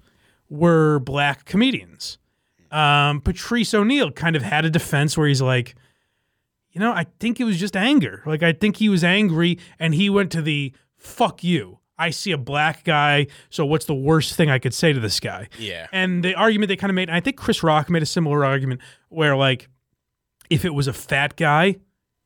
were 0.48 0.98
black 1.00 1.44
comedians. 1.44 2.18
Um, 2.70 3.20
Patrice 3.20 3.72
O'Neal 3.72 4.10
kind 4.10 4.36
of 4.36 4.42
had 4.42 4.64
a 4.64 4.70
defense 4.70 5.16
where 5.16 5.28
he's 5.28 5.42
like, 5.42 5.74
you 6.76 6.80
know, 6.80 6.92
I 6.92 7.06
think 7.20 7.40
it 7.40 7.44
was 7.44 7.58
just 7.58 7.74
anger. 7.74 8.22
Like, 8.26 8.42
I 8.42 8.52
think 8.52 8.76
he 8.76 8.90
was 8.90 9.02
angry 9.02 9.58
and 9.78 9.94
he 9.94 10.10
went 10.10 10.30
to 10.32 10.42
the 10.42 10.74
fuck 10.98 11.42
you. 11.42 11.78
I 11.98 12.10
see 12.10 12.32
a 12.32 12.36
black 12.36 12.84
guy, 12.84 13.28
so 13.48 13.64
what's 13.64 13.86
the 13.86 13.94
worst 13.94 14.34
thing 14.36 14.50
I 14.50 14.58
could 14.58 14.74
say 14.74 14.92
to 14.92 15.00
this 15.00 15.18
guy? 15.18 15.48
Yeah. 15.58 15.86
And 15.90 16.22
the 16.22 16.34
argument 16.34 16.68
they 16.68 16.76
kind 16.76 16.90
of 16.90 16.94
made, 16.94 17.08
and 17.08 17.16
I 17.16 17.20
think 17.20 17.38
Chris 17.38 17.62
Rock 17.62 17.88
made 17.88 18.02
a 18.02 18.06
similar 18.06 18.44
argument 18.44 18.82
where, 19.08 19.34
like, 19.34 19.70
if 20.50 20.66
it 20.66 20.74
was 20.74 20.86
a 20.86 20.92
fat 20.92 21.34
guy, 21.36 21.76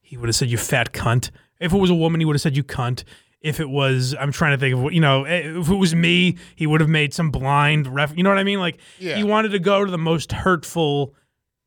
he 0.01 0.17
would 0.17 0.29
have 0.29 0.35
said, 0.35 0.51
you 0.51 0.59
fat 0.59 0.93
cunt. 0.93 1.31
If 1.61 1.73
it 1.73 1.79
was 1.79 1.91
a 1.91 1.95
woman, 1.95 2.21
he 2.21 2.25
would 2.25 2.35
have 2.35 2.41
said, 2.41 2.57
you 2.57 2.65
cunt. 2.65 3.05
If 3.41 3.61
it 3.61 3.71
was, 3.71 4.17
I'm 4.19 4.33
trying 4.33 4.57
to 4.57 4.59
think 4.59 4.75
of 4.75 4.83
what, 4.83 4.93
you 4.95 5.01
know, 5.01 5.23
eh, 5.23 5.61
if 5.61 5.71
it 5.71 5.77
was 5.77 5.95
me, 5.95 6.37
he 6.57 6.67
would 6.67 6.81
have 6.81 6.91
made 6.91 7.15
some 7.15 7.31
blind 7.31 7.87
ref. 7.87 8.13
You 8.17 8.25
know 8.25 8.31
what 8.31 8.39
I 8.41 8.45
mean? 8.45 8.59
Like, 8.59 8.79
Yeah. 8.99 9.15
he 9.15 9.23
wanted 9.23 9.51
to 9.53 9.61
go 9.61 9.85
to 9.85 9.91
the 9.93 9.97
most 9.97 10.33
hurtful 10.33 11.15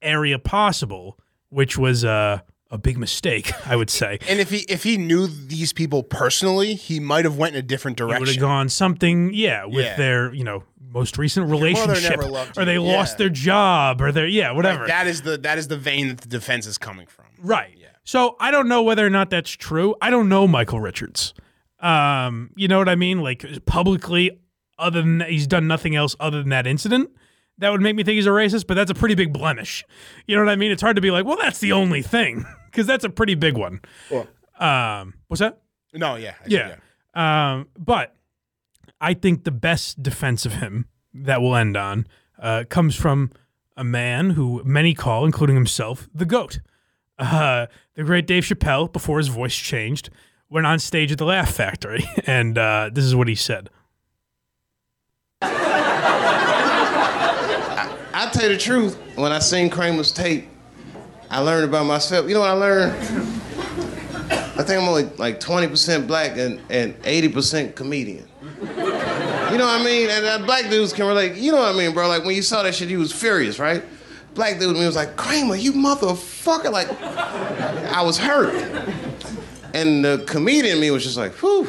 area 0.01 0.37
possible, 0.37 1.17
which 1.47 1.77
was 1.77 2.03
uh, 2.03 2.39
a 2.73 2.77
big 2.77 2.97
mistake, 2.97 3.51
I 3.67 3.75
would 3.75 3.89
say. 3.89 4.19
And 4.27 4.39
if 4.39 4.49
he 4.49 4.59
if 4.67 4.83
he 4.83 4.97
knew 4.97 5.27
these 5.27 5.71
people 5.73 6.03
personally, 6.03 6.73
he 6.73 6.99
might 6.99 7.23
have 7.25 7.37
went 7.37 7.55
in 7.55 7.59
a 7.59 7.61
different 7.61 7.99
It 8.01 8.05
would 8.05 8.27
have 8.27 8.39
gone 8.39 8.67
something, 8.69 9.31
yeah, 9.33 9.65
with 9.65 9.85
Yeah. 9.85 9.95
their, 9.95 10.33
you 10.33 10.43
know, 10.43 10.63
most 10.91 11.17
recent 11.17 11.49
relationship, 11.49 12.19
or 12.57 12.65
they 12.65 12.77
lost 12.77 13.17
their 13.17 13.29
job, 13.29 14.01
or 14.01 14.11
their, 14.11 14.27
yeah, 14.27 14.51
whatever. 14.51 14.81
Right, 14.81 14.87
that 14.89 15.07
is 15.07 15.21
the 15.21 15.37
that 15.37 15.57
is 15.57 15.67
the 15.67 15.77
vein 15.77 16.07
that 16.09 16.21
the 16.21 16.27
defense 16.27 16.67
is 16.67 16.77
coming 16.77 17.07
from. 17.07 17.25
Right. 17.39 17.75
Yeah. 17.77 17.87
So 18.03 18.35
I 18.39 18.51
don't 18.51 18.67
know 18.67 18.81
whether 18.83 19.05
or 19.05 19.09
not 19.09 19.29
that's 19.29 19.49
true. 19.51 19.95
I 20.01 20.09
don't 20.09 20.27
know 20.29 20.47
Michael 20.47 20.79
Richards. 20.81 21.33
Um, 21.79 22.51
you 22.55 22.67
know 22.67 22.77
what 22.79 22.89
I 22.89 22.95
mean? 22.95 23.21
Like 23.21 23.45
publicly, 23.65 24.39
other 24.79 25.01
than 25.01 25.17
that, 25.19 25.29
he's 25.29 25.47
done 25.47 25.67
nothing 25.67 25.95
else 25.95 26.15
other 26.19 26.39
than 26.39 26.49
that 26.49 26.65
incident. 26.67 27.11
That 27.59 27.71
would 27.71 27.81
make 27.81 27.95
me 27.95 28.03
think 28.03 28.15
he's 28.15 28.25
a 28.25 28.29
racist, 28.31 28.65
but 28.67 28.73
that's 28.75 28.89
a 28.89 28.95
pretty 28.95 29.15
big 29.15 29.31
blemish. 29.31 29.83
You 30.27 30.35
know 30.35 30.43
what 30.43 30.51
I 30.51 30.55
mean? 30.55 30.71
It's 30.71 30.81
hard 30.81 30.95
to 30.95 31.01
be 31.01 31.11
like, 31.11 31.25
well, 31.25 31.37
that's 31.39 31.59
the 31.59 31.71
only 31.73 32.01
thing, 32.01 32.45
because 32.73 32.87
that's 32.87 33.05
a 33.05 33.09
pretty 33.09 33.35
big 33.35 33.55
one. 33.55 33.79
Um, 34.59 35.13
what's 35.27 35.39
that? 35.39 35.59
No, 35.93 36.15
yeah, 36.15 36.33
I 36.39 36.49
said 36.49 36.79
Yeah. 37.15 37.53
Um, 37.53 37.67
but 37.77 38.15
I 38.99 39.13
think 39.13 39.43
the 39.43 39.51
best 39.51 40.01
defense 40.01 40.45
of 40.45 40.53
him 40.53 40.87
that 41.13 41.41
we'll 41.41 41.55
end 41.55 41.77
on 41.77 42.07
uh, 42.41 42.63
comes 42.67 42.95
from 42.95 43.31
a 43.77 43.83
man 43.83 44.31
who 44.31 44.63
many 44.65 44.95
call, 44.95 45.23
including 45.25 45.55
himself, 45.55 46.09
the 46.13 46.25
GOAT. 46.25 46.59
Uh, 47.19 47.67
the 47.93 48.03
great 48.03 48.25
Dave 48.25 48.43
Chappelle, 48.43 48.91
before 48.91 49.19
his 49.19 49.27
voice 49.27 49.55
changed, 49.55 50.09
went 50.49 50.65
on 50.65 50.79
stage 50.79 51.11
at 51.11 51.19
the 51.19 51.25
Laugh 51.25 51.53
Factory, 51.53 52.03
and 52.25 52.57
uh, 52.57 52.89
this 52.91 53.05
is 53.05 53.15
what 53.15 53.27
he 53.27 53.35
said. 53.35 53.69
I'll 58.15 58.31
tell 58.31 58.43
you 58.43 58.49
the 58.49 58.57
truth. 58.57 58.97
When 59.15 59.31
I 59.31 59.39
seen 59.39 59.69
Kramer's 59.69 60.11
tape, 60.11 60.47
I 61.33 61.39
learned 61.39 61.65
about 61.65 61.87
myself. 61.87 62.27
You 62.27 62.35
know 62.35 62.41
what 62.41 62.49
I 62.49 62.53
learned? 62.53 62.93
I 64.55 64.61
think 64.61 64.79
I'm 64.79 64.87
only 64.87 65.05
like 65.17 65.39
20% 65.39 66.05
black 66.05 66.37
and, 66.37 66.61
and 66.69 66.93
80% 67.01 67.73
comedian. 67.73 68.27
You 68.61 69.57
know 69.57 69.65
what 69.65 69.81
I 69.81 69.83
mean? 69.83 70.11
And 70.11 70.27
uh, 70.27 70.37
black 70.45 70.69
dudes 70.69 70.93
can 70.93 71.07
relate. 71.07 71.35
You 71.35 71.51
know 71.51 71.57
what 71.57 71.73
I 71.73 71.77
mean, 71.77 71.91
bro? 71.91 72.07
Like 72.07 72.23
when 72.23 72.35
you 72.35 72.43
saw 72.43 72.61
that 72.61 72.75
shit, 72.75 72.89
you 72.89 72.99
was 72.99 73.11
furious, 73.11 73.57
right? 73.57 73.83
Black 74.35 74.59
dude 74.59 74.75
me 74.75 74.85
was 74.85 74.95
like, 74.95 75.15
Kramer, 75.15 75.55
you 75.55 75.73
motherfucker. 75.73 76.71
Like, 76.71 76.91
I 77.01 78.03
was 78.03 78.19
hurt. 78.19 78.53
And 79.73 80.05
the 80.05 80.23
comedian 80.27 80.79
me 80.79 80.91
was 80.91 81.03
just 81.03 81.17
like, 81.17 81.33
whew, 81.33 81.67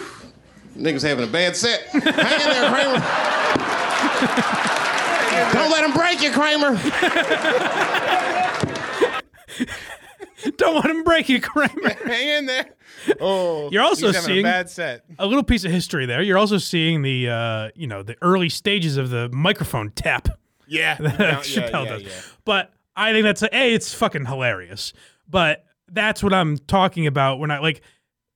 niggas 0.76 1.08
having 1.08 1.26
a 1.26 1.32
bad 1.32 1.56
set. 1.56 1.84
Hang 1.86 2.02
in 2.02 2.50
there, 2.50 2.68
Kramer. 2.68 3.00
Don't 5.54 5.70
let 5.70 5.84
him 5.84 5.94
break 5.94 6.22
you, 6.22 6.32
Kramer. 6.32 6.78
Don't 10.56 10.74
let 10.74 10.86
him 10.86 11.04
break 11.04 11.28
you, 11.28 11.40
Kramer. 11.40 11.94
Hang 12.04 12.28
in 12.28 12.46
there. 12.46 12.70
Oh, 13.20 13.70
You're 13.70 13.82
also 13.82 14.08
he's 14.08 14.20
seeing 14.20 14.40
a 14.40 14.42
bad 14.42 14.68
set. 14.68 15.04
a 15.18 15.26
little 15.26 15.42
piece 15.42 15.64
of 15.64 15.70
history 15.70 16.06
there. 16.06 16.22
You're 16.22 16.38
also 16.38 16.58
seeing 16.58 17.02
the 17.02 17.28
uh, 17.28 17.68
you 17.74 17.86
know 17.86 18.02
the 18.02 18.16
early 18.22 18.48
stages 18.48 18.96
of 18.96 19.10
the 19.10 19.28
microphone 19.30 19.90
tap. 19.90 20.28
Yeah, 20.66 20.94
that 21.00 21.18
yeah, 21.18 21.36
Chappelle 21.38 21.84
yeah, 21.84 21.90
does. 21.92 22.02
yeah. 22.02 22.20
But 22.44 22.72
I 22.96 23.12
think 23.12 23.24
that's 23.24 23.42
a, 23.42 23.56
a 23.56 23.74
it's 23.74 23.94
fucking 23.94 24.26
hilarious. 24.26 24.92
But 25.28 25.64
that's 25.88 26.22
what 26.22 26.32
I'm 26.34 26.58
talking 26.58 27.06
about 27.06 27.38
when 27.38 27.50
I 27.50 27.58
like. 27.58 27.82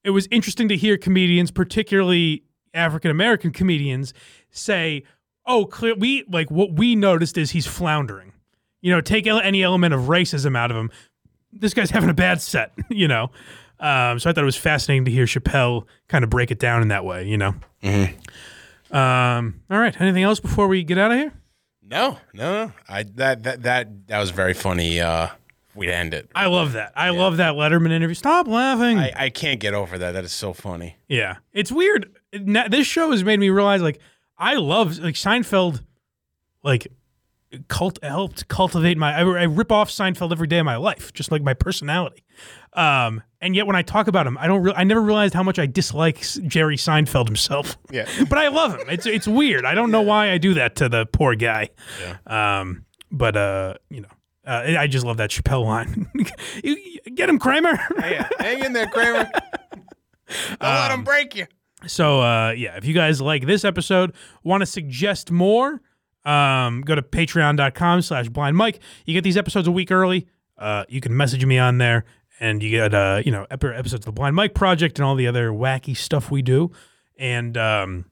It 0.05 0.11
was 0.11 0.29
interesting 0.31 0.69
to 0.69 0.77
hear 0.77 0.97
comedians, 0.97 1.51
particularly 1.51 2.45
African 2.73 3.11
American 3.11 3.51
comedians, 3.51 4.15
say, 4.51 5.03
"Oh, 5.47 5.67
clear, 5.67 5.95
we 5.95 6.25
like 6.31 6.51
what 6.51 6.73
we 6.73 6.97
noticed 6.97 7.37
is 7.37 7.51
he's 7.51 7.67
floundering." 7.67 8.33
You 8.81 8.93
know, 8.93 9.01
take 9.01 9.27
any 9.27 9.63
element 9.63 9.93
of 9.93 10.03
racism 10.03 10.57
out 10.57 10.71
of 10.71 10.77
him. 10.77 10.91
This 11.53 11.75
guy's 11.75 11.91
having 11.91 12.11
a 12.11 12.15
bad 12.15 12.41
set. 12.43 12.73
You 12.91 13.09
know. 13.09 13.31
Um, 13.81 14.19
so 14.19 14.29
I 14.29 14.33
thought 14.33 14.39
it 14.39 14.45
was 14.45 14.57
fascinating 14.57 15.05
to 15.05 15.11
hear 15.11 15.25
Chappelle 15.25 15.85
kind 16.09 16.25
of 16.25 16.31
break 16.31 16.51
it 16.51 16.59
down 16.59 16.83
in 16.83 16.89
that 16.89 17.05
way. 17.05 17.27
You 17.29 17.39
know. 17.39 17.55
Um, 18.91 19.61
all 19.71 19.79
right. 19.79 19.99
Anything 20.01 20.23
else 20.23 20.41
before 20.41 20.67
we 20.69 20.83
get 20.83 20.99
out 20.99 21.13
of 21.13 21.19
here? 21.19 21.33
No, 21.83 22.19
no, 22.35 22.67
no. 22.67 22.73
I 22.89 23.03
that 23.15 23.43
that 23.45 23.63
that 23.63 24.07
that 24.09 24.19
was 24.19 24.31
very 24.31 24.53
funny. 24.55 25.01
Uh, 25.01 25.29
we'd 25.75 25.91
end 25.91 26.13
it. 26.15 26.29
I 26.35 26.47
love 26.47 26.73
that. 26.73 26.93
I 26.97 27.11
love 27.11 27.37
that 27.39 27.55
Letterman 27.55 27.93
interview. 27.93 28.15
Stop 28.15 28.47
laughing. 28.47 28.99
I, 28.99 29.13
I 29.17 29.31
can't 29.31 29.61
get 29.61 29.75
over 29.75 29.97
that. 29.99 30.13
That 30.13 30.25
is 30.25 30.33
so 30.33 30.53
funny. 30.53 30.97
yeah, 31.09 31.37
it's 31.53 31.73
weird. 31.73 32.11
This 32.33 32.87
show 32.87 33.11
has 33.11 33.25
made 33.25 33.41
me 33.41 33.49
realize, 33.49 33.81
like, 33.81 34.01
I 34.37 34.55
love 34.57 34.99
like 34.99 35.15
Seinfeld. 35.15 35.83
Like, 36.63 36.89
cult 37.69 37.99
helped 38.03 38.49
cultivate 38.49 38.97
my. 38.99 39.15
I, 39.15 39.21
I 39.21 39.43
rip 39.45 39.73
off 39.73 39.91
Seinfeld 39.91 40.33
every 40.33 40.47
day 40.47 40.59
of 40.59 40.67
my 40.67 40.77
life, 40.77 41.13
just 41.13 41.31
like 41.33 41.43
my 41.43 41.55
personality. 41.55 42.25
Um, 42.75 43.23
and 43.41 43.57
yet 43.57 43.67
when 43.67 43.77
I 43.77 43.83
talk 43.83 44.07
about 44.09 44.27
him, 44.27 44.37
I 44.39 44.47
don't. 44.47 44.63
Re- 44.63 44.75
I 44.77 44.85
never 44.85 45.01
realized 45.01 45.35
how 45.35 45.43
much 45.43 45.59
I 45.59 45.67
dislike 45.67 46.21
Jerry 46.47 46.77
Seinfeld 46.77 47.27
himself. 47.27 47.77
Yeah. 47.91 48.07
but 48.29 48.39
I 48.39 48.49
love 48.49 48.75
him. 48.79 48.89
It's 48.91 49.07
it's 49.07 49.27
weird. 49.27 49.65
I 49.65 49.75
don't 49.75 49.91
know 49.91 50.03
why 50.03 50.31
I 50.31 50.39
do 50.39 50.55
that 50.55 50.77
to 50.77 50.89
the 50.89 51.07
poor 51.07 51.35
guy. 51.35 51.71
Yeah. 52.03 52.61
Um, 52.61 52.85
but 53.11 53.37
uh, 53.37 53.75
you 53.89 54.03
know, 54.03 54.09
uh, 54.47 54.75
I 54.79 54.87
just 54.87 55.07
love 55.07 55.17
that 55.19 55.31
Chappelle 55.31 55.65
line. 55.65 56.11
You- 56.63 56.77
you- 56.77 56.95
Get 57.15 57.29
him, 57.31 57.39
Kramer. 57.39 57.79
Yeah, 57.99 58.29
hang 58.39 58.63
in 58.63 58.73
there, 58.75 58.87
Kramer. 58.87 59.29
Don't 60.29 60.61
let 60.61 60.91
him 60.91 61.05
break 61.05 61.35
you. 61.35 61.47
So 61.87 62.21
uh, 62.21 62.51
yeah, 62.51 62.77
if 62.77 62.85
you 62.85 62.93
guys 62.95 63.21
like 63.21 63.47
this 63.47 63.65
episode, 63.65 64.15
want 64.45 64.61
to 64.61 64.67
suggest 64.67 65.31
more, 65.31 65.81
um, 66.25 66.83
go 66.83 66.95
to 66.95 67.03
patreon.com 67.03 68.03
slash 68.03 68.29
blind 68.29 68.57
mike. 68.57 68.81
You 69.05 69.15
get 69.15 69.25
these 69.25 69.37
episodes 69.37 69.69
a 69.69 69.73
week 69.73 69.91
early. 69.91 70.29
Uh, 70.57 70.85
you 70.89 71.01
can 71.01 71.17
message 71.17 71.45
me 71.45 71.59
on 71.59 71.79
there 71.79 72.05
and 72.41 72.63
you 72.63 72.71
get 72.71 72.95
uh, 72.95 73.23
you 73.25 73.33
know, 73.33 73.47
episodes 73.51 73.95
of 73.95 74.05
the 74.05 74.13
Blind 74.13 74.37
Mike 74.37 74.55
Project 74.55 74.99
and 74.99 75.07
all 75.07 75.15
the 75.15 75.27
other 75.27 75.51
wacky 75.51 75.97
stuff 75.97 76.31
we 76.31 76.43
do. 76.43 76.71
And 77.17 77.57
um, 77.57 78.07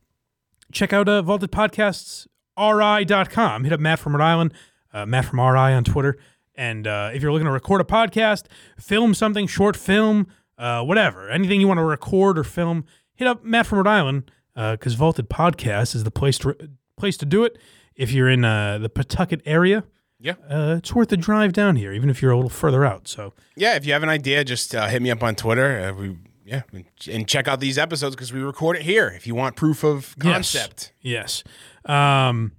check 0.72 0.92
out 0.92 1.08
uh, 1.08 1.22
Vaulted 1.22 1.50
Podcasts, 1.50 2.26
ri.com. 2.58 3.64
Hit 3.64 3.72
up 3.72 3.80
Matt 3.80 3.98
from 3.98 4.16
Rhode 4.16 4.24
Island, 4.24 4.54
uh, 4.92 5.06
Matt 5.06 5.26
from 5.26 5.40
RI 5.40 5.72
on 5.72 5.84
Twitter. 5.84 6.16
And 6.54 6.86
uh, 6.86 7.10
if 7.12 7.22
you're 7.22 7.32
looking 7.32 7.46
to 7.46 7.52
record 7.52 7.80
a 7.80 7.84
podcast, 7.84 8.46
film 8.78 9.14
something, 9.14 9.46
short 9.46 9.76
film, 9.76 10.26
uh, 10.58 10.82
whatever, 10.82 11.28
anything 11.28 11.60
you 11.60 11.68
want 11.68 11.78
to 11.78 11.84
record 11.84 12.38
or 12.38 12.44
film, 12.44 12.84
hit 13.14 13.28
up 13.28 13.44
Matt 13.44 13.66
from 13.66 13.78
Rhode 13.78 13.88
Island 13.88 14.30
because 14.54 14.94
Vaulted 14.94 15.28
Podcast 15.28 15.94
is 15.94 16.04
the 16.04 16.10
place 16.10 16.38
to 16.38 16.56
place 16.96 17.18
to 17.18 17.26
do 17.26 17.44
it. 17.44 17.58
If 17.96 18.12
you're 18.12 18.28
in 18.28 18.44
uh, 18.44 18.78
the 18.78 18.88
Pawtucket 18.88 19.40
area, 19.46 19.84
Yeah. 20.20 20.34
uh, 20.50 20.76
it's 20.78 20.94
worth 20.94 21.08
the 21.08 21.16
drive 21.16 21.52
down 21.52 21.76
here, 21.76 21.92
even 21.92 22.10
if 22.10 22.20
you're 22.22 22.30
a 22.30 22.36
little 22.36 22.50
further 22.50 22.84
out. 22.84 23.08
So 23.08 23.32
Yeah, 23.56 23.74
if 23.76 23.86
you 23.86 23.92
have 23.94 24.02
an 24.02 24.08
idea, 24.08 24.44
just 24.44 24.74
uh, 24.74 24.86
hit 24.88 25.00
me 25.02 25.10
up 25.10 25.22
on 25.22 25.34
Twitter. 25.34 25.88
Uh, 25.88 25.92
we 25.92 26.16
yeah, 26.44 26.62
and 27.10 27.26
check 27.26 27.48
out 27.48 27.58
these 27.58 27.76
episodes 27.76 28.14
because 28.14 28.32
we 28.32 28.40
record 28.40 28.76
it 28.76 28.82
here. 28.82 29.08
If 29.08 29.26
you 29.26 29.34
want 29.34 29.56
proof 29.56 29.82
of 29.82 30.14
concept. 30.20 30.92
Yes. 31.00 31.42
yes. 31.88 31.92
Um, 32.28 32.52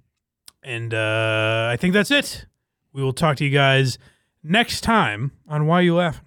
and 0.62 0.92
uh, 0.92 1.68
I 1.72 1.76
think 1.80 1.94
that's 1.94 2.10
it. 2.10 2.44
We 2.92 3.02
will 3.02 3.14
talk 3.14 3.36
to 3.38 3.44
you 3.46 3.50
guys 3.50 3.96
next 4.42 4.82
time 4.82 5.32
on 5.48 5.66
Why 5.66 5.80
You 5.80 5.94
Laughing. 5.94 6.20